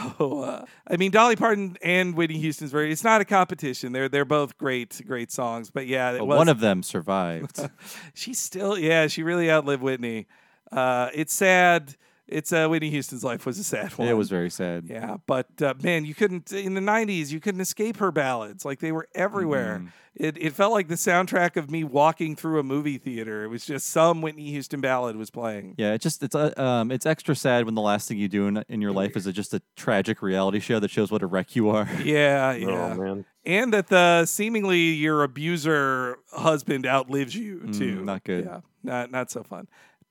[0.42, 2.90] uh, I mean, Dolly Parton and Whitney Houston's very.
[2.90, 3.92] It's not a competition.
[3.92, 5.70] They're they're both great, great songs.
[5.70, 7.60] But yeah, But was, one of them survived.
[8.14, 10.26] she still, yeah, she really outlived Whitney.
[10.72, 11.96] Uh, it's sad.
[12.28, 14.08] It's uh, Whitney Houston's life was a sad one.
[14.08, 14.86] it was very sad.
[14.88, 17.30] Yeah, but uh, man, you couldn't in the '90s.
[17.30, 18.64] You couldn't escape her ballads.
[18.64, 19.78] Like they were everywhere.
[19.78, 19.88] Mm-hmm.
[20.16, 23.44] It it felt like the soundtrack of me walking through a movie theater.
[23.44, 25.76] It was just some Whitney Houston ballad was playing.
[25.78, 28.48] Yeah, it's just it's uh, um it's extra sad when the last thing you do
[28.48, 31.26] in, in your life is a, just a tragic reality show that shows what a
[31.28, 31.88] wreck you are.
[32.02, 32.94] Yeah, yeah.
[32.94, 33.24] man.
[33.44, 38.04] And that the seemingly your abuser husband outlives you Mm, too.
[38.04, 38.46] not good.
[38.46, 39.68] Yeah, not not so fun.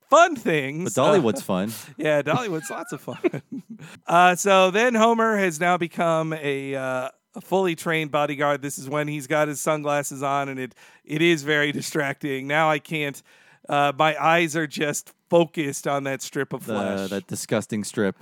[0.10, 0.94] Fun things.
[0.94, 1.72] But Dollywood's fun.
[1.98, 3.42] Yeah, Dollywood's lots of fun.
[4.08, 8.62] uh, so then Homer has now become a, uh, a fully trained bodyguard.
[8.62, 12.48] This is when he's got his sunglasses on, and it it is very distracting.
[12.48, 13.22] Now I can't.
[13.68, 17.10] Uh, my eyes are just focused on that strip of The, flesh.
[17.10, 18.16] that disgusting strip.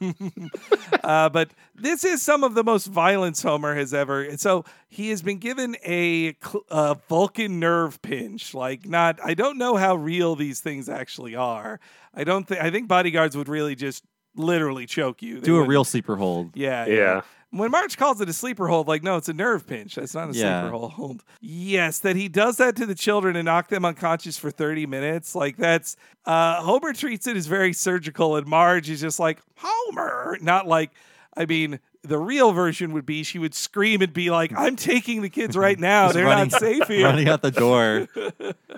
[1.04, 4.36] uh, but this is some of the most violence Homer has ever.
[4.36, 8.54] So he has been given a cl- uh, Vulcan nerve pinch.
[8.54, 9.18] Like, not.
[9.24, 11.80] I don't know how real these things actually are.
[12.14, 12.60] I don't think.
[12.60, 14.04] I think bodyguards would really just
[14.34, 15.36] literally choke you.
[15.40, 16.50] They Do a wouldn't- real sleeper hold.
[16.54, 17.22] Yeah, Yeah.
[17.50, 19.94] When Marge calls it a sleeper hold, like, no, it's a nerve pinch.
[19.94, 20.62] That's not a Yeah.
[20.68, 21.22] sleeper hold.
[21.40, 25.34] Yes, that he does that to the children and knock them unconscious for 30 minutes.
[25.34, 25.96] Like, that's,
[26.26, 30.36] uh, Homer treats it as very surgical, and Marge is just like, Homer.
[30.42, 30.90] Not like,
[31.36, 35.22] I mean, the real version would be she would scream and be like, I'm taking
[35.22, 36.10] the kids right now.
[36.12, 37.04] They're running- not safe here.
[37.06, 38.08] Running out the door.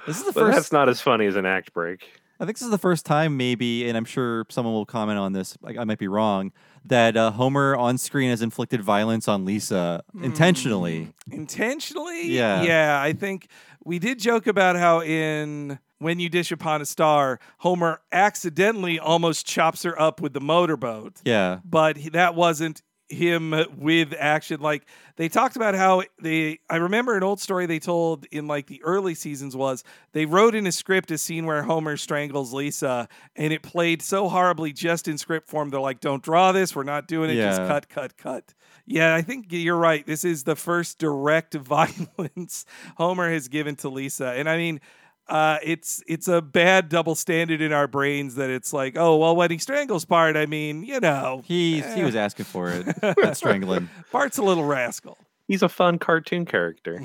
[0.07, 0.57] This is the But first.
[0.57, 2.09] that's not as funny as an act break.
[2.41, 5.33] I think this is the first time, maybe, and I'm sure someone will comment on
[5.33, 5.59] this.
[5.65, 6.53] I, I might be wrong.
[6.89, 11.13] That uh, Homer on screen has inflicted violence on Lisa intentionally.
[11.31, 12.29] Intentionally?
[12.29, 12.63] Yeah.
[12.63, 13.49] Yeah, I think
[13.85, 19.47] we did joke about how in When You Dish Upon a Star, Homer accidentally almost
[19.47, 21.21] chops her up with the motorboat.
[21.25, 21.59] Yeah.
[21.65, 24.61] But he- that wasn't him with action.
[24.61, 24.87] Like
[25.17, 28.83] they talked about how they I remember an old story they told in like the
[28.83, 33.53] early seasons was they wrote in a script a scene where Homer strangles Lisa and
[33.53, 35.71] it played so horribly just in script form.
[35.71, 36.77] They're like don't draw this.
[36.77, 37.37] We're not doing it.
[37.37, 38.55] Just cut cut cut.
[38.87, 40.07] Yeah I think you're right.
[40.07, 42.67] This is the first direct violence
[42.97, 44.29] Homer has given to Lisa.
[44.29, 44.81] And I mean
[45.29, 49.37] uh, it's it's a bad double standard in our brains that it's like, oh well,
[49.37, 52.05] when he strangles Bart, I mean, you know, He he eh.
[52.05, 52.87] was asking for it.
[53.01, 53.89] that strangling.
[54.11, 55.19] Bart's a little rascal.
[55.47, 57.03] He's a fun cartoon character.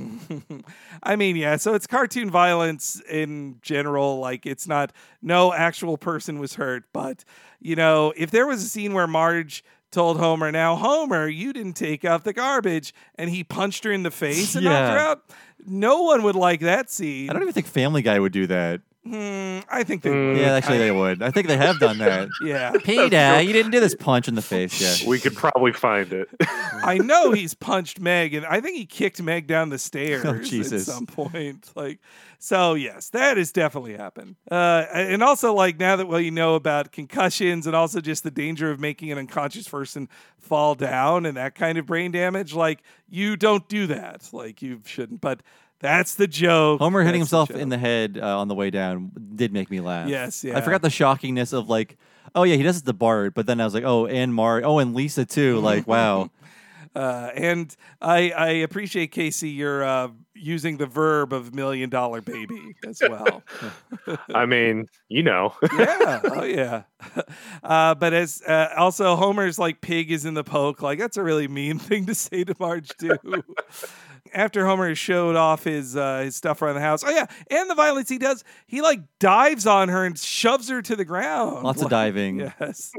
[1.03, 1.55] I mean, yeah.
[1.55, 4.19] So it's cartoon violence in general.
[4.19, 4.91] Like it's not
[5.21, 7.23] no actual person was hurt, but
[7.59, 9.63] you know, if there was a scene where Marge
[9.93, 14.03] told Homer, "Now Homer, you didn't take out the garbage," and he punched her in
[14.03, 15.09] the face and knocked her Yeah.
[15.11, 15.23] out,
[15.65, 17.29] no one would like that scene.
[17.29, 18.81] I don't even think Family Guy would do that.
[19.05, 20.29] Hmm, I think they Mm.
[20.33, 20.37] would.
[20.37, 21.21] Yeah, actually, I- they would.
[21.21, 22.29] I think they have done that.
[22.41, 22.71] Yeah.
[22.83, 24.79] Peter, you didn't do this punch in the face.
[25.03, 25.09] Yeah.
[25.09, 26.29] We could probably find it.
[26.49, 30.39] I know he's punched Meg, and I think he kicked Meg down the stairs Oh,
[30.39, 30.87] Jesus.
[30.87, 31.69] at some point.
[31.75, 31.99] Like,
[32.39, 34.35] so yes, that has definitely happened.
[34.49, 38.31] Uh, and also, like now that well, you know about concussions, and also just the
[38.31, 40.07] danger of making an unconscious person
[40.39, 42.53] fall down and that kind of brain damage.
[42.53, 44.29] Like, you don't do that.
[44.31, 45.19] Like, you shouldn't.
[45.21, 45.41] But
[45.83, 46.79] that's the joke.
[46.79, 47.59] Homer hitting That's the himself joke.
[47.59, 50.07] in the head uh, on the way down did make me laugh.
[50.07, 50.57] Yes, yeah.
[50.57, 51.97] I forgot the shockingness of like,
[52.33, 54.61] oh yeah, he does it to Bart, but then I was like, oh, and Mar,
[54.63, 55.59] oh, and Lisa too.
[55.59, 56.31] Like, wow.
[56.95, 59.55] Uh, and I, I appreciate KC.
[59.55, 63.41] You're uh, using the verb of million dollar baby as well.
[64.35, 65.55] I mean, you know.
[65.75, 66.21] yeah.
[66.23, 66.83] Oh yeah.
[67.63, 70.83] Uh, but as uh, also Homer's like pig is in the poke.
[70.83, 73.17] Like that's a really mean thing to say to Marge too.
[74.33, 77.03] After Homer showed off his uh, his stuff around the house.
[77.05, 78.43] Oh yeah, and the violence he does.
[78.67, 81.63] He like dives on her and shoves her to the ground.
[81.63, 82.39] Lots of diving.
[82.39, 82.91] Yes.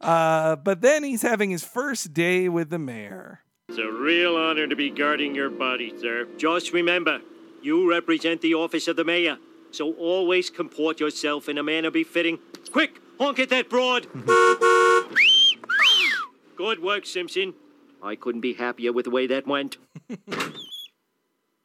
[0.00, 3.40] Uh, but then he's having his first day with the mayor.
[3.68, 6.26] It's a real honor to be guarding your body, sir.
[6.36, 7.20] Just remember,
[7.62, 9.38] you represent the office of the mayor,
[9.70, 12.40] so always comport yourself in a manner befitting.
[12.72, 14.08] Quick, honk at that broad.
[16.56, 17.54] Good work, Simpson.
[18.02, 19.76] I couldn't be happier with the way that went.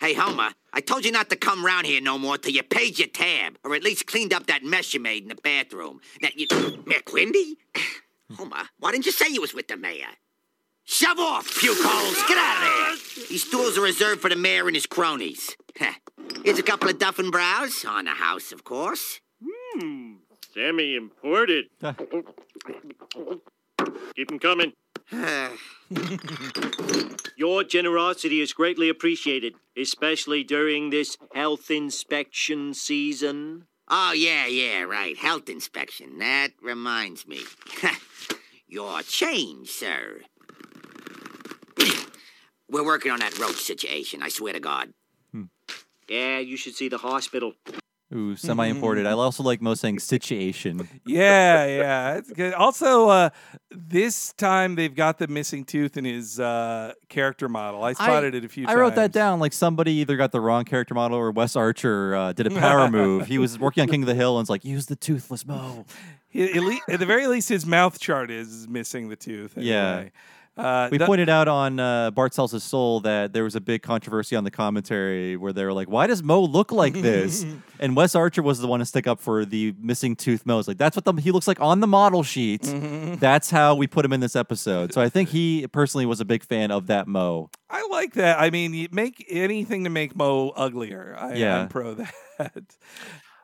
[0.06, 3.00] Hey, Homer, I told you not to come round here no more till you paid
[3.00, 6.00] your tab, or at least cleaned up that mess you made in the bathroom.
[6.22, 7.54] Now, you, McWindy?
[8.38, 10.06] Homer, why didn't you say you was with the mayor?
[10.84, 12.24] Shove off, puke holes!
[12.28, 13.26] Get out of there!
[13.30, 15.58] These stools are reserved for the mayor and his cronies.
[16.46, 19.22] Here's a couple of Duffin brows, on the house, of course.
[19.44, 20.18] Hmm,
[20.54, 21.66] semi imported.
[24.16, 24.74] Keep 'em coming.
[27.38, 33.68] Your generosity is greatly appreciated, especially during this health inspection season.
[33.88, 35.16] Oh, yeah, yeah, right.
[35.16, 36.18] Health inspection.
[36.20, 37.42] That reminds me.
[38.68, 40.22] Your change, sir.
[42.70, 44.92] We're working on that roach situation, I swear to God.
[45.32, 45.44] Hmm.
[46.10, 47.54] Yeah, you should see the hospital.
[48.16, 49.06] Ooh, semi-imported.
[49.06, 50.88] I also like most saying situation.
[51.06, 52.54] Yeah, yeah, it's good.
[52.54, 53.30] Also, uh,
[53.72, 57.84] this time they've got the missing tooth in his uh, character model.
[57.84, 58.80] I spotted it a few I times.
[58.80, 59.40] wrote that down.
[59.40, 62.90] Like somebody either got the wrong character model or Wes Archer uh, did a power
[62.92, 63.28] move.
[63.28, 65.86] He was working on King of the Hill and it's like, use the toothless Moe.
[66.30, 69.54] He- at, le- at the very least, his mouth chart is missing the tooth.
[69.58, 70.06] Yeah.
[70.58, 73.62] Uh, We the- pointed out on uh, Bart Sells His Soul that there was a
[73.62, 77.46] big controversy on the commentary where they were like, "Why does Moe look like this?"
[77.80, 80.60] and Wes Archer was the one to stick up for the missing tooth Moe.
[80.60, 82.62] It's like that's what the, he looks like on the model sheet.
[83.20, 84.94] That's how we put him in this episode.
[84.94, 87.50] So I think he personally was a big fan of that Moe.
[87.70, 88.40] I like that.
[88.40, 91.16] I mean, you make anything to make Moe uglier.
[91.18, 91.62] I, Yeah.
[91.62, 91.94] I'm pro
[92.38, 92.64] that.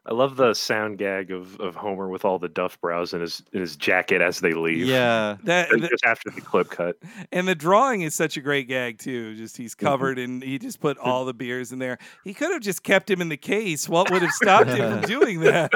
[0.04, 3.44] I love the sound gag of, of Homer with all the Duff brows in his
[3.54, 4.86] in his jacket as they leave.
[4.88, 5.38] Yeah.
[5.44, 6.98] That- And just after the clip cut.
[7.32, 9.36] And the drawing is such a great gag too.
[9.36, 9.86] Just he's Mm-hmm.
[9.86, 12.00] covered and he just put all the beers in there.
[12.24, 13.88] He could have just kept him in the case.
[13.88, 15.70] What would have stopped him from doing that?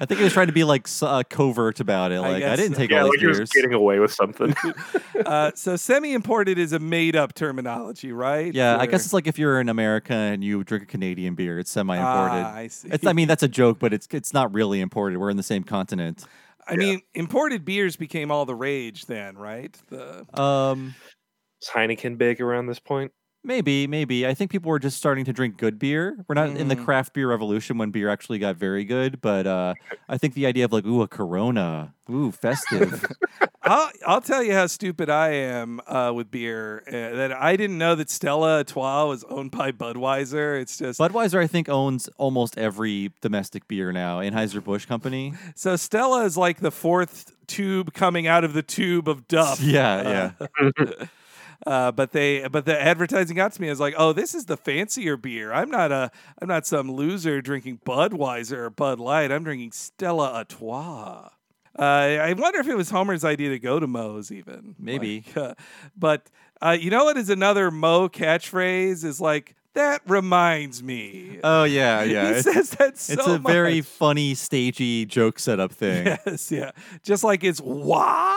[0.00, 2.20] I think he was trying to be like uh, covert about it.
[2.20, 3.50] Like I, guess didn't take Yeah, all like these beers.
[3.50, 4.52] getting away with something.
[5.24, 8.52] uh, so semi-imported is a made-up terminology, right?
[8.52, 11.58] Yeah, I guess it's like if you're in America and you drink a Canadian beer,
[11.60, 12.42] it's semi-imported.
[12.44, 12.88] Ah, I see.
[12.90, 15.18] It's, I mean, that's a joke, but it's it's not really imported.
[15.18, 16.24] We're in the same continent.
[16.66, 19.74] I mean, imported beers became all the rage then, right?
[19.88, 20.94] The Um,
[21.62, 23.12] Is Heineken big around this point?
[23.44, 24.26] Maybe, maybe.
[24.26, 26.24] I think people were just starting to drink good beer.
[26.28, 26.84] We're not in the Mhm.
[26.84, 29.74] craft beer revolution when beer actually got very good, but uh,
[30.08, 33.04] I think the idea of like, ooh, a Corona, ooh, festive.
[33.62, 36.82] I'll I'll tell you how stupid I am uh, with beer.
[36.86, 40.58] Uh, that I didn't know that Stella Artois was owned by Budweiser.
[40.58, 44.20] It's just Budweiser, I think, owns almost every domestic beer now.
[44.20, 45.34] Anheuser Busch Company.
[45.54, 49.60] so Stella is like the fourth tube coming out of the tube of Duff.
[49.60, 50.46] Yeah, Uh,
[51.68, 53.68] Uh, but they, but the advertising got to me.
[53.68, 55.52] I was like, "Oh, this is the fancier beer.
[55.52, 59.30] I'm not a, I'm not some loser drinking Budweiser or Bud Light.
[59.30, 61.28] I'm drinking Stella Artois."
[61.78, 65.24] Uh, I wonder if it was Homer's idea to go to Moe's, even Maybe.
[65.28, 65.54] Like, uh,
[65.96, 66.28] but
[66.60, 69.04] uh, you know what is another Moe catchphrase?
[69.04, 71.38] Is like that reminds me.
[71.44, 72.32] Oh yeah, yeah.
[72.32, 76.06] He It's- says that so It's a very funny, stagey joke setup thing.
[76.26, 76.70] Yes, yeah.
[77.04, 78.34] Just like it's wah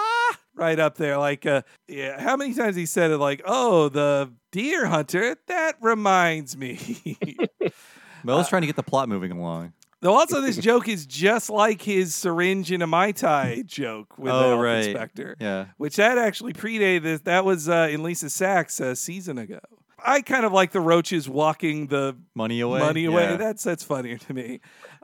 [0.61, 1.17] right up there.
[1.17, 2.21] Like, uh, yeah.
[2.21, 3.17] How many times he said it?
[3.17, 5.35] Like, oh, the deer hunter.
[5.47, 7.17] That reminds me.
[8.23, 9.73] Mel's trying to get the plot moving along.
[10.01, 14.31] Though also, this joke is just like his syringe in a mai tai joke with
[14.31, 14.85] the Oh, health right.
[14.85, 15.35] inspector.
[15.39, 15.65] Yeah.
[15.77, 17.21] Which that actually predated this.
[17.21, 19.59] That was uh, in Lisa's Sax a season ago.
[20.03, 22.79] I kind of like the roaches walking the Money away.
[22.79, 23.23] money away.
[23.23, 23.35] Yeah.
[23.37, 24.59] That's that's funnier to me.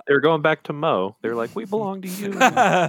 [0.08, 1.16] They're going back to Moe.
[1.22, 2.30] They're like, we belong to you.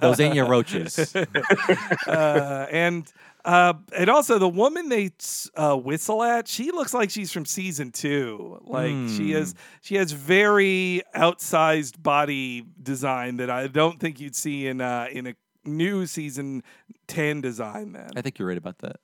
[0.00, 1.14] Those ain't your roaches.
[2.06, 3.10] uh, and
[3.44, 5.10] uh, and also the woman they
[5.56, 8.60] uh, whistle at, she looks like she's from season two.
[8.64, 14.66] Like she has she has very outsized body design that I don't think you'd see
[14.66, 15.34] in uh, in a
[15.68, 16.62] new season
[17.06, 18.96] 10 design then I think you're right about that.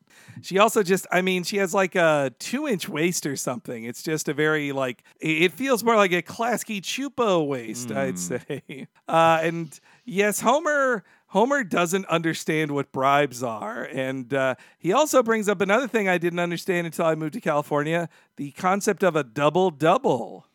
[0.43, 3.85] she also just i mean she has like a two inch waist or something.
[3.85, 8.86] It's just a very like it feels more like a Klasky Csupo waist i'd say.
[9.09, 13.85] Uh, and yes homer homer doesn't understand what bribes are.
[13.85, 17.41] And uh, he also brings up another thing i didn't understand until i moved to
[17.41, 20.47] california the concept of a double double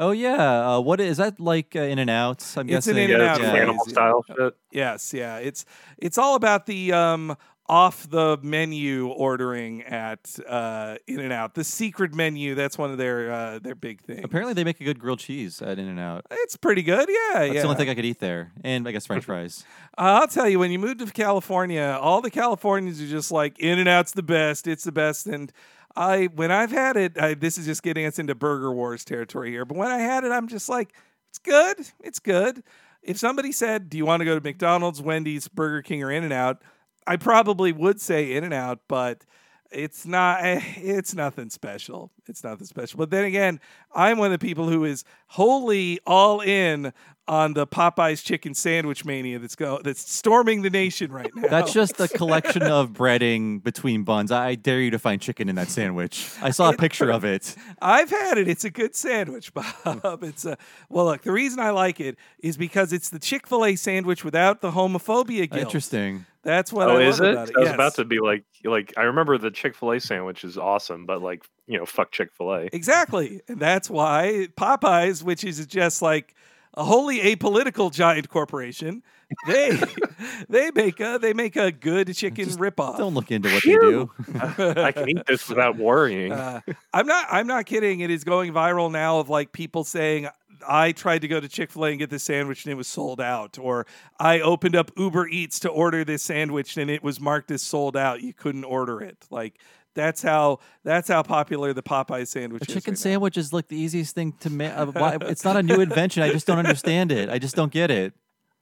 [0.00, 1.74] Oh yeah, uh, what is that like?
[1.74, 2.56] Uh, in and outs?
[2.56, 2.96] I'm It's an.
[2.96, 3.50] In-N-Out Yeah.
[3.50, 4.56] phrase, Animal style shit.
[4.70, 5.38] Yes, yeah.
[5.38, 5.64] It's
[5.98, 11.54] it's all about the um off the menu ordering at uh In and Out.
[11.54, 14.20] The secret menu, that's one of their uh their big things.
[14.22, 16.24] Apparently, they make a good grilled cheese at In and Out.
[16.30, 17.40] It's pretty good, yeah.
[17.40, 17.62] That's yeah.
[17.62, 19.64] the only thing I could eat there, and I guess French fries.
[19.98, 23.80] I'll tell you, when you move to California, all the Californians are just like In
[23.80, 24.68] and Out's the best.
[24.68, 25.26] It's the best.
[25.26, 25.52] And
[25.98, 29.50] I, when I've had it, I, this is just getting us into Burger Wars territory
[29.50, 29.64] here.
[29.64, 30.94] But when I had it, I'm just like,
[31.30, 31.78] it's good.
[32.02, 32.62] It's good.
[33.02, 36.24] If somebody said, "Do you want to go to McDonald's, Wendy's, Burger King, or In
[36.24, 36.62] and Out?"
[37.06, 39.24] I probably would say In and Out, but
[39.70, 40.44] it's not.
[40.44, 42.12] eh, It's nothing special.
[42.28, 42.98] It's nothing special.
[42.98, 43.60] But then again,
[43.94, 46.92] I'm one of the people who is wholly all in
[47.26, 51.48] on the Popeyes chicken sandwich mania that's go that's storming the nation right now.
[51.48, 54.32] That's just a collection of breading between buns.
[54.32, 56.30] I dare you to find chicken in that sandwich.
[56.40, 57.54] I saw a picture of it.
[57.82, 58.48] I've had it.
[58.48, 59.66] It's a good sandwich, Bob.
[59.84, 60.24] Hmm.
[60.24, 60.56] It's a
[60.88, 61.04] well.
[61.06, 64.60] Look, the reason I like it is because it's the Chick Fil A sandwich without
[64.60, 65.66] the homophobia guilt.
[65.66, 66.24] Interesting.
[66.42, 67.30] That's what oh, I love is it?
[67.32, 67.56] about it.
[67.56, 67.74] I was Yes.
[67.74, 71.20] about to be like, like I remember the Chick Fil A sandwich is awesome, but
[71.20, 72.68] like, you know, fuck Chick Fil A.
[72.72, 76.34] Exactly, and that's why Popeyes, which is just like
[76.74, 79.02] a wholly apolitical giant corporation,
[79.46, 79.78] they
[80.48, 82.96] they make a they make a good chicken ripoff.
[82.96, 84.10] Don't look into what they do.
[84.82, 86.32] I can eat this without worrying.
[86.32, 86.60] Uh,
[86.92, 87.26] I'm not.
[87.30, 88.00] I'm not kidding.
[88.00, 90.28] It is going viral now of like people saying,
[90.66, 92.88] "I tried to go to Chick Fil A and get this sandwich and it was
[92.88, 93.86] sold out," or
[94.18, 97.96] "I opened up Uber Eats to order this sandwich and it was marked as sold
[97.96, 98.22] out.
[98.22, 99.58] You couldn't order it." Like
[99.94, 102.74] that's how that's how popular the Popeye sandwich A is.
[102.74, 103.02] chicken right now.
[103.02, 104.72] sandwich is like the easiest thing to make.
[104.76, 104.92] Uh,
[105.22, 106.22] it's not a new invention.
[106.22, 107.28] I just don't understand it.
[107.28, 108.12] I just don't get it.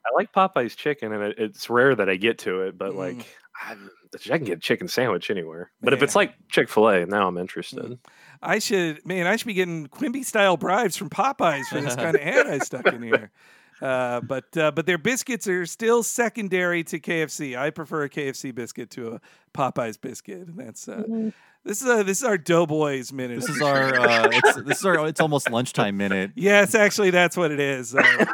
[0.05, 2.97] I like Popeye's chicken, and it, it's rare that I get to it, but Mm.
[2.97, 3.27] like,
[3.61, 3.75] I,
[4.33, 5.73] I can get a chicken sandwich anywhere.
[5.83, 7.99] But if it's like Chick Fil A, now I'm interested.
[8.41, 12.15] I should, man, I should be getting Quimby style bribes from Popeyes for this kind
[12.15, 13.33] of ad I stuck in here.
[13.81, 17.59] Uh, but uh, but their biscuits are still secondary to KFC.
[17.59, 19.21] I prefer a KFC biscuit to a
[19.55, 21.31] Popeyes biscuit, that's uh,
[21.67, 23.41] this is a, this is our Doughboys minute.
[23.41, 23.99] This is our.
[24.01, 25.07] Uh, it's, this is our.
[25.09, 26.31] It's almost lunchtime minute.
[26.37, 27.95] Yes, actually, that's what it is.
[27.95, 28.25] Uh,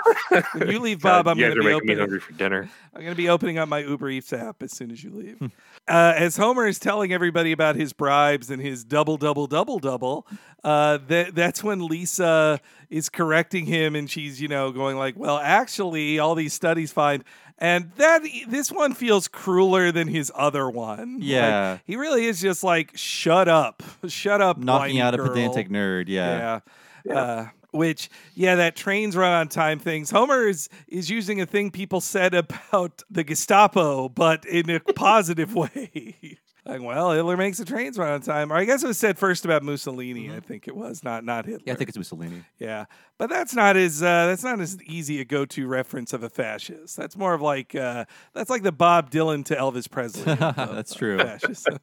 [0.55, 1.99] when you leave, Bob, I'm you going guys to are be making me opening.
[1.99, 2.71] hungry for dinner.
[2.95, 5.41] I'm going to be opening up my Uber Eats app as soon as you leave.
[5.89, 10.27] uh, as Homer is telling everybody about his bribes and his double, double, double, double,
[10.63, 12.61] uh, that that's when Lisa
[12.91, 17.25] is correcting him, and she's you know going like, "Well, actually, all these studies find."
[17.63, 21.15] And that this one feels crueler than his other one.
[21.21, 21.79] Like, Yeah.
[21.85, 26.09] he really is just like, "Shut up, shut up," Knocking whiny out a pedantic nerd.
[26.09, 26.59] Yeah.
[27.05, 27.15] Yeah.
[27.15, 30.11] Uh, which, yeah, that trains run on time things.
[30.11, 35.55] Homer is is using a thing people said about the Gestapo, but in a positive
[35.55, 36.39] way.
[36.65, 38.53] Like, well, Hitler makes the trains run on time.
[38.53, 40.31] Or I guess it was said first about Mussolini.
[40.33, 41.59] I think it was not not Hitler.
[41.59, 41.69] Mm-hmm.
[41.69, 42.45] Yeah, I think it's Mussolini.
[42.59, 42.85] Yeah,
[43.19, 46.29] but that's not as uh, that's not as easy a go to reference of a
[46.31, 46.97] fascist.
[46.97, 50.33] That's more of like uh, that's like the Bob Dylan to Elvis Presley.
[50.33, 51.19] of- That's true.
[51.19, 51.79] fascism.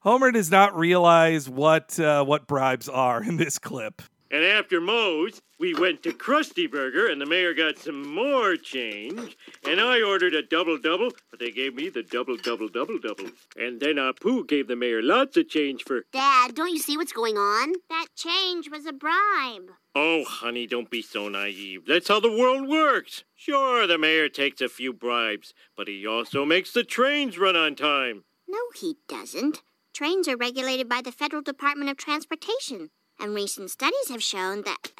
[0.00, 4.02] Homer does not realize what uh, what bribes are in this clip.
[4.30, 9.36] And after Moe's, we went to Krusty Burger, and the mayor got some more change.
[9.66, 13.30] And I ordered a double double, but they gave me the double double double double.
[13.56, 16.02] And then Apu gave the mayor lots of change for.
[16.12, 17.74] Dad, don't you see what's going on?
[17.88, 19.70] That change was a bribe.
[19.94, 21.86] Oh, honey, don't be so naive.
[21.86, 23.24] That's how the world works.
[23.34, 27.76] Sure, the mayor takes a few bribes, but he also makes the trains run on
[27.76, 28.24] time.
[28.48, 29.62] No, he doesn't.
[29.94, 32.90] Trains are regulated by the Federal Department of Transportation,
[33.20, 34.92] and recent studies have shown that.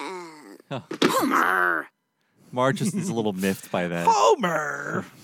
[0.71, 1.89] Uh, Homer!
[2.53, 4.07] Marge just is a little miffed by that.
[4.09, 5.05] Homer.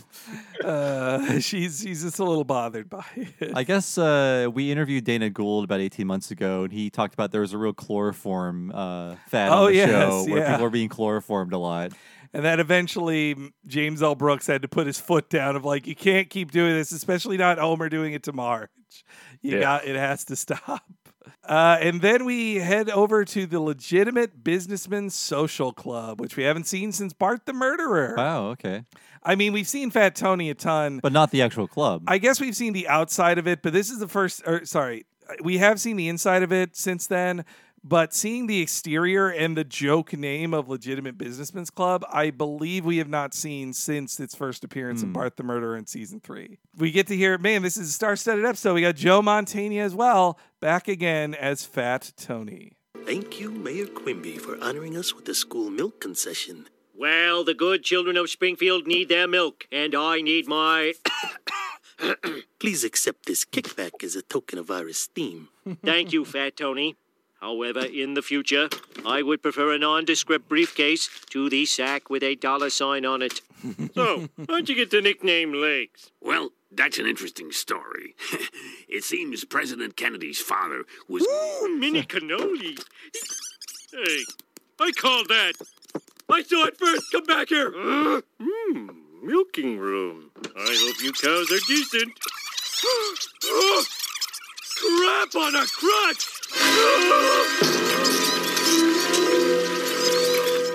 [0.64, 3.52] Uh, she's she's just a little bothered by it.
[3.56, 7.32] I guess uh, we interviewed Dana Gould about 18 months ago, and he talked about
[7.32, 10.52] there was a real chloroform uh, fad Oh, on the yes, show where yeah.
[10.52, 11.93] people are being chloroformed a lot.
[12.32, 13.35] And that eventually
[13.66, 14.14] James L.
[14.14, 17.36] Brooks had to put his foot down of like, you can't keep doing this, especially
[17.36, 18.70] not Homer doing it to Marge.
[19.40, 19.60] You Yeah.
[19.60, 20.85] got it has to stop.
[21.44, 26.66] Uh, and then we head over to the Legitimate Businessman Social Club, which we haven't
[26.66, 28.15] seen since Bart the Murderer.
[28.16, 28.85] Wow, okay.
[29.23, 31.01] I mean, we've seen Fat Tony a ton.
[31.03, 32.05] But not the actual club.
[32.07, 34.43] I guess we've seen the outside of it, but this is the first.
[34.47, 35.07] Or sorry,
[35.43, 37.44] we have seen the inside of it since then.
[37.84, 42.98] But seeing the exterior and the joke name of Legitimate Businessmen's Club, I believe we
[42.98, 45.14] have not seen since its first appearance in Hmm.
[45.14, 46.59] Bart the Murderer in season three.
[46.76, 48.74] We get to hear, man, this is a star-studded episode.
[48.74, 52.74] We got Joe Mantegna as well, back again as Fat Tony.
[53.04, 56.68] Thank you, Mayor Quimby, for honoring us with the school milk concession.
[56.94, 60.92] Well, the good children of Springfield need their milk, and I need my.
[62.60, 65.48] Please accept this kickback as a token of our esteem.
[65.84, 66.94] Thank you, Fat Tony.
[67.43, 68.69] However, in the future,
[69.05, 73.40] I would prefer a nondescript briefcase to the sack with a dollar sign on it.
[73.97, 76.12] so, how'd you get the nickname Legs?
[76.20, 78.14] Well, that's an interesting story.
[78.89, 81.27] it seems President Kennedy's father was.
[81.27, 82.81] Ooh, mini cannoli.
[83.90, 84.19] Hey,
[84.78, 85.55] I called that.
[86.31, 87.10] I saw it first.
[87.10, 87.73] Come back here.
[87.73, 90.31] Mmm, milking room.
[90.56, 92.12] I hope you cows are decent.
[93.44, 93.85] oh,
[94.77, 96.41] crap on a crutch.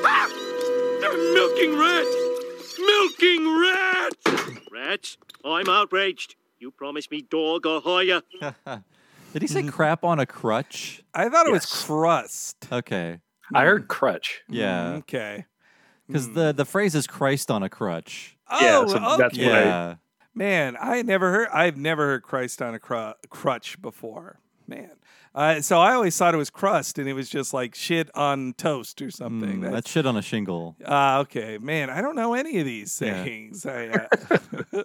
[0.09, 0.27] Ah!
[1.01, 2.15] They're milking rats.
[2.79, 4.51] Milking rats.
[4.71, 6.35] Rats, I'm outraged.
[6.59, 8.21] You promised me dog or higher.
[9.33, 11.03] Did he say crap on a crutch?
[11.13, 12.67] I thought it was crust.
[12.71, 13.19] Okay.
[13.53, 14.41] I heard crutch.
[14.49, 14.93] Yeah.
[14.93, 15.45] Mm, Okay.
[16.07, 18.37] Because the, the phrase is Christ on a crutch.
[18.49, 19.17] Yeah, Oh, so okay.
[19.17, 19.95] that's what I- Yeah.
[20.33, 21.47] Man, I never heard.
[21.51, 24.39] I've never heard Christ on a cru- crutch before.
[24.67, 24.89] Man,
[25.33, 28.53] uh, so I always thought it was crust, and it was just like shit on
[28.57, 29.61] toast or something.
[29.61, 30.75] Mm, that's shit on a shingle.
[30.85, 31.89] Ah, okay, man.
[31.89, 33.23] I don't know any of these Yeah.
[33.23, 33.65] things.
[33.65, 34.07] I, uh,
[34.73, 34.83] uh,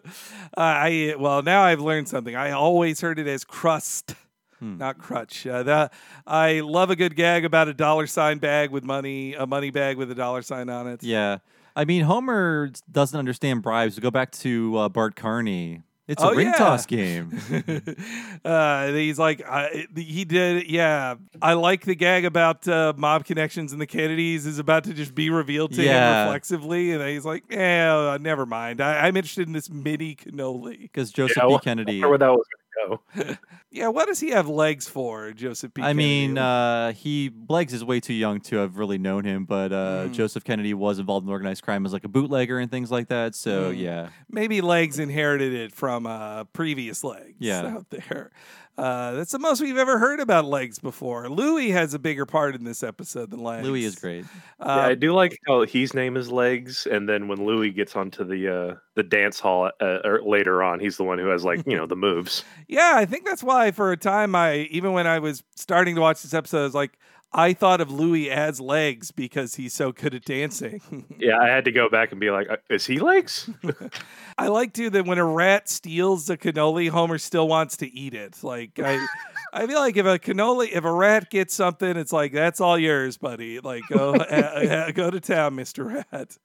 [0.57, 2.37] I well now I've learned something.
[2.37, 4.15] I always heard it as crust,
[4.61, 4.79] Hmm.
[4.79, 5.47] not crutch.
[5.47, 5.93] Uh, that
[6.27, 9.97] I love a good gag about a dollar sign bag with money, a money bag
[9.97, 11.03] with a dollar sign on it.
[11.03, 11.39] Yeah.
[11.75, 13.99] I mean, Homer doesn't understand bribes.
[13.99, 15.83] Go back to uh, Bart Carney.
[16.13, 16.53] It's a Oh, ring yeah.
[16.53, 17.33] toss game.
[18.45, 21.15] uh, he's like, I, he did, yeah.
[21.41, 25.15] I like the gag about uh, mob connections and the Kennedys is about to just
[25.15, 26.23] be revealed to Yeah.
[26.23, 28.81] him reflexively, and he's like, yeah, never mind.
[28.81, 30.83] I, I'm interested in this mini cannoli.
[30.83, 31.51] Because Joseph Yeah, I B.
[31.53, 32.01] wonder Kennedy.
[32.05, 33.01] where that was going to go.
[33.75, 35.81] Yeah, what does he have legs for, Joseph B.
[35.81, 39.73] I mean, uh, he Legs is way too young to have really known him, but
[39.73, 40.13] uh, Mm.
[40.13, 43.35] Joseph Kennedy was involved in organized crime as like a bootlegger and things like that.
[43.35, 43.79] So Mm.
[43.81, 47.63] yeah, maybe legs inherited it from uh, previous legs Yeah.
[47.67, 48.31] out there.
[48.79, 51.29] Uh, that's the most we've ever heard about legs before.
[51.29, 53.67] Louis has a bigger part in this episode than legs.
[53.67, 54.25] Louis is great.
[54.59, 57.95] yeah, I Um, do like how his name is Legs, and then when Louis gets
[57.97, 61.45] onto the uh, the dance hall uh, or later on, he's the one who has
[61.45, 62.45] like you know the moves.
[62.67, 66.01] Yeah, I think that's why for a time I even when I was starting to
[66.01, 66.99] watch this episode, I was like,
[67.35, 70.81] I thought of Louis as legs because he's so good at dancing.
[71.19, 73.49] Yeah, I had to go back and be like, uh, is he Legs?
[74.39, 78.13] I like too that when a rat steals the cannoli, Homer still wants to eat
[78.13, 78.43] it.
[78.43, 79.07] Like I,
[79.53, 82.77] I feel like if a cannoli, if a rat gets something, it's like that's all
[82.77, 83.61] yours, buddy.
[83.61, 86.37] Like go, uh, uh, go to town, Mister Rat.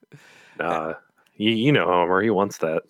[0.59, 0.93] Nah,
[1.35, 2.83] you, you know Homer, he wants that.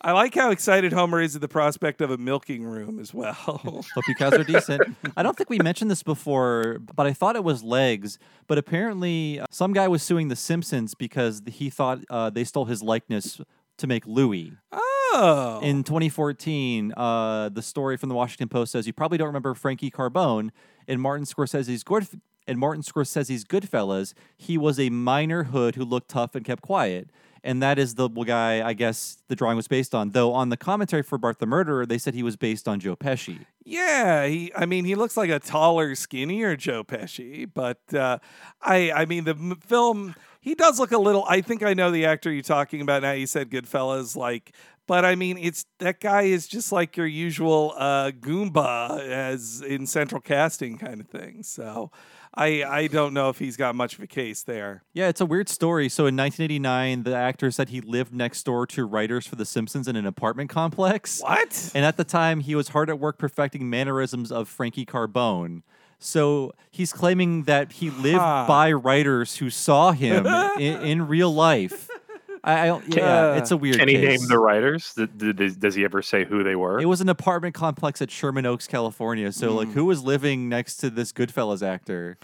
[0.00, 3.32] I like how excited Homer is at the prospect of a milking room as well.
[3.34, 4.96] Hope you guys are decent.
[5.16, 8.18] I don't think we mentioned this before, but I thought it was Legs.
[8.46, 12.66] But apparently, uh, some guy was suing The Simpsons because he thought uh, they stole
[12.66, 13.40] his likeness
[13.78, 14.52] to make Louis.
[14.72, 15.60] Oh.
[15.62, 19.90] In 2014, uh, the story from the Washington Post says you probably don't remember Frankie
[19.90, 20.50] Carbone
[20.86, 22.06] in Martin Scorsese's good
[22.46, 24.14] in Martin Scorsese's Goodfellas.
[24.36, 27.10] He was a minor hood who looked tough and kept quiet.
[27.46, 30.10] And that is the guy I guess the drawing was based on.
[30.10, 32.96] Though on the commentary for Bart the Murderer, they said he was based on Joe
[32.96, 33.46] Pesci.
[33.64, 34.52] Yeah, he.
[34.56, 38.18] I mean, he looks like a taller, skinnier Joe Pesci, but uh,
[38.60, 38.90] I.
[38.90, 40.16] I mean, the m- film.
[40.40, 41.24] He does look a little.
[41.28, 43.12] I think I know the actor you're talking about now.
[43.12, 44.52] You said Goodfellas, like,
[44.88, 49.86] but I mean, it's that guy is just like your usual uh, Goomba, as in
[49.86, 51.42] central casting kind of thing.
[51.44, 51.90] So,
[52.36, 52.62] I.
[52.64, 54.82] I don't know if he's got much of a case there.
[54.92, 55.88] Yeah, it's a weird story.
[55.88, 59.88] So in 1989, the actor said he lived next door to writers for The Simpsons
[59.88, 61.20] in an apartment complex.
[61.20, 61.70] What?
[61.74, 65.62] And at the time, he was hard at work perfecting mannerisms of Frankie Carbone.
[65.98, 68.44] So he's claiming that he lived Huh.
[68.46, 70.26] by writers who saw him
[70.58, 71.88] in, in real life.
[72.46, 73.76] I, I don't, yeah, it's a weird.
[73.78, 74.20] Can he case.
[74.20, 74.94] name the writers?
[74.94, 76.80] Th- th- Does, does he ever say who they were?
[76.80, 79.32] It was an apartment complex at Sherman Oaks, California.
[79.32, 79.72] So, like, Mm.
[79.72, 82.16] who was living next to this Goodfellas actor?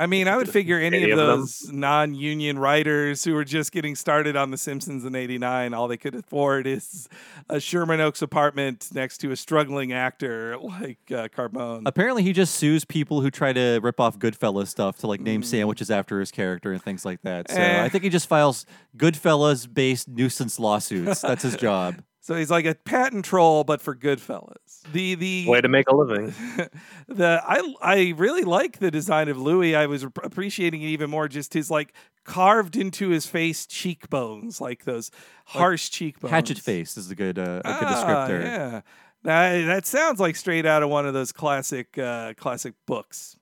[0.00, 1.40] I mean, I would figure any, Any of of them?
[1.40, 5.98] those non-union writers who were just getting started on The Simpsons in '89, all they
[5.98, 7.06] could afford is
[7.50, 11.82] a Sherman Oaks apartment next to a struggling actor like uh, Carbone.
[11.84, 15.42] Apparently, he just sues people who try to rip off Goodfellas stuff to like name
[15.42, 15.44] Mm.
[15.44, 17.50] sandwiches after his character and things like that.
[17.50, 17.84] So Eh.
[17.84, 18.64] I think he just files
[18.96, 21.20] Goodfellas-based nuisance lawsuits.
[21.20, 22.02] That's his job.
[22.22, 24.82] So he's like a patent troll, but for Goodfellas.
[24.92, 26.34] The the Way to make a living.
[27.08, 29.74] the I I really like the design of Louis.
[29.74, 31.94] I was appreciating it even more just his like
[32.24, 35.10] carved into his face cheekbones, like those
[35.46, 36.30] harsh cheekbones.
[36.30, 38.42] Hatchet face is a good uh, a good Ah, descriptor.
[38.42, 38.80] Yeah,
[39.22, 43.36] that, that sounds like straight out of one of those classic uh, classic books,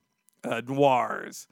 [0.45, 1.47] uh, noirs.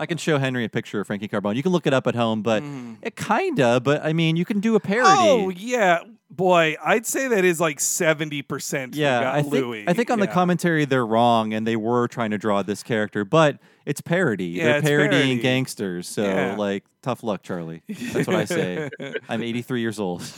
[0.00, 1.54] I can show Henry a picture of Frankie Carbone.
[1.56, 2.96] You can look it up at home, but Mm.
[3.02, 3.80] it kinda.
[3.80, 5.08] But I mean, you can do a parody.
[5.20, 6.00] Oh yeah,
[6.30, 8.94] boy, I'd say that is like seventy percent.
[8.96, 9.84] Yeah, I think Louis.
[9.86, 13.24] I think on the commentary they're wrong, and they were trying to draw this character,
[13.24, 14.46] but it's parody.
[14.46, 15.42] Yeah, they're it's parodying parody.
[15.42, 16.08] gangsters.
[16.08, 16.54] So Yeah.
[16.56, 17.82] like, tough luck, Charlie.
[17.88, 18.88] That's what I say.
[19.28, 20.22] I'm 83 years old.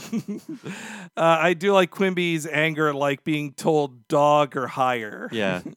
[1.14, 5.28] Uh, I do like Quimby's anger like being told dog or higher.
[5.32, 5.60] Yeah.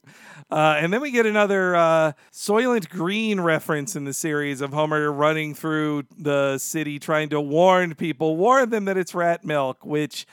[0.50, 5.10] Uh, and then we get another uh, Soylent Green reference in the series of Homer
[5.12, 10.26] running through the city trying to warn people, warn them that it's rat milk, which.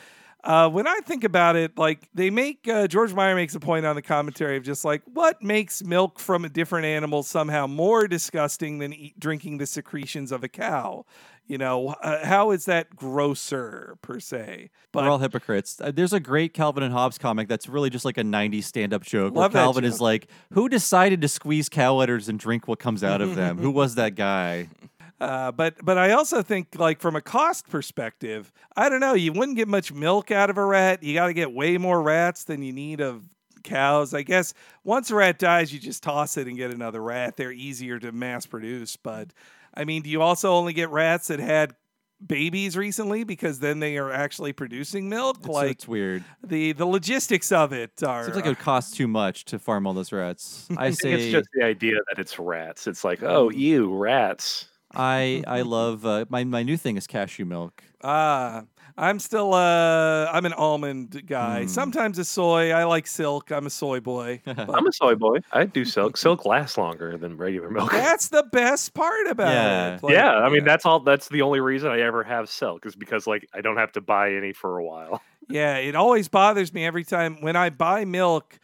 [0.44, 3.86] Uh, when I think about it, like they make uh, George Meyer makes a point
[3.86, 8.07] on the commentary of just like what makes milk from a different animal somehow more
[8.10, 11.06] disgusting than eat, drinking the secretions of a cow.
[11.45, 14.70] You know, uh, how is that grosser per se?
[14.91, 15.80] But We're all hypocrites.
[15.80, 19.03] Uh, there's a great Calvin and Hobbes comic that's really just like a 90s stand-up
[19.03, 22.68] joke Love that where Calvin is like, "Who decided to squeeze cow udders and drink
[22.68, 23.57] what comes out of them?
[23.60, 24.70] Who was that guy?"
[25.19, 29.14] Uh, but but I also think like from a cost perspective, I don't know.
[29.14, 31.03] You wouldn't get much milk out of a rat.
[31.03, 33.23] You got to get way more rats than you need of
[33.64, 34.14] cows.
[34.14, 34.53] I guess
[34.84, 37.38] once a rat dies, you just toss it and get another rat.
[37.38, 38.98] They're easier to mass produce.
[38.98, 39.30] But
[39.73, 41.76] I mean, do you also only get rats that had
[42.26, 45.38] babies recently because then they are actually producing milk?
[45.40, 46.23] It's, like it's weird.
[46.44, 48.26] the the logistics of it are.
[48.26, 50.68] Seems like it would cost too much to farm all those rats.
[50.72, 52.88] I I think say it's just the idea that it's rats.
[52.88, 54.68] It's like, oh, ew, rats.
[54.94, 57.84] I I love uh, my my new thing is cashew milk.
[58.03, 58.64] Ah,
[58.98, 61.61] I'm still uh I'm an almond guy.
[61.64, 61.68] Hmm.
[61.68, 62.72] Sometimes a soy.
[62.72, 63.52] I like silk.
[63.52, 64.41] I'm a soy boy.
[64.45, 65.40] But I'm a soy boy.
[65.52, 66.18] I do silk.
[66.18, 67.91] Silk lasts longer than regular milk.
[67.91, 69.95] that's the best part about Yeah.
[69.95, 70.03] it.
[70.03, 70.99] Like, yeah, I mean that's all.
[70.99, 74.02] That's the only reason I ever have silk is because like I don't have to
[74.02, 75.22] buy any for a while.
[75.49, 78.60] yeah, it always bothers me every time when I buy milk,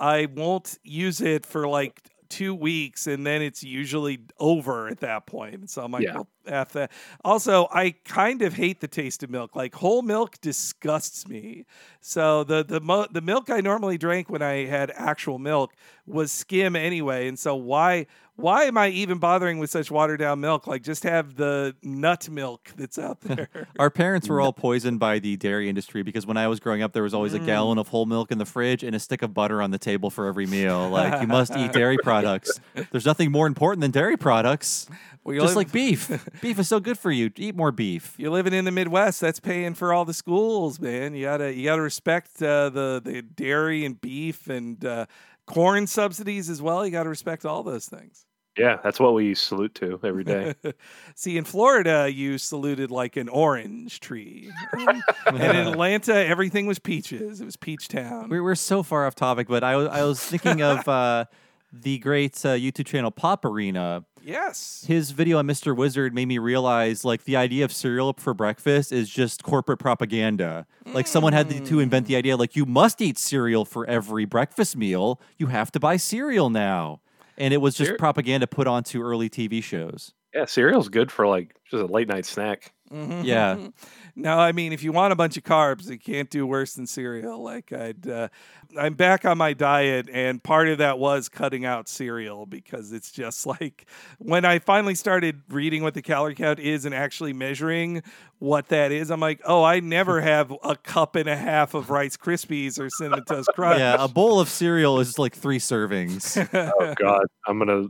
[0.00, 2.00] I won't use it for like
[2.34, 5.70] two weeks and then it's usually over at that point.
[5.70, 6.14] So I'm like, Yeah.
[6.14, 6.90] well, F that.
[7.24, 9.54] Also, I kind of hate the taste of milk.
[9.56, 11.64] Like whole milk disgusts me.
[12.00, 15.72] So the the mo- the milk I normally drank when I had actual milk
[16.06, 17.28] was skim anyway.
[17.28, 18.06] And so why
[18.36, 20.66] why am I even bothering with such watered down milk?
[20.66, 23.48] Like just have the nut milk that's out there.
[23.78, 26.92] Our parents were all poisoned by the dairy industry because when I was growing up,
[26.92, 27.46] there was always a Mm.
[27.46, 30.10] gallon of whole milk in the fridge and a stick of butter on the table
[30.10, 30.88] for every meal.
[30.94, 32.58] Like you must eat dairy products.
[32.90, 34.88] There's nothing more important than dairy products.
[35.22, 36.10] Well, Just live- like beef.
[36.42, 37.30] beef is so good for you.
[37.36, 38.14] Eat more beef.
[38.18, 39.20] You're living in the Midwest.
[39.22, 41.14] That's paying for all the schools, man.
[41.14, 45.06] You gotta you gotta respect uh, the the dairy and beef and uh,
[45.46, 46.84] corn subsidies as well.
[46.84, 48.26] You gotta respect all those things.
[48.56, 50.54] Yeah, that's what we salute to every day.
[51.16, 56.78] See, in Florida, you saluted like an orange tree, and, and in Atlanta, everything was
[56.78, 57.40] peaches.
[57.40, 58.28] It was Peach Town.
[58.28, 61.24] We're, we're so far off topic, but I, was- I was thinking of uh,
[61.72, 64.04] the great uh, YouTube channel Pop Arena.
[64.24, 64.84] Yes.
[64.86, 65.76] His video on Mr.
[65.76, 70.66] Wizard made me realize like the idea of cereal for breakfast is just corporate propaganda.
[70.86, 72.18] Like someone had to, to invent the mm.
[72.18, 75.20] idea like you must eat cereal for every breakfast meal.
[75.38, 77.00] You have to buy cereal now.
[77.36, 80.12] And it was just Cere- propaganda put onto early TV shows.
[80.34, 82.73] yeah, cereal's good for like just a late night snack.
[82.90, 83.68] Yeah.
[84.16, 86.86] No, I mean, if you want a bunch of carbs, you can't do worse than
[86.86, 87.42] cereal.
[87.42, 88.28] Like I'd, uh,
[88.78, 93.10] I'm back on my diet, and part of that was cutting out cereal because it's
[93.10, 93.86] just like
[94.18, 98.04] when I finally started reading what the calorie count is and actually measuring
[98.38, 101.90] what that is, I'm like, oh, I never have a cup and a half of
[101.90, 103.80] Rice Krispies or Cinnamon Toast Crunch.
[103.80, 106.36] Yeah, a bowl of cereal is like three servings.
[106.54, 107.88] Oh God, I'm gonna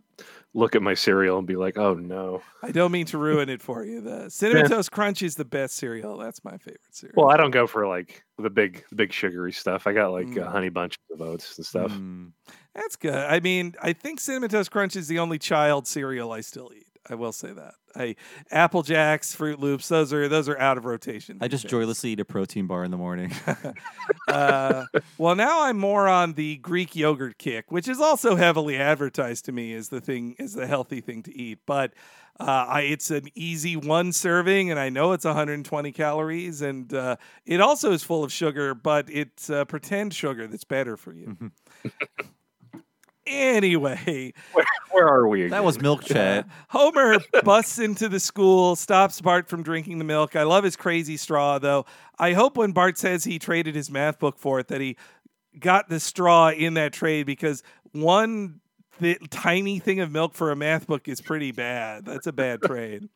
[0.57, 2.41] look at my cereal and be like, oh no.
[2.63, 4.01] I don't mean to ruin it for you.
[4.01, 6.17] The Cinnamon Toast Crunch is the best cereal.
[6.17, 7.15] That's my favorite cereal.
[7.17, 9.87] Well, I don't go for like the big, big sugary stuff.
[9.87, 10.47] I got like Mm.
[10.47, 11.93] uh, honey bunch of oats and stuff.
[12.75, 13.15] That's good.
[13.15, 16.87] I mean, I think Cinnamon Toast Crunch is the only child cereal I still eat.
[17.09, 17.75] I will say that.
[17.95, 18.17] I
[18.51, 21.39] Apple Jacks, Froot Loops, those are those are out of rotation.
[21.41, 23.33] I just joylessly eat a protein bar in the morning.
[24.29, 24.87] uh,
[25.19, 29.53] well, now I'm more on the Greek yogurt kick, which is also heavily advertised to
[29.53, 31.61] me as the thing, as the healthy thing to eat.
[31.67, 31.93] But
[32.41, 37.17] uh, I, it's an easy one serving, and I know it's 120 calories, and uh,
[37.47, 41.53] it also is full of sugar, but it's uh, pretend sugar that's better for you.
[43.27, 45.49] anyway, Where, where are we?
[45.49, 46.47] that was milk chat.
[46.69, 50.37] Homer busts into the school, stops Bart from drinking the milk.
[50.37, 51.87] I love his crazy straw, though.
[52.19, 54.97] I hope when Bart says he traded his math book for it, that he
[55.59, 58.61] got the straw in that trade because one
[59.01, 62.05] th- tiny thing of milk for a math book is pretty bad.
[62.05, 63.09] That's a bad trade.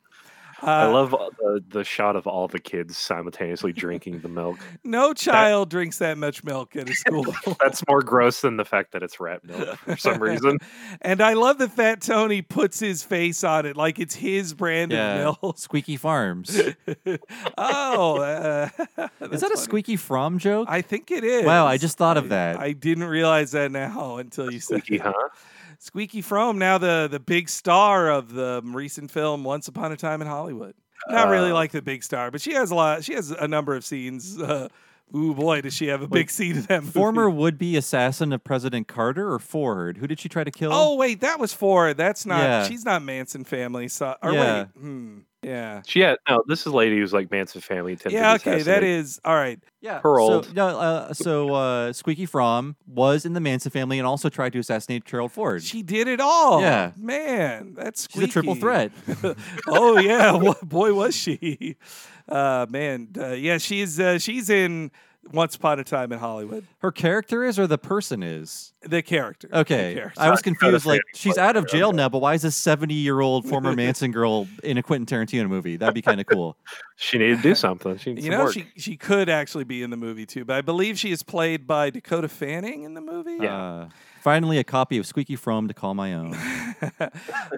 [0.62, 4.58] I Uh, love the, the shot of all the kids simultaneously drinking the milk.
[4.84, 7.26] No child drinks that much milk at a school.
[7.62, 10.58] That's more gross than the fact that it's rat milk for some reason.
[11.02, 14.92] and I love that Fat Tony puts his face on it like it's his brand
[14.92, 15.58] Yeah, of milk.
[15.58, 16.58] Squeaky Farms.
[17.58, 18.68] oh, uh,
[19.30, 20.68] Is that a Squeaky Fromme joke?
[20.70, 21.44] I think it is.
[21.44, 22.58] Wow, I just thought of that.
[22.58, 25.02] I didn't realize that now until you said Squeaky, it.
[25.02, 25.12] huh?
[25.78, 30.20] Squeaky Fromme, now the the big star of the recent film Once Upon a Time
[30.20, 30.74] in Hollywood.
[31.08, 33.04] Not really Uh, like the big star, but she has a lot.
[33.04, 34.38] She has a number of scenes.
[34.40, 34.68] Uh,
[35.16, 36.92] ooh boy, does she have a big scene in that movie.
[36.92, 39.98] Former would-be assassin of President Carter or Ford?
[39.98, 40.70] Who did she try to kill?
[40.72, 41.96] Oh wait, that was Ford.
[41.96, 42.40] That's not.
[42.40, 42.66] Yeah.
[42.66, 43.86] She's not Manson family.
[43.88, 44.58] So, or Yeah.
[44.58, 45.82] wait, hmm, yeah.
[45.86, 46.42] She had no.
[46.46, 47.92] This is lady who's like Manson family.
[47.92, 49.60] attempted Yeah, okay, That is all right.
[49.80, 50.00] yeah.
[50.00, 50.44] her so.
[50.52, 54.58] No, uh, so uh, Squeaky Fromme was in the Manson family and also tried to
[54.58, 55.62] assassinate Gerald Ford.
[55.62, 56.60] She did it all.
[56.60, 56.92] Yeah.
[56.96, 58.90] man, that's She's a triple threat.
[59.68, 61.76] oh yeah, Wha- boy was she.
[62.28, 64.90] Uh, man, uh, yeah, she's uh, she's in
[65.32, 66.64] Once Upon a Time in Hollywood.
[66.78, 68.72] Her character is, or the person is?
[68.82, 69.48] The character.
[69.48, 70.20] the Okay, character.
[70.20, 70.86] I was Sorry, not a confused.
[70.86, 74.78] Like she's out of jail now, but why is this seventy-year-old former Manson girl in
[74.78, 75.76] a Quentin Tarantino movie?
[75.76, 76.56] That'd be kind of cool.
[77.00, 77.96] She needed to do something.
[77.98, 78.54] She needs You some know, work.
[78.54, 81.64] she she could actually be in the movie too, but I believe she is played
[81.64, 83.46] by Dakota Fanning in the movie.
[83.46, 83.86] Uh,
[84.28, 86.36] finally, a copy of Squeaky Fromme to call my own.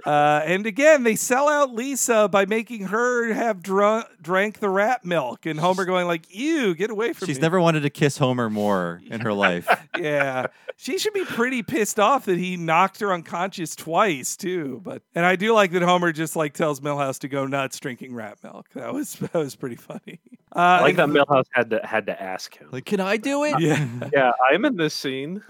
[0.07, 5.05] Uh, and again, they sell out Lisa by making her have drunk, drank the rat
[5.05, 7.91] milk, and Homer going like, "Ew, get away from She's me." She's never wanted to
[7.91, 9.69] kiss Homer more in her life.
[9.99, 14.81] yeah, she should be pretty pissed off that he knocked her unconscious twice too.
[14.83, 18.15] But and I do like that Homer just like tells Milhouse to go nuts drinking
[18.15, 18.69] rat milk.
[18.75, 20.21] That was that was pretty funny.
[20.57, 22.69] Uh, I like that and- Milhouse had to had to ask him.
[22.73, 23.61] Like, can I do it?
[23.61, 23.87] Yeah.
[24.15, 25.43] yeah, I'm in this scene.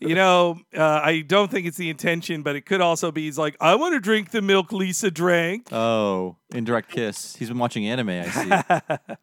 [0.00, 3.38] you know, uh, I don't think it's the intention, but it could also be he's
[3.38, 5.72] like, I want to drink the milk Lisa drank.
[5.72, 7.36] Oh, indirect kiss.
[7.36, 8.10] He's been watching anime.
[8.10, 8.50] I see.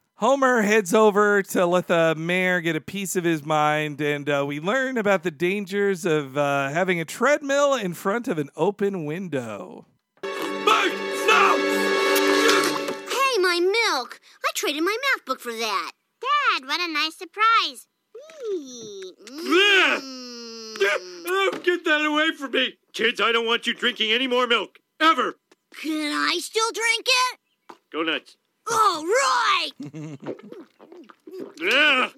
[0.16, 4.44] Homer heads over to let the mayor get a piece of his mind, and uh,
[4.44, 9.04] we learn about the dangers of uh, having a treadmill in front of an open
[9.04, 9.86] window.
[10.24, 10.30] Hey,
[13.40, 14.20] my milk!
[14.44, 15.92] I traded my math book for that.
[16.20, 17.86] Dad, what a nice surprise.
[19.70, 20.47] Ah!
[21.30, 22.78] Oh, get that away from me!
[22.92, 24.78] Kids, I don't want you drinking any more milk.
[24.98, 25.36] Ever!
[25.80, 27.38] Can I still drink it?
[27.92, 28.36] Go nuts.
[28.70, 29.70] All right!
[31.62, 32.12] Ah!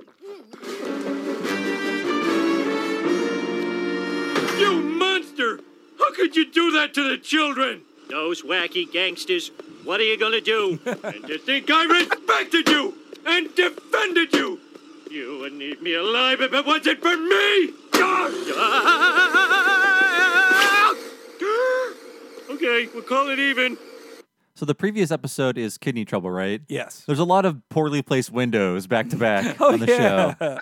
[4.58, 5.60] You monster!
[5.98, 7.82] How could you do that to the children?
[8.08, 9.50] Those wacky gangsters.
[9.84, 10.78] What are you gonna do?
[10.86, 12.94] and to think I respected you
[13.26, 14.60] and defended you!
[15.10, 17.79] You wouldn't leave me alive if it wasn't for me!
[22.50, 23.76] Okay, we'll call it even.
[24.54, 26.60] so the previous episode is kidney trouble, right?
[26.68, 27.04] Yes.
[27.06, 30.34] There's a lot of poorly placed windows back to back Oh, on the yeah.
[30.38, 30.58] show.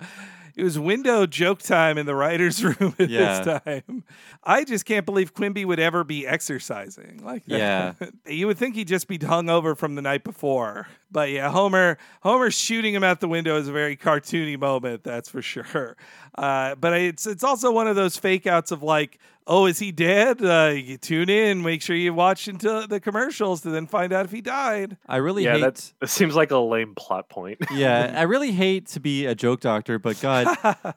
[0.58, 3.40] It was window joke time in the writer's room at Yeah.
[3.42, 4.02] this time.
[4.42, 7.58] I just can't believe Quimby would ever be exercising like that.
[7.58, 8.08] Yeah.
[8.32, 10.88] you would think he'd just be hung over from the night before.
[11.12, 15.28] But yeah, Homer Homer shooting him out the window is a very cartoony moment, that's
[15.28, 15.96] for sure.
[16.36, 19.18] Uh, but it's it's also one of those fake outs of like,
[19.48, 20.44] oh, is he dead?
[20.44, 24.26] Uh, you tune in, make sure you watch until the commercials to then find out
[24.26, 24.96] if he died.
[25.08, 25.62] I really yeah, hate.
[25.62, 27.58] that's that seems like a lame plot point.
[27.72, 30.56] yeah, I really hate to be a joke doctor, but God,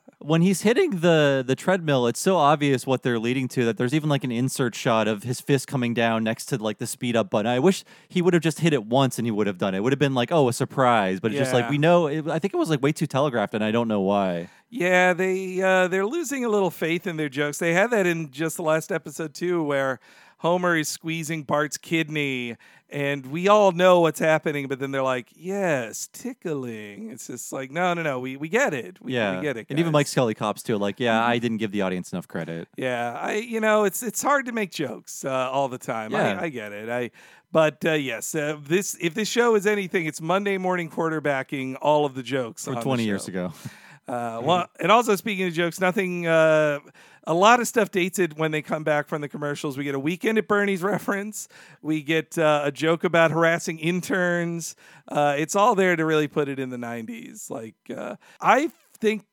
[0.19, 3.93] when he's hitting the the treadmill, it's so obvious what they're leading to that there's
[3.93, 7.15] even like an insert shot of his fist coming down next to like the speed
[7.15, 7.49] up button.
[7.49, 9.77] I wish he would have just hit it once and he would have done it.
[9.77, 11.19] It would have been like, oh, a surprise.
[11.19, 12.07] But it's just like we know.
[12.07, 14.49] It, I think it was like way too telegraphed, and I don't know why.
[14.71, 17.57] Yeah, they uh, they're losing a little faith in their jokes.
[17.57, 19.99] They had that in just the last episode too, where
[20.37, 22.55] Homer is squeezing Bart's kidney,
[22.89, 27.69] and we all know what's happening, but then they're like, "Yes, tickling." It's just like,
[27.69, 28.19] no, no, no.
[28.21, 28.97] We we get it.
[29.01, 29.67] We, yeah, we get it.
[29.69, 29.91] and even.
[29.91, 30.77] Mike Scully cops too.
[30.77, 32.69] Like, yeah, I didn't give the audience enough credit.
[32.77, 36.11] Yeah, I you know it's it's hard to make jokes uh, all the time.
[36.11, 36.39] Yeah.
[36.39, 36.87] I, I get it.
[36.87, 37.11] I
[37.51, 42.05] but uh, yes, uh, this if this show is anything, it's Monday morning quarterbacking all
[42.05, 43.51] of the jokes From 20 years ago.
[44.07, 46.27] Uh, well, and also speaking of jokes, nothing.
[46.27, 46.79] Uh,
[47.27, 49.77] a lot of stuff dates it when they come back from the commercials.
[49.77, 51.47] We get a weekend at Bernie's reference.
[51.81, 54.75] We get uh, a joke about harassing interns.
[55.07, 57.49] Uh, it's all there to really put it in the '90s.
[57.49, 59.25] Like uh, I think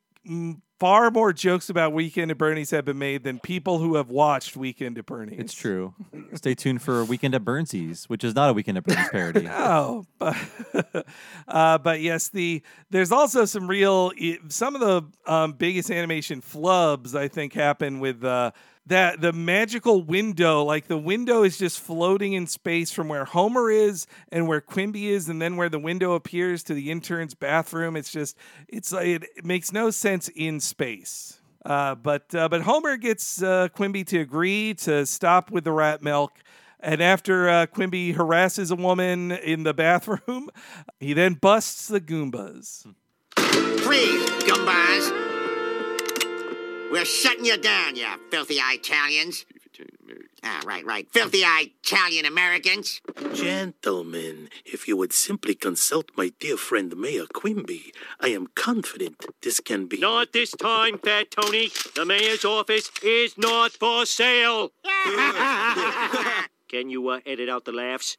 [0.79, 4.57] far more jokes about Weekend at Bernie's have been made than people who have watched
[4.57, 5.39] Weekend at Bernie's.
[5.39, 5.95] It's true.
[6.35, 9.49] Stay tuned for Weekend at Burnsies, which is not a Weekend at Bernie's parody.
[9.59, 10.37] No, but
[11.49, 14.13] uh, but yes, the there's also some real
[14.49, 18.53] some of the um, biggest animation flubs I think happen with uh,
[18.89, 20.63] that the magical window.
[20.65, 25.09] Like the window is just floating in space from where Homer is and where Quimby
[25.09, 27.97] is, and then where the window appears to the intern's bathroom.
[27.97, 28.37] It's just
[28.69, 31.41] it's like it, it makes no sense in space.
[31.65, 36.03] Uh, but uh, but Homer gets uh, Quimby to agree to stop with the rat
[36.03, 36.33] milk.
[36.81, 40.49] And after uh, Quimby harasses a woman in the bathroom,
[41.01, 42.87] he then busts the Goombas.
[43.35, 45.38] Please, Goombas.
[46.91, 49.45] We're shutting you down, you filthy Italians.
[50.43, 51.07] Ah, right, right.
[51.13, 53.01] Filthy Italian Americans.
[53.35, 59.61] Gentlemen, if you would simply consult my dear friend Mayor Quimby, I am confident this
[59.61, 59.99] can be.
[59.99, 61.71] Not this time, Fat Tony.
[61.95, 64.71] The mayor's office is not for sale.
[66.69, 68.17] Can you uh, edit out the laughs?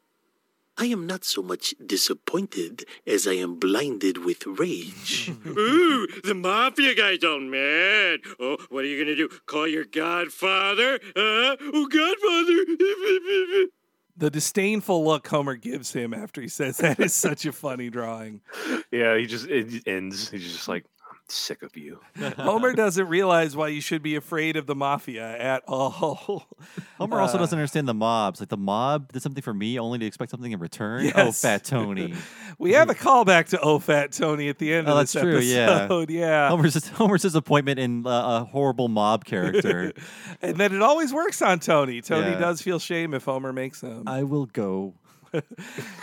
[0.82, 5.30] I am not so much disappointed as I am blinded with rage.
[5.46, 8.22] Ooh, the mafia guy's all mad.
[8.40, 9.28] Oh, what are you gonna do?
[9.46, 11.00] Call your godfather?
[11.18, 11.58] Huh?
[11.60, 13.68] Oh, godfather!
[14.20, 18.42] The disdainful look Homer gives him after he says that is such a funny drawing.
[18.92, 20.30] Yeah, he just it ends.
[20.30, 20.99] He's just like, I'm
[21.32, 22.00] sick of you.
[22.38, 26.48] Homer doesn't realize why you should be afraid of the mafia at all.
[26.98, 28.40] Homer also Uh, doesn't understand the mobs.
[28.40, 31.12] Like the mob did something for me only to expect something in return.
[31.16, 32.14] Oh, fat Tony.
[32.58, 35.22] We have a callback to Oh Fat Tony at the end Oh, of that's this
[35.22, 35.38] true.
[35.38, 36.10] episode.
[36.10, 36.20] Yeah.
[36.26, 36.50] yeah.
[36.50, 38.10] Homer's Homer's disappointment in uh,
[38.42, 39.94] a horrible mob character.
[40.42, 42.02] and then it always works on Tony.
[42.02, 42.40] Tony Yeah.
[42.40, 44.04] does feel shame if Homer makes him.
[44.08, 44.94] I will go.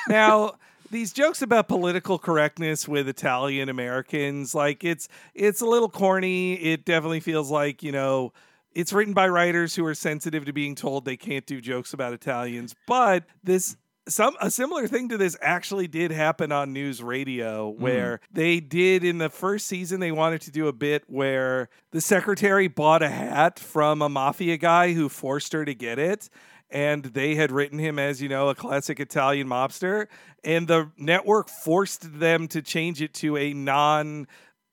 [0.08, 0.52] now
[0.90, 6.54] these jokes about political correctness with Italian Americans, like it's it's a little corny.
[6.54, 8.32] It definitely feels like you know
[8.72, 12.12] it's written by writers who are sensitive to being told they can't do jokes about
[12.12, 12.74] Italians.
[12.86, 13.76] But this
[14.08, 17.82] some a similar thing to this actually did happen on NewsRadio hmm.
[17.82, 22.00] where they did in the first season they wanted to do a bit where the
[22.00, 26.28] secretary bought a hat from a mafia guy who forced her to get it
[26.70, 30.06] and they had written him as you know a classic Italian mobster,
[30.44, 34.26] and the network forced them to change it to a non.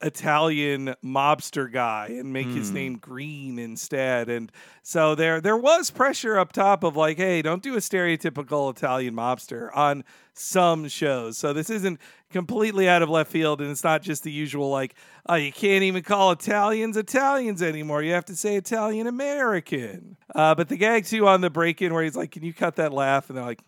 [0.04, 2.76] Italian mobster guy and make his Hmm.
[2.76, 4.52] name Green instead, and
[4.82, 9.16] so there there was pressure up top of like, hey, don't do a stereotypical Italian
[9.16, 10.04] mobster on
[10.34, 11.38] some shows.
[11.38, 12.00] So this isn't
[12.32, 14.96] completely out of left field, and it's not just the usual like,
[15.28, 18.02] oh, you can't even call Italians Italians anymore.
[18.04, 20.18] You have to say Italian American.
[20.36, 22.76] Uh, but the gag too on the break in where he's like, can you cut
[22.78, 23.30] that laugh?
[23.30, 23.62] And they're like,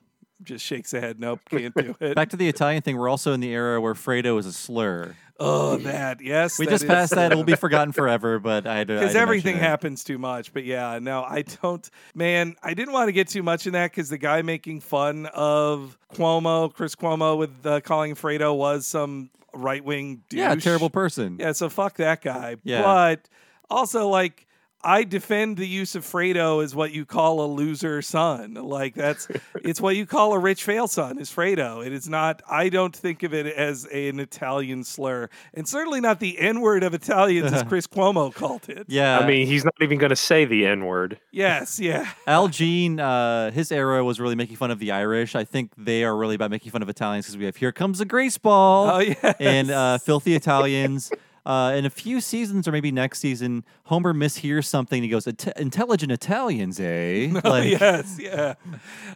[0.44, 2.16] just shakes the head, nope, can't do it.
[2.16, 2.98] Back to the Italian thing.
[2.98, 5.16] We're also in the era where Fredo is a slur.
[5.38, 7.34] Oh, that yes, We that just passed that.
[7.34, 8.40] It will be forgotten forever.
[8.40, 10.54] But I because everything happens too much.
[10.54, 11.90] But yeah, no, I don't.
[12.14, 15.26] Man, I didn't want to get too much in that because the guy making fun
[15.28, 20.22] of Cuomo, Chris Cuomo, with uh, calling Fredo was some right wing.
[20.32, 21.38] Yeah, terrible person.
[21.40, 22.56] Yeah, so fuck that guy.
[22.64, 22.82] Yeah.
[22.82, 23.28] But
[23.70, 24.45] also, like,
[24.86, 28.54] I defend the use of Fredo as what you call a loser son.
[28.54, 29.28] Like that's
[29.64, 31.86] it's what you call a rich fail son is Fredo.
[31.86, 35.30] It is not I don't think of it as an Italian slur.
[35.54, 38.86] And certainly not the N-word of Italians as Chris Cuomo called it.
[38.88, 39.20] Yeah.
[39.20, 41.20] I mean, he's not even going to say the N word.
[41.32, 42.12] Yes, yeah.
[42.28, 45.36] Al Jean, uh, his era was really making fun of the Irish.
[45.36, 47.98] I think they are really about making fun of Italians because we have Here Comes
[48.00, 49.36] the Grace Ball Oh, yes.
[49.40, 51.12] and uh, Filthy Italians.
[51.46, 55.04] Uh, in a few seasons, or maybe next season, Homer mishears something.
[55.04, 58.56] He goes, "Intelligent Italians, eh?" Oh, yes, yeah.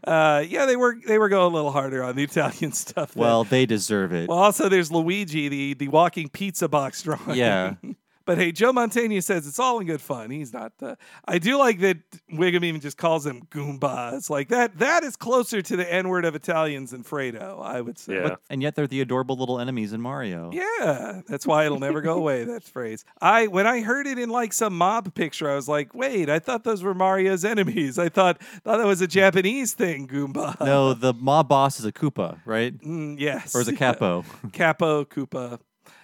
[0.04, 3.16] Uh, yeah, they were they were going a little harder on the Italian stuff.
[3.16, 4.30] Well, they deserve it.
[4.30, 7.36] Well, also there's Luigi, the the walking pizza box drawing.
[7.36, 7.76] Yeah.
[8.30, 10.30] But hey, Joe Mantegna says it's all in good fun.
[10.30, 10.74] He's not.
[10.80, 10.94] Uh,
[11.28, 11.98] I do like that
[12.32, 14.14] Wiggum even just calls him Goomba.
[14.14, 14.78] It's like that.
[14.78, 18.22] That is closer to the N word of Italians than Fredo, I would say.
[18.22, 20.52] But And yet they're the adorable little enemies in Mario.
[20.54, 22.44] yeah, that's why it'll never go away.
[22.44, 23.04] That phrase.
[23.20, 26.38] I when I heard it in like some mob picture, I was like, wait, I
[26.38, 27.98] thought those were Mario's enemies.
[27.98, 30.56] I thought thought that was a Japanese thing, Goomba.
[30.64, 32.78] No, the mob boss is a Koopa, right?
[32.78, 33.56] Mm, yes.
[33.56, 34.24] Or is it Capo?
[34.54, 35.60] Capo Koopa.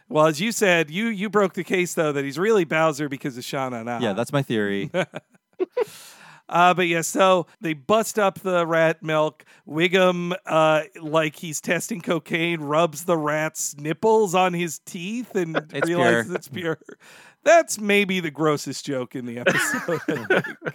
[0.08, 3.38] Well, as you said, you you broke the case though that he's really Bowser because
[3.38, 4.00] of Shauna Na.
[4.00, 4.92] yeah, that's my theory.
[6.48, 9.44] Uh, but yeah, so they bust up the rat milk.
[9.68, 15.88] Wiggum, uh, like he's testing cocaine, rubs the rat's nipples on his teeth and It's
[15.88, 16.36] realizes pure.
[16.36, 16.80] it's pure.
[17.44, 20.44] That's maybe the grossest joke in the episode.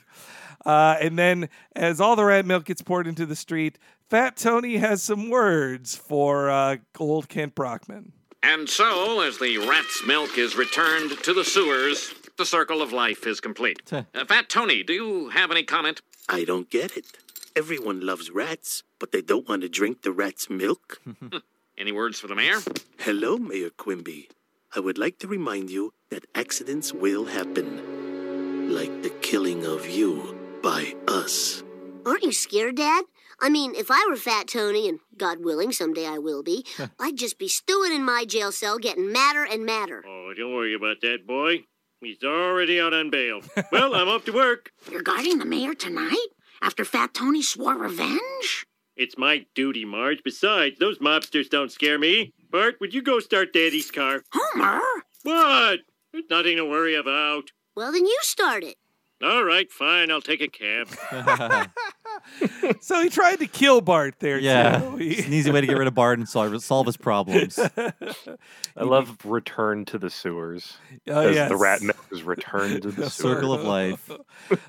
[0.67, 3.79] Uh, and then, as all the rat milk gets poured into the street,
[4.11, 8.13] Fat Tony has some words for uh, old Kent Brockman.
[8.43, 13.27] And so, as the rat's milk is returned to the sewers, the circle of life
[13.27, 13.83] is complete.
[13.93, 16.01] Uh, Fat Tony, do you have any comment?
[16.29, 17.19] I don't get it.
[17.55, 21.01] Everyone loves rats, but they don't want to drink the rat's milk.
[21.79, 22.59] Any words for the mayor?
[22.99, 24.29] Hello, Mayor Quimby.
[24.77, 28.71] I would like to remind you that accidents will happen.
[28.73, 31.63] Like the killing of you by us.
[32.07, 33.05] Aren't you scared, Dad?
[33.43, 36.65] I mean, if I were Fat Tony, and God willing, someday I will be,
[37.01, 40.05] I'd just be stewing in my jail cell getting madder and madder.
[40.07, 41.65] Oh, don't worry about that, boy.
[42.01, 43.41] He's already out on bail.
[43.73, 44.73] well, I'm off to work.
[44.91, 46.29] You're guarding the mayor tonight?
[46.63, 48.67] After Fat Tony swore revenge?
[48.97, 50.21] It's my duty, Marge.
[50.23, 52.35] Besides, those mobsters don't scare me.
[52.51, 54.23] Bart, would you go start Daddy's car?
[54.33, 54.81] Homer?
[55.23, 55.81] What?
[56.13, 57.51] There's nothing to worry about.
[57.77, 58.77] Well, then you start it.
[59.23, 60.11] All right, fine.
[60.11, 60.89] I'll take a cab.
[62.81, 64.99] So he tried to kill Bart there, yeah, too.
[65.01, 67.59] It's an easy way to get rid of Bart and solve, solve his problems.
[67.79, 70.77] I love return to the sewers.
[71.09, 71.49] Oh, as yes.
[71.49, 73.35] the rat milk is returned to the, The sewers.
[73.35, 74.11] circle of life.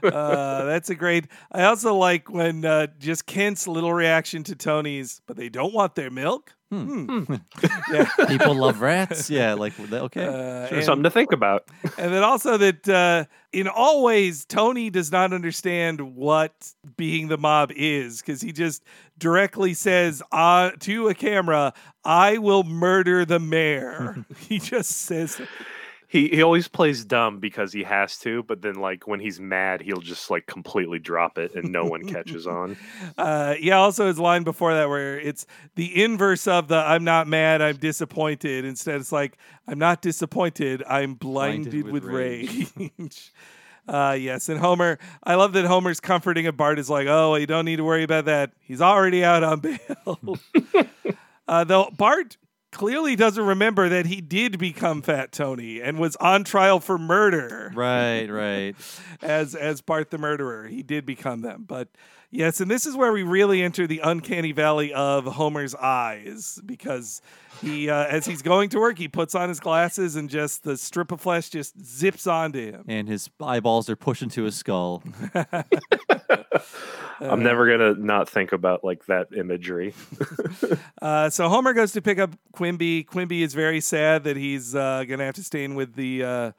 [0.04, 1.28] uh, that's a great.
[1.52, 5.96] I also like when uh, just Kent's little reaction to Tony's, but they don't want
[5.96, 6.54] their milk.
[6.72, 7.36] Hmm.
[7.92, 8.06] yeah.
[8.30, 9.30] People love rats.
[9.30, 11.66] Yeah, like okay, Uh, Sure, and- something to think about.
[11.98, 16.54] and then also that uh, in all ways Tony does not understand what
[16.96, 18.84] being the mob is because he just
[19.18, 21.74] directly says uh, to a camera,
[22.06, 25.42] "I will murder the mayor." he just says,
[26.12, 29.82] He he always plays dumb because he has to, but then like when he's mad,
[29.82, 32.76] he'll just like completely drop it and no one catches on.
[33.18, 33.78] uh, yeah.
[33.78, 37.78] Also, his line before that where it's the inverse of the "I'm not mad, I'm
[37.78, 39.38] disappointed." Instead, it's like
[39.70, 43.32] "I'm not disappointed, I'm blinded, Blinded with, with rage."
[43.88, 45.00] Uh, yes, and Homer.
[45.24, 48.04] I love that Homer's comforting and Bart is like, "Oh, you don't need to worry
[48.04, 48.52] about that.
[48.60, 50.38] He's already out on bail."
[51.48, 52.38] uh, though Bart
[52.72, 57.72] clearly doesn't remember that he did become Fat Tony and was on trial for murder
[57.76, 58.76] right, right.
[59.22, 60.68] as as Bart the murderer.
[60.68, 61.90] He did become them, but
[62.32, 67.22] yes, and this is where we really enter the uncanny valley of Homer's eyes because
[67.62, 70.78] he, uh, as he's going to work, he puts on his glasses and just the
[70.78, 72.86] strip of flesh just zips onto him.
[72.88, 75.04] And his eyeballs are pushed into his skull.
[77.20, 79.94] I'm never gonna not think about like that imagery.
[81.02, 83.04] Uh, so Homer goes to pick up Quimby.
[83.04, 86.52] Quimby is very sad that he's uh, gonna have to stay in with the uh,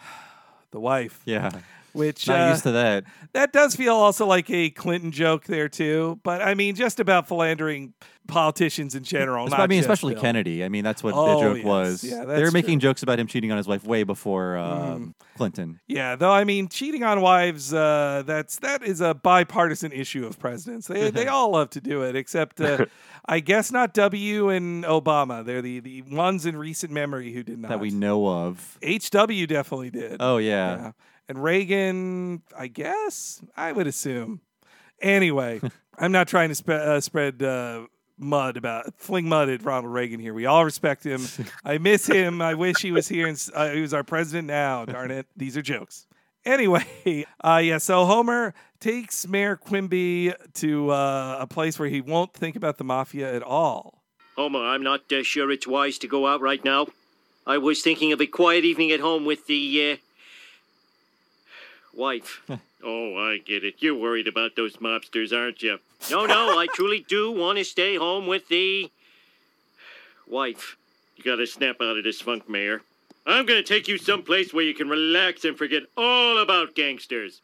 [0.72, 1.22] the wife.
[1.24, 1.50] Yeah.
[1.96, 3.04] Which Not uh, used to that.
[3.32, 7.26] That does feel also like a Clinton joke there too, but I mean just about
[7.28, 7.94] philandering
[8.26, 9.46] politicians in general.
[9.46, 10.22] Not I mean, especially Bill.
[10.22, 10.64] Kennedy.
[10.64, 11.64] I mean, that's what Oh, the joke yes.
[11.64, 12.04] was.
[12.04, 12.90] Yeah, they were making true.
[12.90, 15.78] jokes about him cheating on his wife way before um, Clinton.
[15.86, 20.38] Yeah, though I mean, cheating on wives, uh, that's that is a bipartisan issue of
[20.38, 20.88] presidents.
[20.88, 22.86] They they all love to do it, except uh,
[23.26, 25.44] I guess not W and Obama.
[25.44, 27.68] They're the, the ones in recent memory who did not.
[27.68, 28.78] That we know of.
[28.84, 30.16] HW definitely did.
[30.20, 30.92] Oh, yeah.
[31.28, 34.40] And Reagan, I guess, I would assume.
[35.00, 35.60] Anyway,
[35.98, 37.86] I'm not trying to spe- uh, spread uh,
[38.18, 40.34] mud about fling mud at Ronald Reagan here.
[40.34, 41.26] We all respect him.
[41.64, 42.40] I miss him.
[42.40, 43.26] I wish he was here.
[43.26, 44.84] And, uh, he was our president now.
[44.84, 45.26] Darn it.
[45.36, 46.06] These are jokes.
[46.44, 46.84] Anyway,
[47.44, 47.78] uh, yeah.
[47.78, 52.84] So Homer takes Mayor Quimby to uh, a place where he won't think about the
[52.84, 54.02] mafia at all.
[54.36, 56.86] Homer, I'm not uh, sure it's wise to go out right now.
[57.46, 59.96] I was thinking of a quiet evening at home with the uh,
[61.96, 62.42] wife.
[62.84, 63.76] oh, I get it.
[63.78, 65.78] You're worried about those mobsters, aren't you?
[66.10, 68.90] No, no, I truly do want to stay home with the
[70.26, 70.76] wife.
[71.16, 72.82] You gotta snap out of this funk, Mayor.
[73.26, 77.40] I'm gonna take you someplace where you can relax and forget all about gangsters.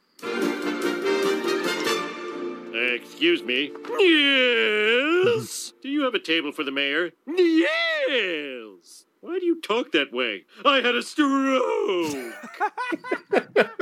[2.74, 3.72] Excuse me.
[3.98, 5.72] Yes.
[5.82, 7.10] Do you have a table for the mayor?
[7.26, 9.04] Yes.
[9.22, 10.46] Why do you talk that way?
[10.64, 12.34] I had a stroke.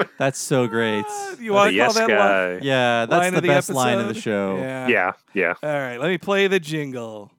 [0.18, 1.06] That's so great.
[1.40, 2.52] You want to yes call that guy.
[2.54, 4.58] line, Yeah, that's line the the best line of the show.
[4.58, 4.88] Yeah.
[4.88, 5.54] Yeah, yeah.
[5.62, 7.30] All right, let me play the jingle.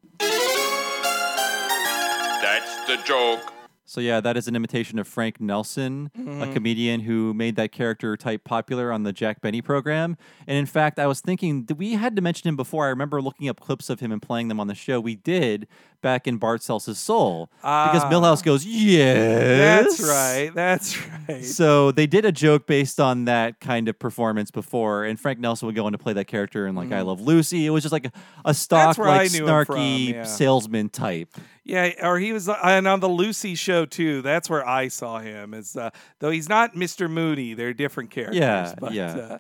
[2.41, 3.53] That's the joke.
[3.85, 6.53] So yeah, that is an imitation of Frank Nelson, a Mhm.
[6.53, 10.15] comedian who made that character type popular on the Jack Benny program.
[10.47, 12.85] And in fact, I was thinking we had to mention him before.
[12.85, 15.01] I remember looking up clips of him and playing them on the show.
[15.01, 15.67] We did
[16.01, 18.09] back in Bart Sells His Soul because Ah.
[18.11, 20.51] Milhouse goes, "Yes, That's right.
[20.53, 20.97] That's
[21.29, 21.45] right.
[21.45, 25.65] So they did a joke based on that kind of performance before, and Frank Nelson
[25.67, 27.65] would go on to play that character in like I Love Lucy.
[27.65, 28.11] It was just like a,
[28.45, 30.23] a stock, like him from, snarky yeah.
[30.23, 31.29] salesman type.
[31.63, 34.21] Yeah, or he was, uh, and on the Lucy show too.
[34.21, 35.53] That's where I saw him.
[35.53, 37.09] Is uh, though he's not Mr.
[37.09, 37.53] Mooney.
[37.53, 38.39] They're different characters.
[38.39, 39.15] Yeah, but, yeah.
[39.15, 39.37] Uh,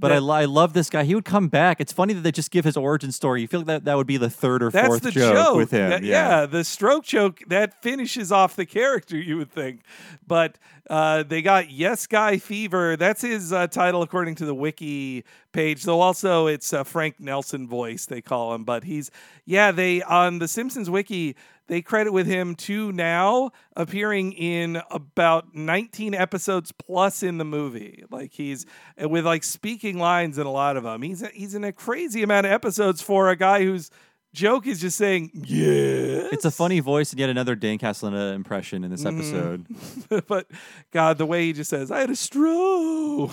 [0.00, 1.04] But I, lo- I love this guy.
[1.04, 1.80] He would come back.
[1.80, 3.42] It's funny that they just give his origin story.
[3.42, 5.56] You feel like that, that would be the third or that's fourth the joke, joke
[5.56, 5.90] with him.
[5.90, 6.40] That- yeah.
[6.40, 9.16] yeah, the stroke joke that finishes off the character.
[9.18, 9.82] You would think,
[10.26, 10.56] but
[10.88, 12.96] uh, they got Yes Guy Fever.
[12.96, 15.82] That's his uh, title according to the wiki page.
[15.84, 18.64] Though also it's uh, Frank Nelson voice they call him.
[18.64, 19.10] But he's
[19.44, 19.70] yeah.
[19.70, 21.36] They on the Simpsons wiki
[21.70, 28.02] they credit with him to now appearing in about 19 episodes plus in the movie.
[28.10, 28.66] Like he's
[29.02, 31.00] uh, with like speaking lines in a lot of them.
[31.02, 33.88] He's he's in a crazy amount of episodes for a guy whose
[34.34, 36.26] joke is just saying yeah.
[36.32, 39.16] It's a funny voice and yet another Dan Castellaneta impression in this Mhm.
[39.16, 40.26] episode.
[40.28, 40.46] but
[40.90, 43.30] God, the way he just says, "I had a stroke,"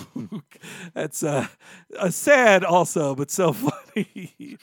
[0.94, 1.46] that's uh,
[1.98, 3.52] uh, sad also, but so
[3.94, 4.58] funny.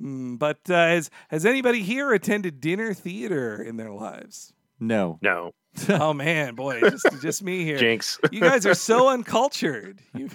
[0.00, 4.52] Mm, but uh, has has anybody here attended dinner theater in their lives?
[4.80, 5.18] No.
[5.22, 5.52] No.
[5.90, 7.78] oh man, boy, just just me here.
[7.78, 8.18] Jinx.
[8.32, 10.00] You guys are so uncultured.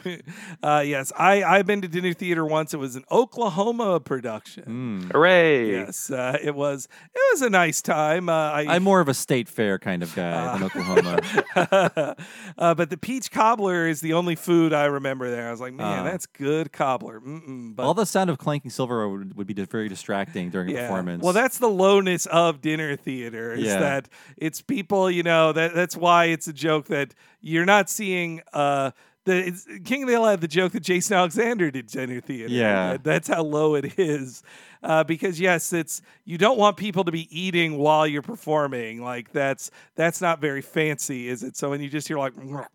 [0.64, 2.74] Uh, yes, I I've been to dinner theater once.
[2.74, 5.10] It was an Oklahoma production.
[5.12, 5.72] Hooray.
[5.72, 6.88] Yes, uh, it was.
[7.14, 8.30] It was a nice time.
[8.30, 12.16] Uh, I, I'm more of a state fair kind of guy than Oklahoma.
[12.58, 15.48] uh, but the peach cobbler is the only food I remember there.
[15.48, 16.04] I was like, man, Ah.
[16.04, 17.20] that's good cobbler.
[17.20, 20.82] But All the sound of clanking silver would, would be very distracting during a yeah.
[20.88, 21.24] performance.
[21.24, 23.54] Well, that's the lowness of dinner theater.
[23.54, 23.80] Is Yeah.
[23.80, 28.42] that it's people, you know, that that's why it's a joke that you're not seeing.
[28.54, 28.92] Uh,
[29.26, 32.54] the it's, King of the Hill had the joke that Jason Alexander did dinner theater.
[32.54, 32.94] Yeah.
[32.94, 34.44] That- that's how low it is.
[34.84, 39.02] Uh, because yes, it's you don't want people to be eating while you're performing.
[39.02, 41.56] Like that's that's not very fancy, is it?
[41.56, 42.34] So when you just hear like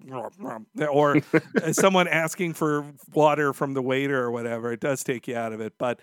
[0.90, 1.16] or
[1.62, 5.52] uh, someone asking for water from the waiter or whatever, it does take you out
[5.52, 5.74] of it.
[5.76, 6.00] But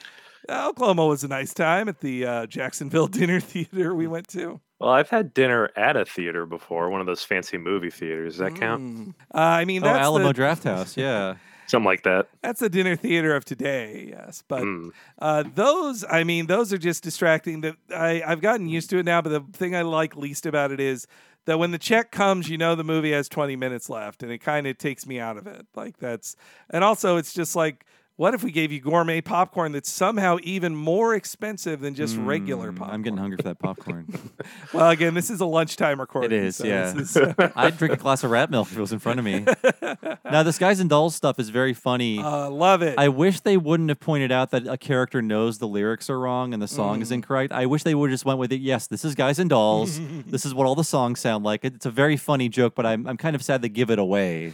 [0.48, 4.62] uh, Oklahoma was a nice time at the uh, Jacksonville Dinner Theater we went to.
[4.80, 8.34] Well, I've had dinner at a theater before, one of those fancy movie theaters.
[8.34, 8.82] Does that count?
[8.84, 9.10] Mm.
[9.34, 10.98] Uh, I mean, oh, Alamo the, Draft House.
[11.06, 11.36] Yeah.
[11.68, 12.28] Something like that.
[12.44, 14.44] That's the dinner theater of today, yes.
[14.48, 14.92] But Mm.
[15.18, 17.62] uh, those, I mean, those are just distracting.
[17.62, 19.22] That I I've gotten used to it now.
[19.24, 21.08] But the thing I like least about it is
[21.46, 24.40] that when the check comes, you know the movie has 20 minutes left, and it
[24.40, 25.66] kind of takes me out of it.
[25.74, 26.36] Like that's,
[26.70, 27.86] and also it's just like.
[28.18, 32.72] What if we gave you gourmet popcorn that's somehow even more expensive than just regular
[32.72, 32.94] Mm, popcorn?
[32.96, 34.08] I'm getting hungry for that popcorn.
[34.74, 36.32] well, again, this is a lunchtime it recording.
[36.46, 36.96] is, so yeah.
[36.96, 37.18] is-
[37.58, 39.46] I'd drink a glass of rat milk if it was in front of me.
[40.32, 42.20] now, this guys and dolls stuff is very funny.
[42.20, 42.98] Uh, love it.
[42.98, 46.54] I wish they wouldn't have pointed out that a character knows the lyrics are wrong
[46.54, 47.16] and the song is Mm.
[47.16, 47.52] incorrect.
[47.52, 48.62] I wish they would have just went with it.
[48.62, 50.00] Yes, this is guys and dolls.
[50.26, 51.66] this is what all the songs sound like.
[51.66, 54.54] It's a very funny joke, but I'm I'm kind of sad they give it away.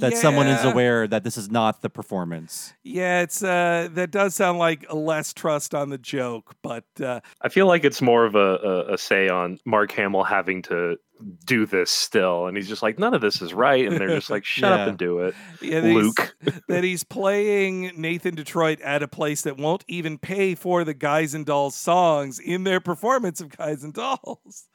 [0.00, 2.74] That someone is aware that this is not the performance.
[2.82, 7.48] yeah, it's uh, that does sound like less trust on the joke, but uh, I
[7.48, 10.96] feel like it's more of a, a, a say on Mark Hamill having to
[11.44, 14.30] do this still, and he's just like, none of this is right, and they're just
[14.30, 14.82] like, shut Yeah.
[14.84, 16.36] up and do it, Yeah, that he's- Luke.
[16.68, 21.34] that he's playing Nathan Detroit at a place that won't even pay for the Guys
[21.34, 24.68] and Dolls songs in their performance of Guys and Dolls.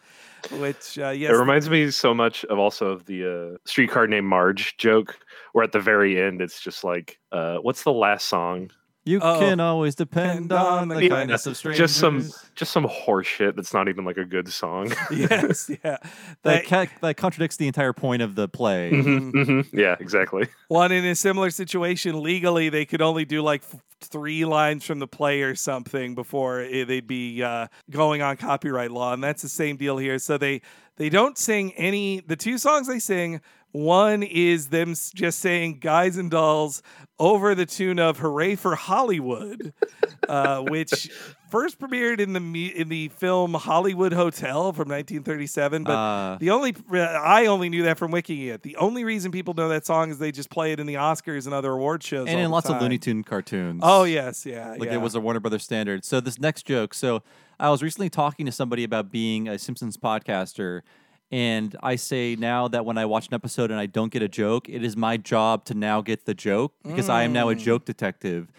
[0.52, 4.28] Which, uh, yes, It reminds me so much of also of the uh, streetcar named
[4.28, 5.18] Marge joke,
[5.54, 8.70] where at the very end it's just like, uh, what's the last song?
[9.08, 9.40] You Oh.
[9.40, 11.78] can always depend on the Yeah, kindness of strangers.
[11.92, 14.92] just some just some horseshit that's not even like a good song.
[15.12, 15.78] yes, yeah.
[15.84, 16.02] that,
[16.44, 18.90] That- ca- that contradicts the entire point of the play.
[18.92, 19.68] Mhm, mhm.
[19.72, 20.48] Yeah, exactly.
[20.70, 24.98] One in a similar situation, legally, they could only do like f- three lines from
[24.98, 29.44] the play or something before it, they'd be uh, going on copyright law, and that's
[29.44, 30.18] the same deal here.
[30.18, 30.62] So they
[30.98, 32.22] they don't sing any.
[32.22, 33.42] The two songs they sing,
[33.76, 36.82] One is them just saying "guys and dolls"
[37.20, 39.74] over the tune of "Hooray for Hollywood,"
[40.30, 41.10] uh, which
[41.50, 45.84] first premiered in the in the film Hollywood Hotel from 1937.
[45.84, 46.38] But Uh.
[46.40, 48.62] the only I only knew that from wiki it.
[48.64, 51.46] The only reason people know that song is they just play it in the Oscars
[51.46, 52.82] and other award shows, and in lots of.
[52.82, 53.82] Looney Tune cartoons.
[53.84, 54.96] Oh yes, yeah, like yeah.
[54.96, 56.06] it was a Warner Brothers standard.
[56.06, 56.94] So this next joke.
[56.94, 57.24] So
[57.60, 60.82] I was recently talking to somebody about being a Simpsons podcaster,
[61.32, 64.28] and I say now that when I watch an episode and I don't get a
[64.28, 67.56] joke, it is my job to now get the joke because I am now a
[67.56, 67.60] Mm.
[67.60, 68.52] joke detective.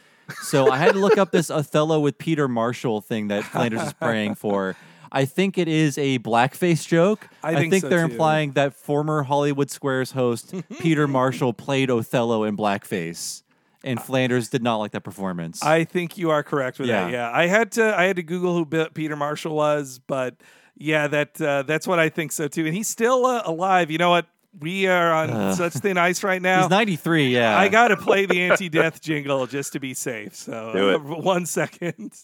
[0.42, 3.92] So I had to look up this Othello with Peter Marshall thing that Flanders is
[3.92, 4.74] praying for.
[5.12, 7.28] I think it is a blackface joke.
[7.42, 8.12] I think so, they're too.
[8.12, 13.42] implying that former Hollywood Squares host Peter Marshall played Othello in blackface.
[13.84, 15.62] And Flanders did not like that performance.
[15.62, 17.12] I think you are correct with that.
[17.12, 17.30] Yeah.
[17.30, 20.34] Yeah, I had to I had to Google who Peter Marshall was, but
[20.76, 22.66] yeah, that uh, that's what I think so too.
[22.66, 23.90] And he's still uh, alive.
[23.90, 24.26] You know what?
[24.58, 25.54] We are on Ugh.
[25.56, 26.62] such thin ice right now.
[26.62, 27.58] He's 93, yeah.
[27.58, 30.34] I got to play the anti-death jingle just to be safe.
[30.34, 30.94] So Do it.
[30.96, 32.14] uh, one second.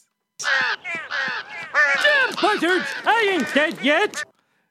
[2.40, 2.86] Buzzards!
[3.04, 4.22] I ain't dead yet!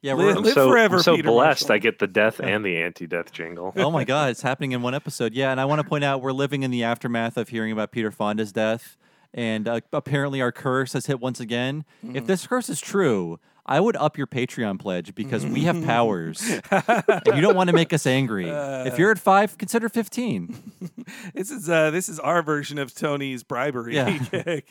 [0.01, 1.75] Yeah, Live- I'm live so, forever, I'm so Peter blessed Marshall.
[1.75, 3.71] I get the death and the anti-death jingle.
[3.77, 5.33] oh my god, it's happening in one episode.
[5.35, 7.91] Yeah, and I want to point out we're living in the aftermath of hearing about
[7.91, 8.97] Peter Fonda's death,
[9.33, 11.85] and uh, apparently our curse has hit once again.
[12.03, 12.15] Mm-hmm.
[12.15, 13.39] If this curse is true,
[13.71, 16.41] I would up your Patreon pledge because we have powers,
[16.71, 18.49] and you don't want to make us angry.
[18.49, 20.71] if you're at five, consider fifteen.
[21.33, 24.17] This is uh, this is our version of Tony's bribery Yeah.
[24.31, 24.63] gig.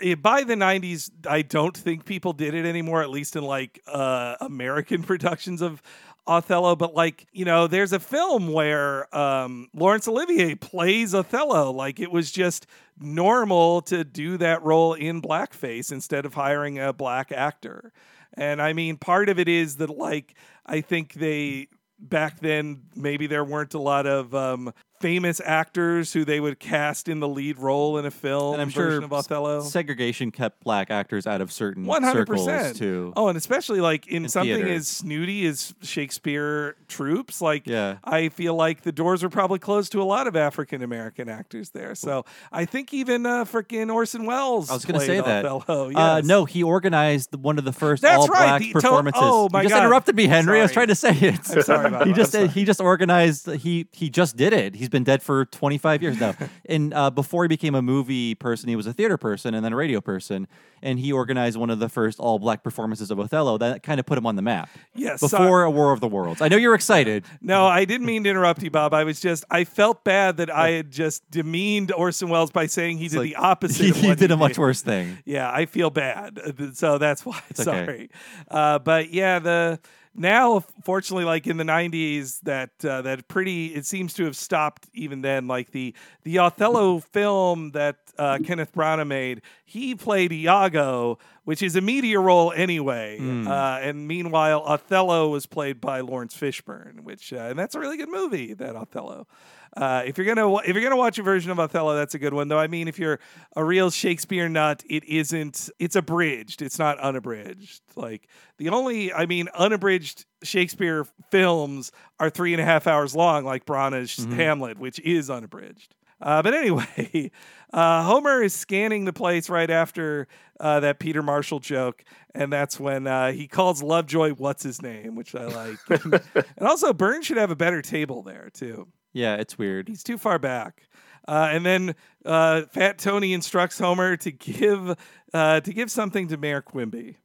[0.00, 3.02] Eh, By the '90s, I don't think people did it anymore.
[3.02, 5.82] At least in like uh, American productions of
[6.26, 6.76] Othello.
[6.76, 11.70] But like you know, there's a film where um, Laurence Olivier plays Othello.
[11.72, 12.66] Like it was just
[13.00, 17.92] normal to do that role in blackface instead of hiring a black actor.
[18.34, 20.34] And I mean, part of it is that like
[20.66, 21.68] I think they
[21.98, 24.72] back then maybe there weren't a lot of um,
[25.02, 28.70] famous actors who they would cast in the lead role in a film And I'm
[28.70, 29.60] version sure of Othello.
[29.62, 33.12] segregation kept black actors out of certain One hundred circles too.
[33.16, 34.72] Oh, and especially like in, In something theater.
[34.72, 37.96] as snooty as Shakespeare troupes, like Yeah.
[38.04, 41.70] I feel like the doors were probably closed to a lot of African American actors
[41.70, 41.94] there.
[41.94, 44.70] So I think even uh, freaking Orson Welles.
[44.70, 45.44] I was going to say that.
[45.44, 45.92] Othello.
[45.92, 49.20] Uh, no, he organized one of the first That's all right, black the to- performances.
[49.24, 49.84] oh, my you just God.
[49.84, 50.58] interrupted me, Henry.
[50.60, 51.50] I was trying to say it.
[51.50, 53.50] I'm sorry about he just he just organized.
[53.52, 54.74] He he just did it.
[54.74, 56.34] He's been dead for 25 years now.
[56.66, 59.72] and uh, before he became a movie person, he was a theater person and then
[59.72, 60.46] a radio person.
[60.84, 63.56] And he organized one of the first all black performances of Othello.
[63.58, 64.68] That kind of put him on the map.
[64.94, 66.40] Yes, Before a War of the Worlds.
[66.40, 67.24] I know you're excited.
[67.44, 68.94] No, I didn't mean to interrupt you, Bob.
[68.94, 72.98] I was just I felt bad that I had just demeaned Orson Welles by saying
[72.98, 73.96] he did like- the opposite.
[73.96, 75.18] He, he did a much worse thing.
[75.24, 76.72] Yeah, I feel bad.
[76.74, 77.40] So that's why.
[77.50, 77.84] It's okay.
[77.86, 78.10] sorry.
[78.48, 79.80] Uh, but yeah, the
[80.14, 84.88] now fortunately, like in the '90s, that uh, that pretty it seems to have stopped
[84.92, 85.46] even then.
[85.46, 91.76] Like the the Othello film that uh, Kenneth Branagh made, he played Iago, which is
[91.76, 93.18] a media role anyway.
[93.20, 93.46] Mm.
[93.46, 97.96] Uh, and meanwhile, Othello was played by Laurence Fishburne, which uh, and that's a really
[97.96, 98.54] good movie.
[98.54, 99.26] That Othello.
[99.74, 102.34] Uh, if you're gonna if you're gonna watch a version of Othello, that's a good
[102.34, 102.48] one.
[102.48, 103.18] Though I mean, if you're
[103.56, 105.70] a real Shakespeare nut, it isn't.
[105.78, 106.60] It's abridged.
[106.60, 107.80] It's not unabridged.
[107.96, 108.28] Like
[108.58, 111.90] the only, I mean, unabridged Shakespeare films
[112.20, 114.32] are three and a half hours long, like Branagh's Mm-hmm.
[114.34, 115.94] Hamlet, which is unabridged.
[116.20, 117.30] Uh, but anyway,
[117.72, 120.28] uh, Homer is scanning the place right after
[120.60, 122.04] uh, that Peter Marshall joke,
[122.34, 125.78] and that's when uh, he calls Lovejoy "What's his name," which I like.
[125.88, 128.86] and also, Burns should have a better table there too.
[129.12, 129.88] Yeah, it's weird.
[129.88, 130.88] He's too far back.
[131.26, 131.94] Uh, and then
[132.24, 134.96] uh, Fat Tony instructs Homer to give
[135.32, 137.18] uh, to give something to Mayor Quimby.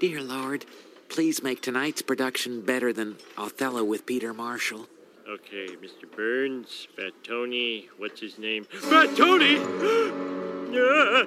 [0.00, 0.64] Dear Lord,
[1.08, 4.88] please make tonight's production better than Othello with Peter Marshall.
[5.28, 6.10] Okay, Mr.
[6.14, 8.64] Burns, Fat Tony, what's his name?
[8.64, 9.58] Fat Tony!
[10.74, 11.26] Ah!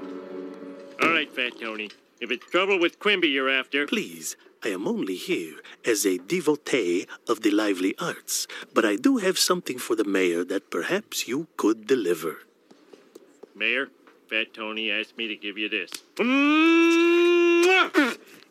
[1.03, 1.91] All right, Fat Tony.
[2.19, 3.85] If it's trouble with Quimby you're after.
[3.85, 4.35] Please,
[4.65, 9.37] I am only here as a devotee of the lively arts, but I do have
[9.37, 12.39] something for the mayor that perhaps you could deliver.
[13.53, 13.89] Mayor,
[14.27, 15.91] Fat Tony asked me to give you this.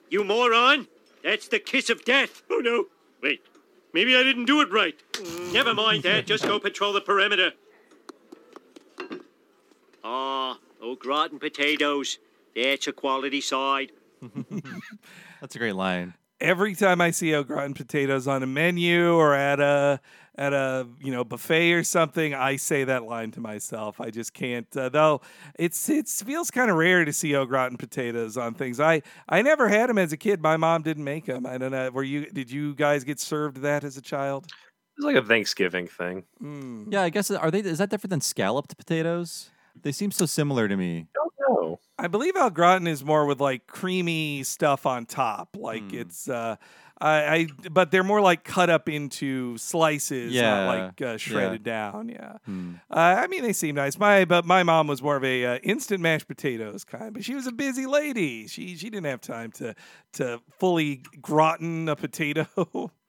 [0.08, 0.86] You moron!
[1.24, 2.42] That's the kiss of death!
[2.48, 2.84] Oh no!
[3.20, 3.42] Wait,
[3.92, 4.94] maybe I didn't do it right.
[5.52, 7.54] Never mind that, just go patrol the perimeter.
[10.04, 12.18] Ah, oh, gratin potatoes.
[12.54, 13.90] That's a quality side.
[15.44, 16.14] That's a great line.
[16.40, 20.00] Every time I see au gratin potatoes on a menu or at a
[20.36, 24.00] at a you know buffet or something, I say that line to myself.
[24.00, 24.74] I just can't.
[24.74, 25.20] Uh, though
[25.58, 28.80] it's it feels kind of rare to see au gratin potatoes on things.
[28.80, 30.40] I I never had them as a kid.
[30.40, 31.44] My mom didn't make them.
[31.44, 31.90] I don't know.
[31.90, 32.24] Were you?
[32.24, 34.46] Did you guys get served that as a child?
[34.96, 36.24] It's like a Thanksgiving thing.
[36.90, 37.60] Yeah, I guess are they?
[37.60, 39.50] Is that different than scalloped potatoes?
[39.82, 41.08] They seem so similar to me.
[41.50, 41.80] No.
[41.98, 45.56] I believe au gratin is more with like creamy stuff on top.
[45.58, 45.98] Like Hmm.
[45.98, 46.56] it's uh
[47.00, 51.16] I, I but they're more like cut up into slices, Yeah, not like uh, yeah.
[51.16, 52.08] shredded down.
[52.08, 52.36] Yeah.
[52.44, 52.74] Hmm.
[52.90, 53.98] Uh, I mean, they seem nice.
[53.98, 57.34] My but my mom was more of a uh, instant mashed potatoes kind, but she
[57.34, 58.46] was a busy lady.
[58.46, 59.74] She she didn't have time to
[60.14, 62.46] to fully gratin a potato.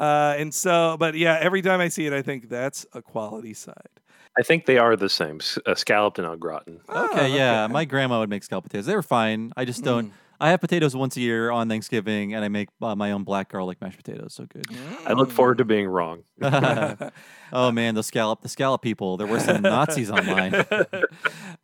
[0.00, 3.54] Uh, and so, but yeah, every time I see it, I think that's a quality
[3.54, 4.00] side.
[4.38, 6.80] I think they are the same, s- uh, scalloped and au gratin.
[6.88, 7.66] Okay, yeah.
[7.68, 8.86] My grandma would make scalloped potatoes.
[8.86, 9.52] They were fine.
[9.56, 10.12] I just don't.
[10.44, 13.50] I have potatoes once a year on Thanksgiving, and I make uh, my own black
[13.50, 14.34] garlic mashed potatoes.
[14.34, 14.66] So good.
[15.06, 16.24] I look forward to being wrong.
[16.42, 19.16] oh man, the scallop, the scallop people.
[19.16, 20.52] They're worse than Nazis online.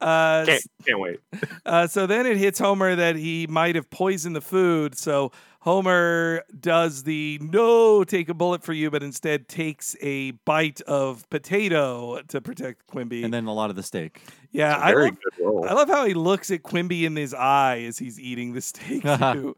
[0.01, 1.20] Uh, Can't, can't wait.
[1.66, 4.97] Uh, so then it hits Homer that he might have poisoned the food.
[4.97, 5.31] So
[5.61, 11.28] Homer does the no take a bullet for you, but instead takes a bite of
[11.28, 13.24] potato to protect Quimby.
[13.24, 14.23] and then a lot of the steak.
[14.52, 15.65] yeah, It's a I love.
[15.69, 19.02] I love how he looks at Quimby in his eye as he's eating the steak
[19.32, 19.56] too.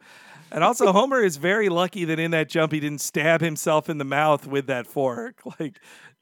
[0.50, 3.96] And also, Homer is very lucky that in that jump he didn't stab himself in
[3.96, 5.40] the mouth with that fork.
[5.58, 5.80] Like,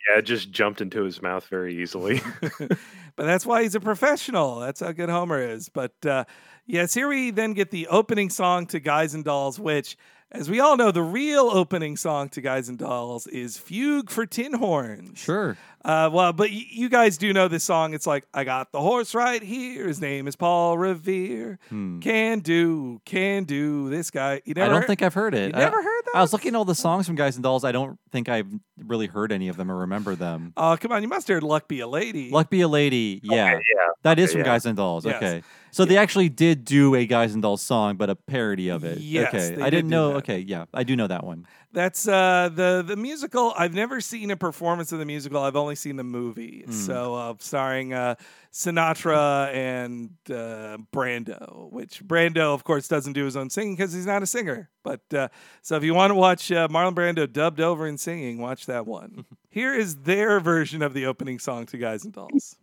[0.08, 2.20] Yeah, it just jumped into his mouth very easily.
[2.58, 2.78] but
[3.16, 4.60] that's why he's a professional.
[4.60, 5.68] That's how good Homer is.
[5.68, 6.24] But uh,
[6.66, 9.96] yes, here we then get the opening song to Guys and Dolls, which,
[10.32, 14.26] as we all know, the real opening song to Guys and Dolls is Fugue for
[14.26, 15.18] Tin Horns.
[15.18, 15.56] Sure.
[15.84, 17.94] Uh, well, but y- you guys do know this song.
[17.94, 19.88] It's like, I got the horse right here.
[19.88, 21.58] His name is Paul Revere.
[21.70, 23.88] Can do, can do.
[23.88, 24.42] This guy.
[24.44, 24.70] You never Hmm.
[24.70, 25.46] I don't heard- think I've heard it.
[25.54, 26.16] You never heard that?
[26.16, 27.64] I was looking at all the songs from Guys and Dolls.
[27.64, 28.48] I don't think I've
[28.84, 30.52] really heard any of them or remember them.
[30.56, 31.02] Oh, come on.
[31.02, 32.30] You must have heard Luck Be a Lady.
[32.30, 33.20] Luck Be a Lady.
[33.22, 33.52] Yeah.
[33.52, 33.58] yeah.
[34.02, 34.44] That is Okay, from yeah.
[34.52, 35.06] Guys and Dolls.
[35.06, 35.16] Yes.
[35.16, 35.42] Okay.
[35.72, 38.98] So they actually did do a Guys and Dolls song, but a parody of it.
[38.98, 39.54] Yes, Okay.
[39.56, 40.08] they I did didn't do know.
[40.12, 40.16] that.
[40.18, 40.38] Okay.
[40.40, 40.64] Yeah.
[40.74, 41.46] I do know that one.
[41.72, 43.54] That's uh, the the musical.
[43.56, 45.40] I've never seen a performance of the musical.
[45.40, 46.64] I've only seen the movie.
[46.66, 46.72] Hmm.
[46.72, 48.16] So uh, starring uh,
[48.52, 54.06] Sinatra and uh, Brando, which Brando, of course, doesn't do his own singing because he's
[54.06, 54.68] not a singer.
[54.82, 55.28] But uh,
[55.62, 58.86] so if you want to watch uh, Marlon Brando dubbed over and singing, watch that
[58.86, 59.24] one.
[59.50, 62.56] Here is their version of the opening song to Guys and Dolls.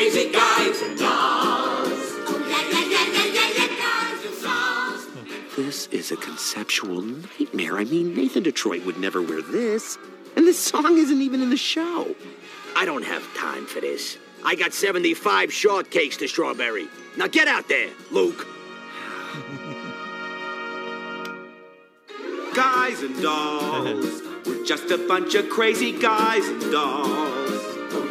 [0.00, 2.16] Crazy guys and dolls.
[2.48, 5.06] Yeah, yeah, yeah, yeah, yeah, yeah, guys and dolls.
[5.56, 7.76] This is a conceptual nightmare.
[7.76, 9.98] I mean, Nathan Detroit would never wear this.
[10.36, 12.14] And this song isn't even in the show.
[12.74, 14.16] I don't have time for this.
[14.42, 16.88] I got 75 shortcakes to strawberry.
[17.18, 18.46] Now get out there, Luke.
[22.54, 24.22] Guys and dolls.
[24.46, 27.39] We're just a bunch of crazy guys and dolls.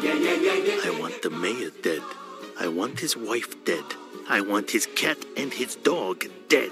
[0.02, 2.02] I want the mayor dead.
[2.60, 3.84] I want his wife dead.
[4.30, 6.72] I want his cat and his dog dead.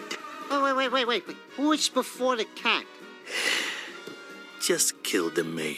[0.49, 1.27] Wait, wait, wait, wait, wait.
[1.27, 1.37] wait.
[1.57, 2.85] Who's before the cat?
[4.61, 5.75] Just kill the mayor.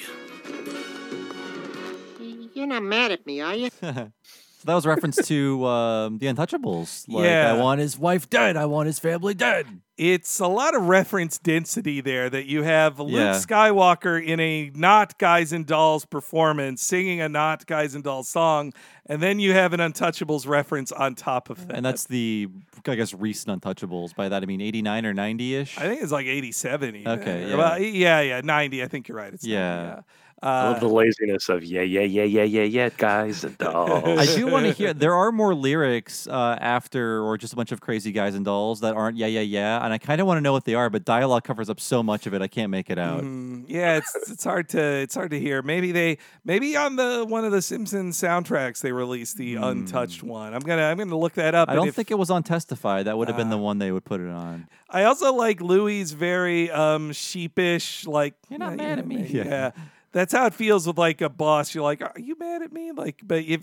[2.53, 3.69] You're not mad at me, are you?
[4.59, 7.07] So that was a reference to um, the Untouchables.
[7.07, 7.53] Like, Yeah.
[7.53, 8.57] I want his wife dead.
[8.57, 9.65] I want his family dead.
[9.99, 13.33] It's a lot of reference density there that you have Luke Yeah.
[13.33, 18.71] Skywalker in a not Guys and Dolls performance singing a not Guys and Dolls song,
[19.07, 21.75] and then you have an Untouchables reference on top of that.
[21.75, 22.47] And that's the,
[22.87, 24.15] I guess, recent Untouchables.
[24.15, 25.77] By that, I mean 89 or 90 ish.
[25.77, 27.19] I think it's like 87 even.
[27.19, 28.81] Okay, Or, well, yeah, yeah, 90.
[28.81, 29.33] I think you're right.
[29.33, 30.01] It's 90, Yeah.
[30.41, 30.49] Yeah.
[30.49, 34.03] I love Uh, the laziness of yeah, yeah, yeah, yeah, yeah, yeah, guys and dolls.
[34.19, 34.93] I do want to hear.
[34.93, 38.79] There are more lyrics uh, after, or just a bunch of crazy guys and dolls
[38.81, 39.83] that aren't yeah, yeah, yeah.
[39.83, 42.01] And I kind of want to know what they are, but dialogue covers up so
[42.03, 43.23] much of it, I can't make it out.
[43.23, 45.61] Mm, yeah, it's it's hard to it's hard to hear.
[45.61, 50.53] Maybe they maybe on the one of the Simpsons soundtracks they released the untouched one.
[50.53, 51.67] I'm gonna I'm gonna look that up.
[51.67, 51.71] Hmm.
[51.73, 53.03] I don't if- think it was on Testify.
[53.03, 54.67] That would have been the one they would put it on.
[54.89, 59.25] I also like Louis' very um sheepish, like you're not mad at me.
[59.27, 59.43] Yeah.
[59.49, 59.71] Yeah.
[60.11, 61.73] That's how it feels with like a boss.
[61.73, 62.91] You're like, are you mad at me?
[62.91, 63.61] Like, but if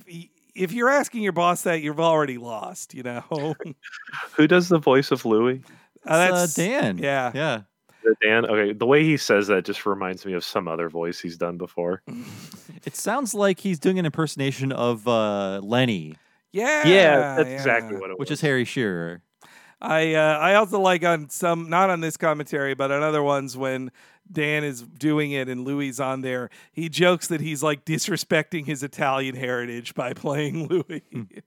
[0.55, 2.95] if you're asking your boss that, you've already lost.
[2.95, 3.55] You know.
[4.37, 5.63] Who does the voice of Louis?
[6.07, 6.99] Uh, It's, uh, that's Dan.
[6.99, 7.33] Yeah.
[7.35, 7.61] Yeah.
[8.23, 8.47] Dan?
[8.47, 11.57] Okay, the way he says that just reminds me of some other voice he's done
[11.59, 12.03] before.
[12.85, 16.15] It sounds like he's doing an impersonation of uh, Lenny,
[16.53, 16.87] Yeah.
[16.87, 17.55] Yeah, that's yeah.
[17.57, 18.39] exactly what it which was.
[18.39, 19.23] is Harry Shearer.
[19.81, 23.57] I uh, I also like on some not on this commentary, but on other ones
[23.57, 23.91] when
[24.31, 28.83] Dan is doing it and Louis on there, he jokes that he's like disrespecting his
[28.83, 31.03] Italian heritage by playing Louis.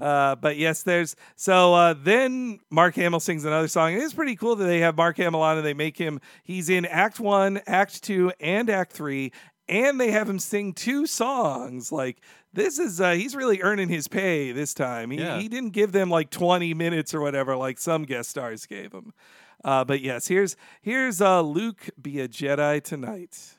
[0.00, 3.92] Uh, but yes, there's so uh, then Mark Hamill sings another song.
[3.92, 6.70] It is pretty cool that they have Mark Hamill on and they make him he's
[6.70, 9.32] in Act One, Act Two, and Act Three,
[9.68, 11.92] and they have him sing two songs.
[11.92, 12.22] Like
[12.54, 15.10] this is uh, he's really earning his pay this time.
[15.10, 15.38] He, Yeah.
[15.38, 19.12] he didn't give them like 20 minutes or whatever like some guest stars gave him.
[19.64, 23.56] Uh, but yes, here's here's uh, Luke be a Jedi tonight.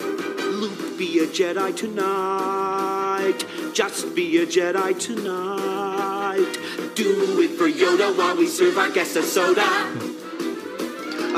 [0.00, 3.44] Luke, be a Jedi tonight.
[3.74, 6.58] Just be a Jedi tonight.
[6.94, 9.62] Do it for Yoda while we serve our guests a soda.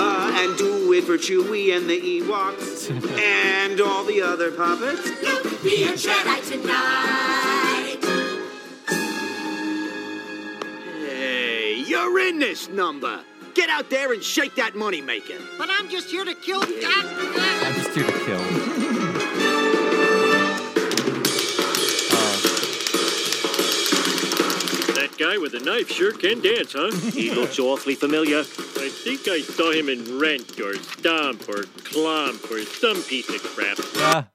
[0.01, 5.05] Uh, and do it for Chewie and the Ewoks and all the other puppets.
[5.23, 7.99] Luke, be a Jedi tonight.
[11.09, 13.25] Hey, you're in this number.
[13.59, 15.37] Get out there and shake that moneymaker.
[15.59, 16.63] But I'm just here to kill.
[16.63, 18.39] I'm just here to kill.
[24.95, 26.93] That guy with the knife sure can dance, huh?
[27.13, 28.39] He looks awfully familiar.
[28.39, 33.43] I think I saw him in Rent or Stomp or Clomp or some piece of
[33.43, 33.79] crap.
[33.97, 34.29] Ah,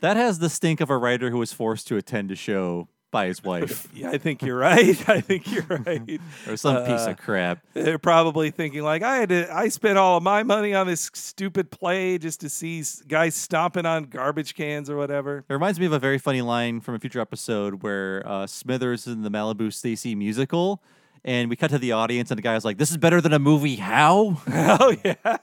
[0.00, 3.26] that has the stink of a writer who was forced to attend a show by
[3.28, 3.86] his wife.
[3.94, 5.08] Yeah, I think you're right.
[5.08, 6.20] I think you're right.
[6.48, 7.60] or some piece Uh, of crap.
[7.72, 9.54] They're probably thinking like I had to.
[9.54, 13.86] I spent all of my money on this stupid play just to see guys stomping
[13.86, 15.44] on garbage cans or whatever.
[15.48, 19.06] It reminds me of a very funny line from a future episode where uh, Smithers
[19.06, 20.82] in the Malibu Stacy musical,
[21.24, 23.38] and we cut to the audience, and the guy's like, "This is better than a
[23.38, 23.76] movie.
[23.76, 25.36] How?" oh yeah.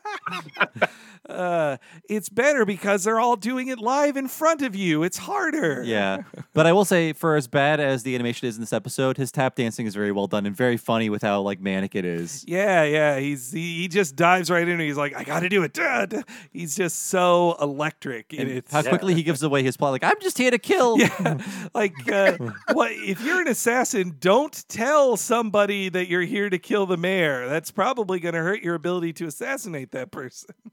[1.30, 1.78] uh,
[2.10, 5.04] it's better because they're all doing it live in front of you.
[5.04, 5.84] It's harder.
[5.84, 9.18] yeah, but I will say, for as bad as the animation is in this episode,
[9.18, 12.06] his tap dancing is very well done and very funny with how like manic it
[12.06, 12.46] is.
[12.48, 13.20] Yeah, yeah.
[13.20, 14.70] He's he, he just dives right in.
[14.70, 15.74] and He's like, I got to do it.
[15.74, 16.08] Duh.
[16.52, 18.34] He's just so electric.
[18.34, 19.92] And And it's how quickly he gives away his plot.
[19.92, 21.00] Like, I'm just here to kill.
[21.00, 21.38] Yeah,
[21.74, 22.38] like uh,
[22.74, 24.18] what if you're an assassin?
[24.20, 27.48] Don't tell somebody that you're here to kill the mayor.
[27.48, 30.56] That's probably going to hurt your ability to assassinate that person.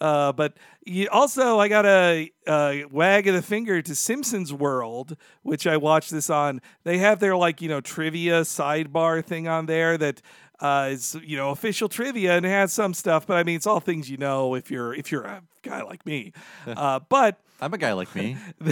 [0.00, 5.16] Uh, but you, also, I got a uh, wag of the finger to Simpsons World,
[5.42, 6.60] which I watched this on.
[6.84, 10.22] They have their like you know trivia sidebar thing on there that
[10.60, 13.26] uh, is you know official trivia and it has some stuff.
[13.26, 16.04] But I mean, it's all things you know if you're if you're a guy like
[16.06, 16.32] me.
[16.66, 18.36] Uh, but I'm a guy like me.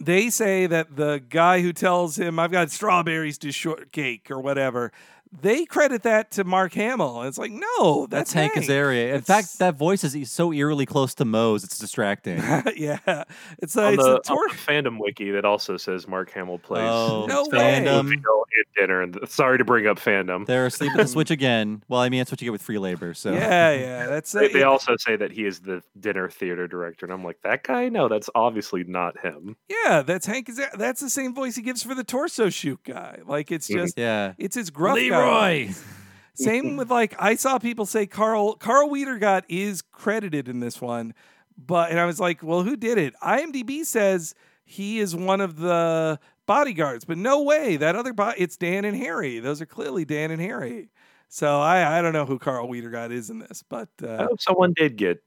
[0.00, 4.92] they say that the guy who tells him I've got strawberries to shortcake or whatever,
[5.32, 7.22] they credit that to Mark Hamill.
[7.22, 9.14] It's like, no, That's that's, Hank Azaria.
[9.14, 12.38] In fact, that voice is so eerily close to Moe's, it's distracting.
[12.76, 13.24] yeah,
[13.58, 16.30] it's a, on, it's the, a on tor- the fandom wiki that also says Mark
[16.32, 18.04] Hamill plays Oh, No fandom.
[18.04, 19.02] Movie Girl and dinner.
[19.02, 20.46] And sorry to bring up fandom.
[20.46, 21.82] They're asleep at the switch again.
[21.88, 23.14] Well, I mean, that's what you get with free labor.
[23.14, 26.66] So Yeah, yeah, that's They, a, they also say that he is the dinner theater
[26.66, 27.88] director, and I'm like, that guy?
[27.88, 29.56] No, that's obviously not him.
[29.68, 30.48] yeah, that's Hank.
[30.48, 30.76] Azaria.
[30.76, 33.18] That's the same voice he gives for the torso shoot guy.
[33.24, 33.80] Like it's mm-hmm.
[33.82, 34.32] just yeah.
[34.38, 35.19] it's his gruff guy.
[35.24, 35.72] Leroy.
[36.34, 41.12] Same with like I saw people say Carl Karl Wiedergott is credited in this one,
[41.58, 43.14] but and I was like, well, who did it?
[43.22, 44.34] IMDb says
[44.64, 47.76] he is one of the bodyguards, but no way.
[47.76, 49.38] That other bo- it's Dan and Harry.
[49.38, 50.88] Those are clearly Dan and Harry.
[51.28, 54.40] So I I don't know who Karl Wiedergott is in this, but I uh, hope
[54.40, 55.22] someone did get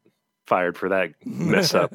[0.45, 1.93] fired for that mess up.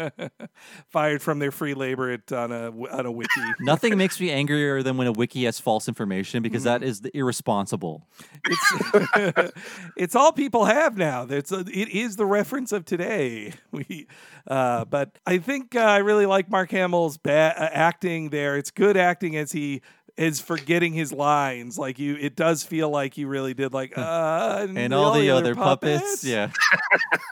[0.88, 3.30] fired from their free labor at, on a on a wiki.
[3.60, 6.88] Nothing makes me angrier than when a wiki has false information because that Mm-hmm.
[6.90, 8.06] is the irresponsible.
[8.46, 9.52] it's
[9.96, 11.26] it's all people have now.
[11.28, 13.52] It's a, it is the reference of today.
[13.70, 14.06] We,
[14.46, 18.56] uh, but I think uh, I really like Mark Hamill's ba- uh, acting there.
[18.56, 19.82] It's good acting as he
[20.16, 21.78] is forgetting his lines.
[21.78, 23.72] Like you, it does feel like he really did.
[23.72, 26.24] Like uh, And all the other puppets.
[26.24, 26.50] Yeah.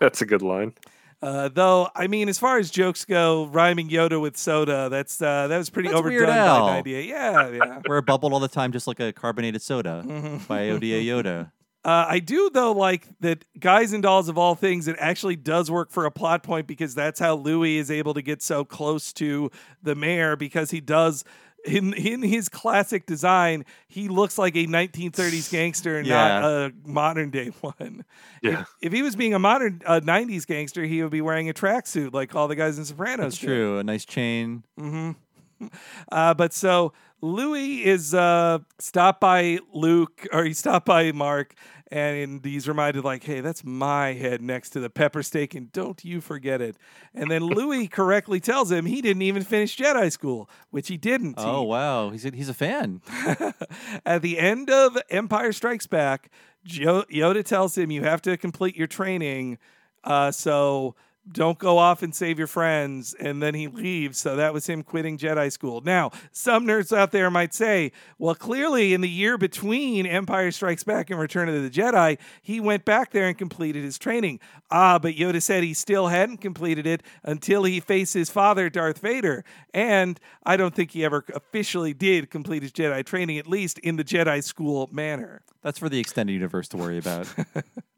[0.01, 0.75] That's a good line.
[1.23, 5.49] Uh, though I mean, as far as jokes go, rhyming Yoda with soda, that's uh,
[5.49, 6.67] that was pretty That's overdone Weird by Al.
[6.67, 7.07] 98.
[7.09, 7.81] Yeah, yeah.
[7.87, 10.47] Where it bubbled all the time, just like a carbonated soda Mhm.
[10.47, 11.53] by Oda Yoda.
[11.85, 14.89] Uh, I do though like that Guys and Dolls of all things.
[14.89, 18.23] It actually does work for a plot point because that's how Louis is able to
[18.23, 19.51] get so close to
[19.83, 21.25] the mayor because he does.
[21.67, 26.47] In, in his classic design, he looks like a 1930s gangster, not Yeah.
[26.67, 28.05] a modern day one.
[28.43, 28.61] Yeah.
[28.61, 31.53] If, if he was being a modern uh, 90s gangster, he would be wearing a
[31.55, 33.35] tracksuit like all the guys in Sopranos.
[33.35, 33.79] That's true.
[33.79, 34.63] A nice chain.
[34.79, 35.13] hmm
[36.13, 41.55] Uh, but so Louis is uh, stopped by Luke, or he stopped by Mark,
[41.91, 46.05] and he's reminded, like, hey, that's my head next to the pepper steak, and don't
[46.05, 46.77] you forget it.
[47.15, 51.35] And then Louis correctly tells him he didn't even finish Jedi school, which he didn't.
[51.39, 53.03] Oh He- wow, he's a, he's a fan.
[54.05, 56.31] At the end of Empire Strikes Back,
[56.67, 59.59] Yoda tells him you have to complete your training.
[60.05, 60.95] Uh, so
[61.31, 63.15] don't go off and save your friends.
[63.15, 64.19] And then he leaves.
[64.19, 65.81] So that was him quitting Jedi school.
[65.81, 70.85] Now, some nerds out there might say, well, clearly in the year between Empire Strikes
[70.85, 74.41] Back and Return of the Jedi, he went back there and completed his training.
[74.71, 78.99] Ah, but Yoda said he still hadn't completed it until he faced his father, Darth
[78.99, 79.45] Vader.
[79.75, 83.97] And I don't think he ever officially did complete his Jedi training, at least in
[83.97, 85.43] the Jedi school manner.
[85.63, 87.27] That's for the extended universe to worry about.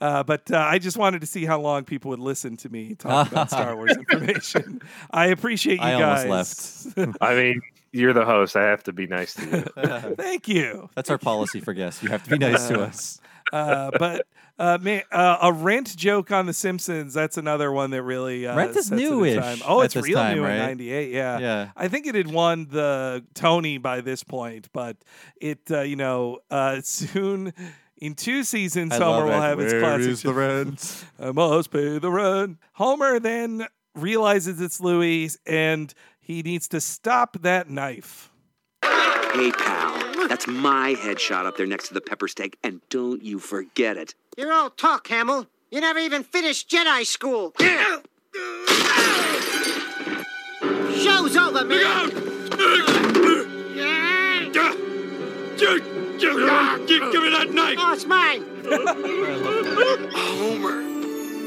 [0.00, 2.94] Uh, but uh, I just wanted to see how long people would listen to me
[2.94, 4.80] talk about Star Wars information.
[5.10, 6.24] I appreciate you I guys.
[6.24, 7.16] almost left.
[7.20, 7.60] I mean,
[7.92, 8.56] you're the host.
[8.56, 9.44] I have to be nice to
[9.76, 10.14] you.
[10.16, 10.88] Thank you.
[10.94, 12.02] That's our policy for guests.
[12.02, 13.20] You have to be nice to Uh, us.
[13.52, 14.26] Uh, but
[14.58, 17.12] uh, man, uh, a rent joke on The Simpsons.
[17.14, 19.58] That's another one that really uh, Rent is sets it newish time.
[19.66, 21.10] Oh, at it's this real time, new in '98.
[21.10, 21.68] Yeah, Yeah.
[21.76, 24.96] I think it had won the Tony by this point, but
[25.40, 27.52] it, uh, you know, uh, soon.
[28.00, 29.40] In two seasons, I Homer will it.
[29.40, 30.06] have his Where classic.
[30.10, 30.36] is the joke.
[30.36, 31.04] rent?
[31.20, 32.56] I must pay the rent.
[32.72, 38.30] Homer then realizes it's Louis, and he needs to stop that knife.
[38.82, 43.38] Hey, pal, that's my headshot up there next to the pepper steak, and don't you
[43.38, 44.14] forget it.
[44.38, 45.46] You're all talk, Hamill.
[45.70, 47.52] You never even finished Jedi school.
[50.96, 52.10] Show's over, man.
[56.20, 57.78] Give me that knife!
[57.80, 58.44] Oh, it's mine.
[60.12, 60.82] Homer,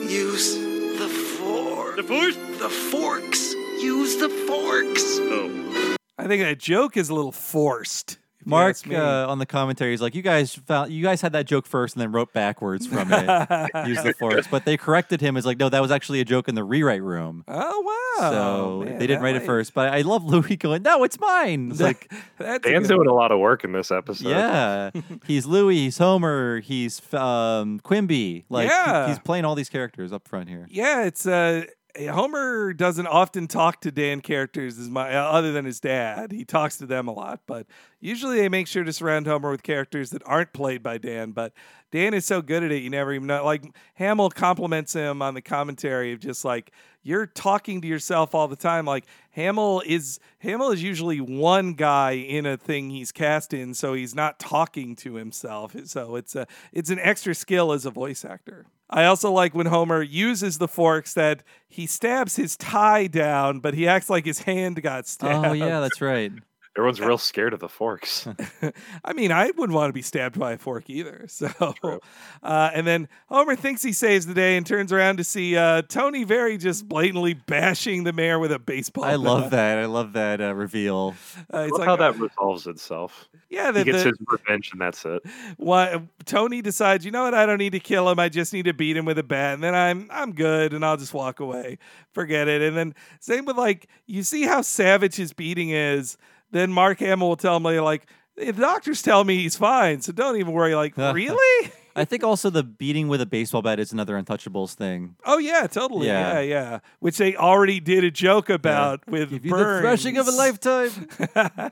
[0.09, 0.55] use
[0.97, 1.97] the fork.
[1.97, 2.35] The force?
[2.35, 3.53] The forks.
[3.53, 5.19] Use the forks.
[5.19, 5.95] Oh.
[6.17, 8.17] I think that joke is a little forced.
[8.45, 11.45] If Mark uh, on the commentary is like, you guys found, you guys had that
[11.45, 13.23] joke first and then wrote backwards from it.
[13.87, 16.47] Use the forks, but they corrected him as like, no, that was actually a joke
[16.47, 17.43] in the rewrite room.
[17.47, 18.29] Oh wow!
[18.31, 19.73] so man, they didn't that write it first.
[19.73, 21.71] But I love Louis going, no, it's mine.
[21.71, 24.29] It's like, That's Dan's good doing a lot of work in this episode.
[24.29, 24.91] yeah,
[25.25, 28.45] he's Louis, he's Homer, he's um, Quimby.
[28.49, 29.07] Like, he- Yeah.
[29.07, 30.67] he's playing all these characters up front here.
[30.69, 31.65] Yeah, it's uh
[31.99, 36.31] Homer doesn't often talk to Dan characters as my uh, other than his dad.
[36.31, 37.67] He talks to them a lot, but
[37.99, 41.31] usually they make sure to surround Homer with characters that aren't played by Dan.
[41.31, 41.53] But
[41.91, 43.45] Dan is so good at it, you never even know.
[43.45, 46.71] Like Hamill compliments him on the commentary of just like
[47.03, 48.85] you're talking to yourself all the time.
[48.85, 53.93] Like Hamill is Hamill is usually one guy in a thing he's cast in, so
[53.93, 55.75] he's not talking to himself.
[55.85, 58.65] So it's a it's an extra skill as a voice actor.
[58.93, 63.73] I also like when Homer uses the forks that he stabs his tie down, but
[63.73, 65.47] he acts like his hand got stabbed.
[65.47, 66.31] Oh yeah, that's right.
[66.75, 68.27] Everyone's real scared of the forks.
[69.05, 71.27] I mean, I wouldn't want to be stabbed by a fork either.
[71.33, 71.49] So,
[72.41, 75.81] uh, and then Homer thinks he saves the day and turns around to see uh,
[75.83, 79.03] Tony Very just blatantly bashing the mayor with a baseball.
[79.03, 79.77] I love that.
[79.77, 81.15] I love that uh, reveal.
[81.53, 83.27] Uh, it's Love like, how that resolves itself.
[83.49, 85.21] Yeah, he gets the- his revenge, and that's it.
[85.57, 87.33] Why Tony decides, you know what?
[87.33, 88.19] I don't need to kill him.
[88.19, 90.85] I just need to beat him with a bat, and then I'm I'm good, and
[90.85, 91.77] I'll just walk away.
[92.13, 92.61] Forget it.
[92.61, 96.17] And then same with like, you see how savage his beating is.
[96.53, 98.05] Then Mark Hamill will tell him later, like,
[98.37, 100.75] the doctors tell me he's fine, so don't even worry.
[100.75, 101.71] Like, really?
[101.95, 105.15] I think also the beating with a baseball bat is another Untouchables thing.
[105.25, 106.07] Oh yeah, totally.
[106.07, 106.41] Yeah, Yeah.
[106.41, 106.79] yeah.
[106.99, 109.81] Which they already did a joke about with Give you the Burns.
[109.81, 111.07] thrashing of a lifetime.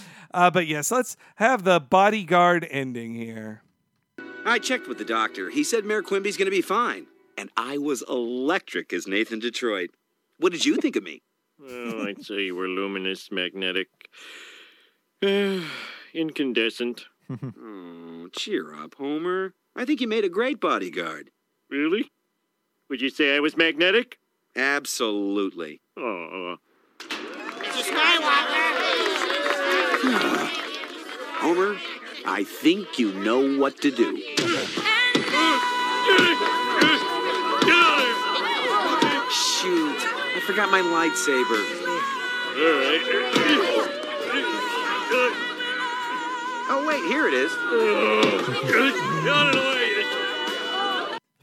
[0.34, 3.62] uh, but yes, let's have the bodyguard ending here.
[4.44, 5.50] I checked with the doctor.
[5.50, 7.06] He said Mayor Quimby's going to be fine.
[7.36, 9.90] And I was electric as Nathan Detroit.
[10.38, 11.22] What did you think of me?
[11.58, 13.88] Well, I'd say you were luminous, magnetic,
[16.14, 17.06] incandescent.
[17.30, 19.54] oh, cheer up, Homer.
[19.74, 21.30] I think you made a great bodyguard.
[21.68, 22.10] Really?
[22.88, 24.18] Would you say I was magnetic?
[24.56, 25.80] Absolutely.
[25.96, 26.56] Oh.
[27.00, 27.82] Mr.
[27.82, 28.68] Skywalker.
[31.40, 31.76] Homer,
[32.24, 34.22] I think you know what to do.
[40.48, 41.60] forgot my lightsaber.
[46.70, 47.52] Oh, wait, here it is.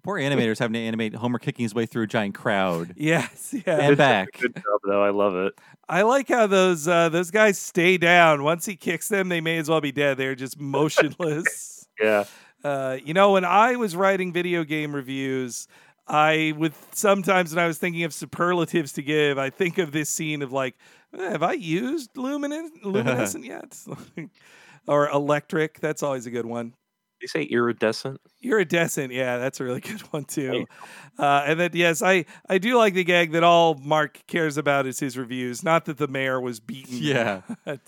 [0.01, 2.95] Poor animators having to animate Homer kicking his way through a giant crowd.
[2.97, 3.77] Yes, yeah.
[3.77, 4.39] And back.
[4.39, 5.03] Good job, though.
[5.03, 5.53] I love it.
[5.87, 8.43] I like how those uh, those guys stay down.
[8.43, 10.17] Once he kicks them, they may as well be dead.
[10.17, 11.87] They're just motionless.
[12.01, 12.23] Yeah.
[12.63, 15.67] Uh, you know, when I was writing video game reviews,
[16.07, 20.09] I would sometimes when I was thinking of superlatives to give, I think of this
[20.09, 20.75] scene of like,
[21.17, 23.77] "Eh, have I used luminescent, luminescent yet?
[24.87, 25.79] or electric.
[25.79, 26.73] That's always a good one.
[27.21, 28.21] you say iridescent?
[28.43, 30.67] Iridescent, yeah, that's a really good one too.
[31.17, 34.85] Uh, and then yes, I I do like the gag that all Mark cares about
[34.85, 36.97] is his reviews, not that the mayor was beaten.
[37.01, 37.41] Yeah.
[37.65, 37.79] but,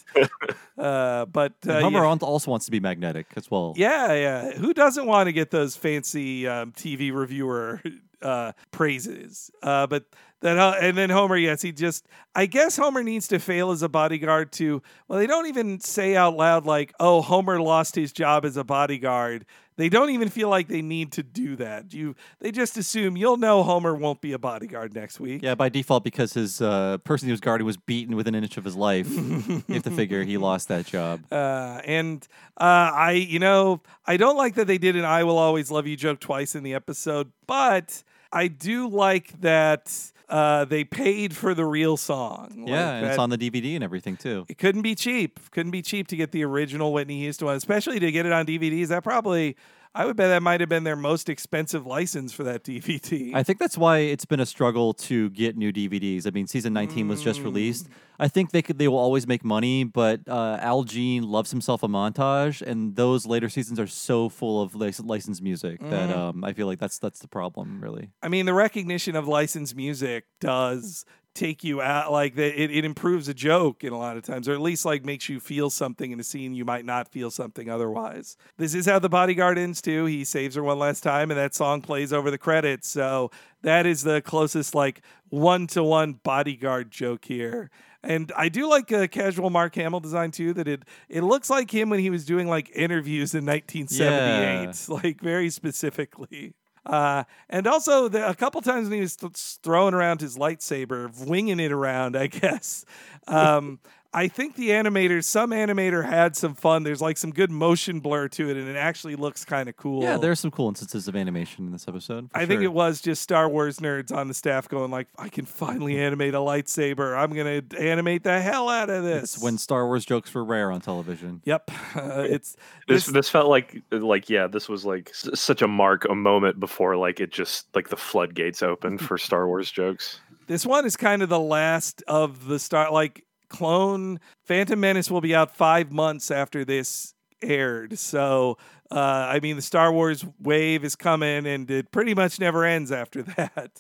[0.78, 2.18] uh, but uh, And Homer yeah.
[2.22, 3.74] also wants to be magnetic as well.
[3.78, 4.52] Yeah, yeah.
[4.54, 7.82] Who doesn't want to get those fancy um, TV reviewer
[8.22, 9.52] uh, praises.
[9.62, 10.06] Uh, but
[10.42, 13.82] that uh, and then Homer, yes, he just I guess Homer needs to fail as
[13.82, 14.82] a bodyguard to.
[15.08, 18.64] Well, they don't even say out loud like, "Oh, Homer lost his job as a
[18.64, 19.46] bodyguard."
[19.78, 21.94] They don't even feel like they need to do that.
[21.94, 25.44] You they just assume you'll know Homer won't be a bodyguard next week.
[25.44, 28.58] Yeah, by default, because his uh, person he was guarding was beaten within an inch
[28.58, 29.10] of his life.
[29.10, 31.22] you have to figure he lost that job.
[31.38, 32.28] Uh, and
[32.60, 35.86] uh, I, you know, I don't like that they did an "I will always love
[35.86, 41.54] you" joke twice in the episode, but I do like that uh, they paid for
[41.54, 42.66] the real song.
[42.68, 44.46] Yeah, Like and it's on the DVD and everything too.
[44.50, 45.40] It couldn't be cheap.
[45.52, 48.46] Couldn't be cheap to get the original Whitney Houston one, especially to get it on
[48.46, 48.88] DVDs.
[48.90, 49.56] That probably,
[49.98, 53.32] I would bet that might have been their most expensive license for that DVD.
[53.34, 56.28] I think that's why it's been a struggle to get new DVDs.
[56.28, 57.46] I mean, season 19 was just Mm.
[57.46, 57.88] released.
[58.20, 61.82] I think they could they will always make money, but uh, Al Jean loves himself
[61.82, 66.16] a montage, and those later seasons are so full of lic- licensed music that Mhm.
[66.18, 68.12] um, I feel like that's that's the problem, really.
[68.22, 71.06] I mean, the recognition of licensed music does
[71.38, 74.50] take you out like that it, it improves a joke in a lot of times
[74.50, 77.30] or at least like makes you feel something in a scene you might not feel
[77.30, 81.30] something otherwise this is how the bodyguard ends too he saves her one last time
[81.30, 83.30] and that song plays over the credits so
[83.62, 87.70] that is the closest like one-to-one bodyguard joke here
[88.04, 90.54] and I do like a casual Mark Hamill design too.
[90.54, 95.20] That it it looks like him when he was doing like interviews in 1978, like
[95.20, 96.54] very specifically.
[96.88, 101.14] Uh, and also, the, a couple times when he was th- throwing around his lightsaber,
[101.28, 102.86] winging it around, I guess.
[103.28, 103.80] Um,
[104.14, 106.84] I think the animator, some animator had some fun.
[106.84, 110.02] There's like some good motion blur to it, and it actually looks kind of cool.
[110.04, 112.32] Yeah, there's some cool instances of animation in this episode.
[112.32, 115.30] for I think it was just Star Wars nerds on the staff going like, I
[115.30, 117.18] can finally animate a lightsaber.
[117.18, 119.36] I'm gonna animate the hell out of this.
[119.36, 121.42] It's when Star Wars jokes were rare on television.
[121.46, 122.56] Yep, uh, it's
[122.88, 126.60] This this felt like like yeah, this was like s- such a mark, a moment
[126.60, 130.20] before like it just like the floodgates opened for Star Wars jokes.
[130.48, 135.22] This one is kind of the last of the Star like clone Phantom Menace will
[135.22, 137.98] be out 5 months after this aired.
[138.00, 138.58] So
[138.92, 138.96] uh,
[139.30, 143.22] I mean the Star Wars wave is coming and it pretty much never ends after
[143.38, 143.72] that.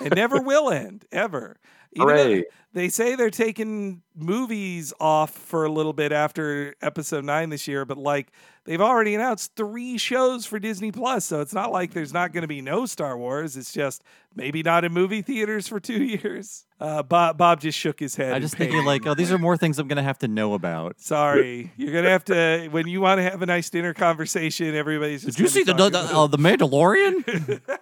[0.00, 1.56] it never will end ever.
[1.94, 2.44] Even Hooray.
[2.76, 7.86] They say they're taking movies off for a little bit after episode 9 this year,
[7.86, 8.30] but like
[8.64, 12.42] they've already announced 3 shows for Disney Plus, so it's not like there's not going
[12.42, 13.56] to be no Star Wars.
[13.56, 16.66] It's just maybe not in movie theaters for 2 years.
[16.78, 18.34] Uh, Bob Bob just shook his head.
[18.34, 21.00] I just thinking like, oh, these are more things I'm gonna have to know about.
[21.00, 24.74] Sorry, you're gonna have to when you want to have a nice dinner conversation.
[24.74, 25.24] Everybody's.
[25.24, 27.26] Just Did you see the the, uh, the Mandalorian?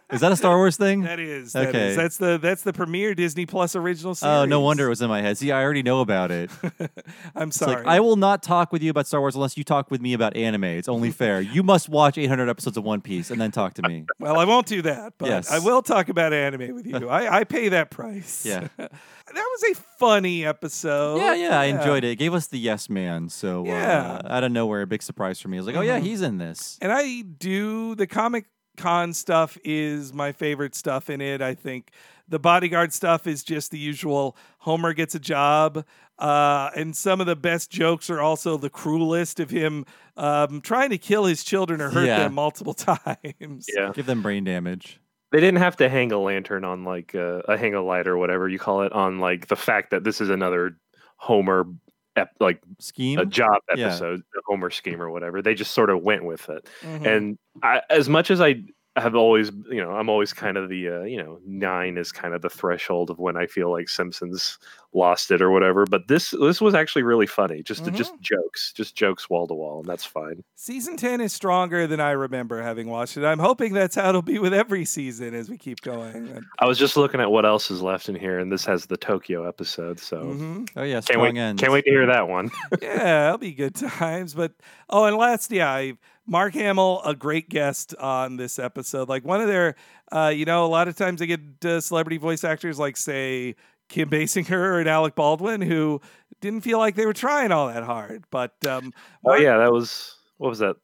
[0.13, 1.01] is that a Star Wars thing?
[1.01, 1.55] That is.
[1.55, 1.89] That okay.
[1.89, 1.97] is.
[1.97, 4.33] That's the that's the premiere Disney Plus original series.
[4.33, 5.39] Oh, no wonder it was in my head.
[5.39, 6.51] See, I already know about it.
[7.35, 7.77] I'm It's sorry.
[7.77, 10.13] like I will not talk with you about Star Wars unless you talk with me
[10.13, 10.65] about anime.
[10.65, 11.41] It's only fair.
[11.41, 14.05] You must watch 800 episodes of One Piece and then talk to me.
[14.19, 15.51] well, I won't do that, but Yes.
[15.51, 17.09] I will talk about anime with you.
[17.09, 18.45] I, I pay that price.
[18.47, 18.69] Yeah.
[18.77, 18.91] that
[19.29, 21.17] was a funny episode.
[21.19, 22.11] Yeah, yeah, I enjoyed it.
[22.11, 23.29] It gave us the Yes Man.
[23.29, 24.21] So Yeah.
[24.25, 25.57] uh, out of nowhere, a big surprise for me.
[25.57, 26.03] I was like, oh yeah, Mhm.
[26.05, 26.79] he's in this.
[26.83, 28.47] And I do the Comic
[28.77, 31.41] Con stuff is my favorite stuff in it.
[31.41, 31.93] I think
[32.27, 35.85] the bodyguard stuff is just the usual Homer gets a job.
[36.19, 39.85] Uh, and some of the best jokes are also the cruelest of him
[40.17, 42.21] um, trying to kill his children or hurt Yeah.
[42.21, 43.67] them multiple times.
[43.75, 43.91] Yeah.
[43.93, 45.01] Give them brain damage.
[45.33, 48.17] They didn't have to hang a lantern on like uh, a hang a light or
[48.17, 50.79] whatever you call it on like the fact that this is another
[51.17, 51.67] Homer
[52.17, 53.87] ep- like scheme a job Yeah.
[53.89, 55.43] episode, a Homer scheme or whatever.
[55.43, 56.71] They just sort of went with it.
[56.83, 57.07] Mhm.
[57.07, 58.63] And I, as much as I
[58.97, 62.33] have always, you know, I'm always kind of the, uh, you know, nine is kind
[62.33, 64.59] of the threshold of when I feel like Simpsons
[64.93, 65.85] lost it or whatever.
[65.85, 67.63] But this this was actually really funny.
[67.65, 70.45] Just just jokes, just jokes wall to wall, and that's fine.
[70.55, 73.25] Season 10 is stronger than I remember having watched it.
[73.25, 76.45] I'm hoping that's how it'll be with every season as we keep going.
[76.61, 78.97] I was just looking at what else is left in here, and this has the
[78.97, 79.99] Tokyo episode.
[79.99, 80.71] So Mhm.
[80.77, 81.61] Oh yeah, can't wait, ends.
[81.61, 82.53] can't wait to hear that one.
[82.81, 84.35] yeah, it'll be good times.
[84.35, 84.53] But
[84.89, 85.95] oh, and last, yeah, I,
[86.27, 89.09] Mark Hamill, a great guest on this episode.
[89.09, 89.75] Like one of their,
[90.11, 93.57] uh, you know, a lot of times they get uh, celebrity voice actors like say
[93.89, 96.01] Kim Basinger and Alec Baldwin who
[96.41, 98.25] didn't feel like they were trying all that hard.
[98.31, 98.93] But um,
[99.25, 100.77] oh yeah, that was what was that?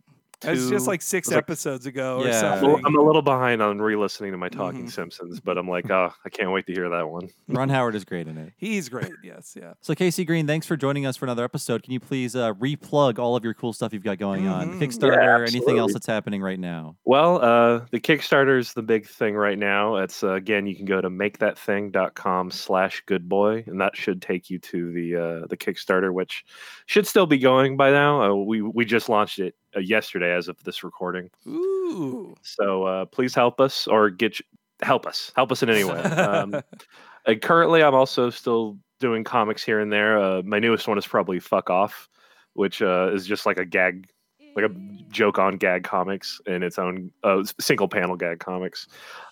[0.45, 2.31] It was just like six it like- episodes ago or Yeah.
[2.31, 2.69] I'm a something.
[2.71, 4.91] little- I'm a little behind on re-listening to my Talking Mhm.
[4.93, 7.29] Simpsons, but I'm like, oh, I can't wait to hear that one.
[7.49, 8.53] Ron Howard is great in it.
[8.57, 9.11] He's great.
[9.23, 9.75] Yes, yeah.
[9.81, 11.83] So KC Green, thanks for joining us for another episode.
[11.83, 14.75] Can you please uh, replug all of your cool stuff you've got going on?
[14.75, 14.81] Mhm.
[14.81, 16.97] Kickstarter, Yeah, anything else that's happening right now?
[17.05, 19.97] Well, uh, the Kickstarter is the big thing right now.
[19.97, 24.51] It's uh, again, you can go to makethatthing.com slash good boy, and that should take
[24.51, 26.45] you to the uh, the Kickstarter, which
[26.87, 28.23] should still be going by now.
[28.23, 31.31] Uh, we we just launched it yesterday as of this recording.
[31.47, 32.35] Ooh.
[32.43, 34.41] So uh, please help us or get
[34.83, 36.01] help us, help us in any way.
[36.01, 36.63] Um,
[37.43, 40.19] currently, I'm also still doing comics here and there.
[40.19, 42.09] Uh, my newest one is probably "Fuck Off,"
[42.55, 44.09] which uh, is just like a gag,
[44.57, 44.75] like a
[45.11, 48.87] joke on gag comics in its own uh, single panel gag comics.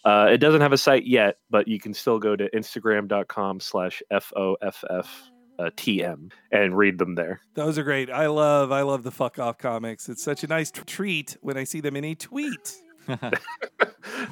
[0.05, 4.33] Uh, it doesn't have a site yet, but you can still go to Instagram.com/slash f
[4.37, 7.41] o f f uh, tm and read them there.
[7.55, 8.11] Those are great.
[8.11, 10.09] I love I love the fuck off comics.
[10.09, 12.77] It's such a nice t- treat when I see them in a tweet.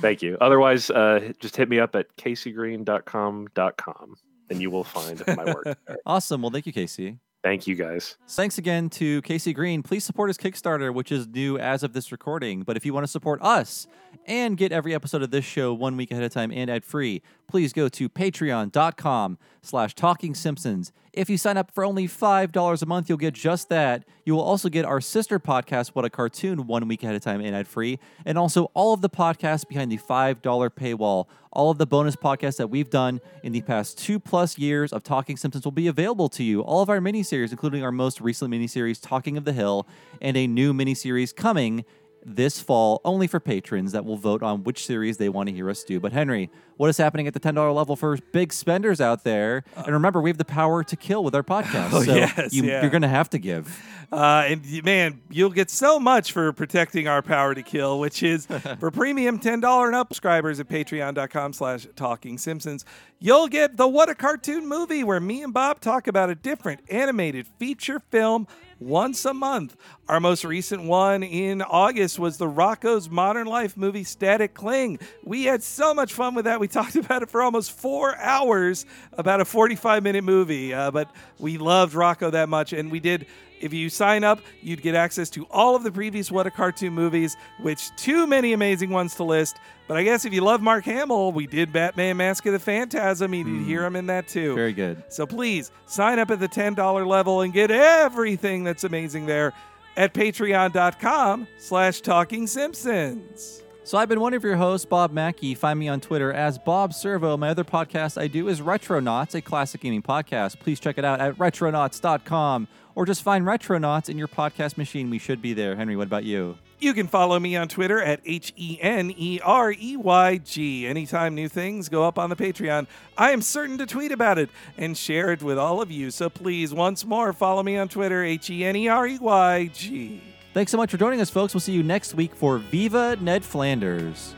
[0.01, 0.37] Thank you.
[0.41, 4.17] Otherwise, uh, just hit me up at caseygreen.com.com
[4.51, 5.65] and you will find my work.
[5.87, 5.97] there.
[6.05, 6.43] Awesome.
[6.43, 7.19] Well, thank you, KC.
[7.43, 8.17] Thank you guys.
[8.29, 9.83] Thanks again to KC Green.
[9.83, 12.63] Please support his Kickstarter, which is new as of this recording.
[12.63, 13.87] But if you want to support us
[14.27, 17.23] and get every episode of this show one week ahead of time and ad free,
[17.47, 20.93] please go to patreon.com slash talking simpsons.
[21.12, 24.05] If you sign up for only $5 a month, you'll get just that.
[24.25, 27.41] You will also get our sister podcast, What a Cartoon, one week ahead of time
[27.41, 31.27] and ad free, and also all of the podcasts behind the $5 paywall.
[31.53, 35.03] All of the bonus podcasts that we've done in the past two plus years of
[35.03, 36.61] Talking Simpsons will be available to you.
[36.61, 39.89] All of our miniseries, including our most recent miniseries, Talking of the Hill,
[40.20, 41.86] and a new miniseries coming
[42.27, 45.71] this fall only for patrons that will vote on which series they want to hear
[45.71, 46.01] us do.
[46.01, 49.63] But Henry, what is happening at the $10 level for big spenders out there?
[49.77, 51.91] And remember, we have the power to kill with our podcast.
[51.93, 52.83] Oh, so yes, you, yeah.
[52.83, 53.81] you're going to have to give.
[54.13, 58.47] Uh, and man, you'll get so much for protecting our power to kill, which is
[58.81, 62.85] for premium $10 and up subscribers at patreon.com slash talking simpsons.
[63.19, 66.81] You'll get the What a Cartoon movie where me and Bob talk about a different
[66.89, 68.47] animated feature film
[68.79, 69.77] once a month.
[70.09, 74.99] Our most recent one in August was the Rocko's Modern Life movie Static Cling.
[75.25, 76.61] We had so much fun with that.
[76.61, 80.75] We talked about it for almost four hours, about a 45 minute movie.
[80.75, 83.27] Uh, but we loved Rocco that much, and we did.
[83.60, 86.93] If you sign up, you'd get access to all of the previous What a Cartoon
[86.93, 89.57] movies, which too many amazing ones to list.
[89.89, 93.33] But I guess if you love Mark Hamill, we did Batman Mask of the Phantasm.
[93.33, 93.86] You'd hear hmm.
[93.86, 94.55] him in that too.
[94.55, 95.05] Very good.
[95.09, 99.52] So please sign up at the $10 level and get everything that's amazing there
[99.97, 103.62] at patreon.com slash talking simpsons.
[103.86, 105.55] So I've been one of your hosts, Bob Mackey.
[105.55, 107.36] Find me on Twitter as Bob Servo.
[107.36, 110.59] My other podcast I do is Retronauts, a classic gaming podcast.
[110.59, 115.08] Please check it out at retronauts.com or just find Retronauts in your podcast machine.
[115.10, 115.76] We should be there.
[115.76, 116.58] Henry, what about you?
[116.81, 120.86] You can follow me on Twitter at H E N E R E Y G.
[120.86, 124.50] Anytime new things go up on the Patreon, I am certain to tweet about it
[124.76, 126.10] and share it with all of you.
[126.10, 129.70] So please, once more, follow me on Twitter, H E N E R E Y
[129.73, 130.20] G.
[130.52, 131.55] Thanks so much for joining us, folks.
[131.55, 134.34] We'll see you next week for Viva Ned Flanders.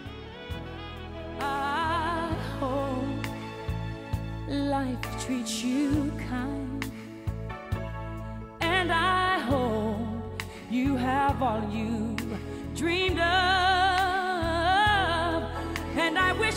[10.78, 12.16] You have all you
[12.76, 13.24] dreamed of.
[15.96, 16.54] And I wish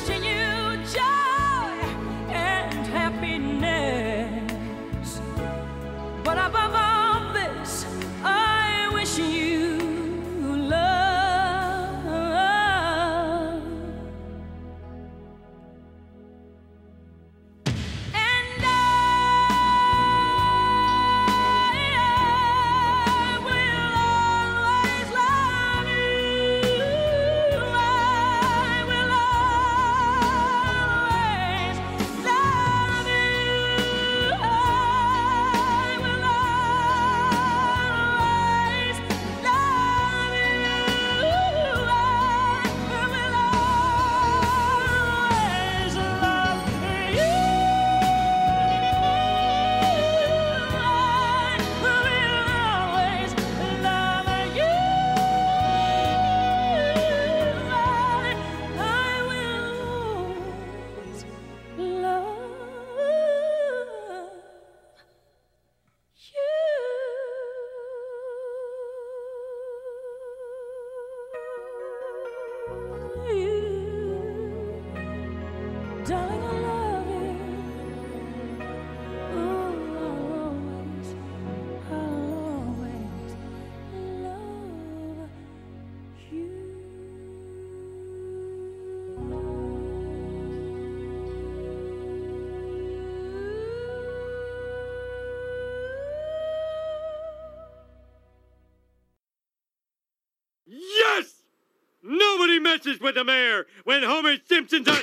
[102.83, 104.97] messes with the mayor when Homer Simpson's on.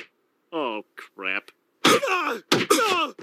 [0.53, 1.51] Oh, crap.
[1.85, 3.15] oh,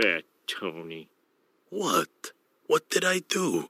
[0.00, 1.08] fat Tony.
[1.70, 2.32] What?
[2.66, 3.68] What did I do?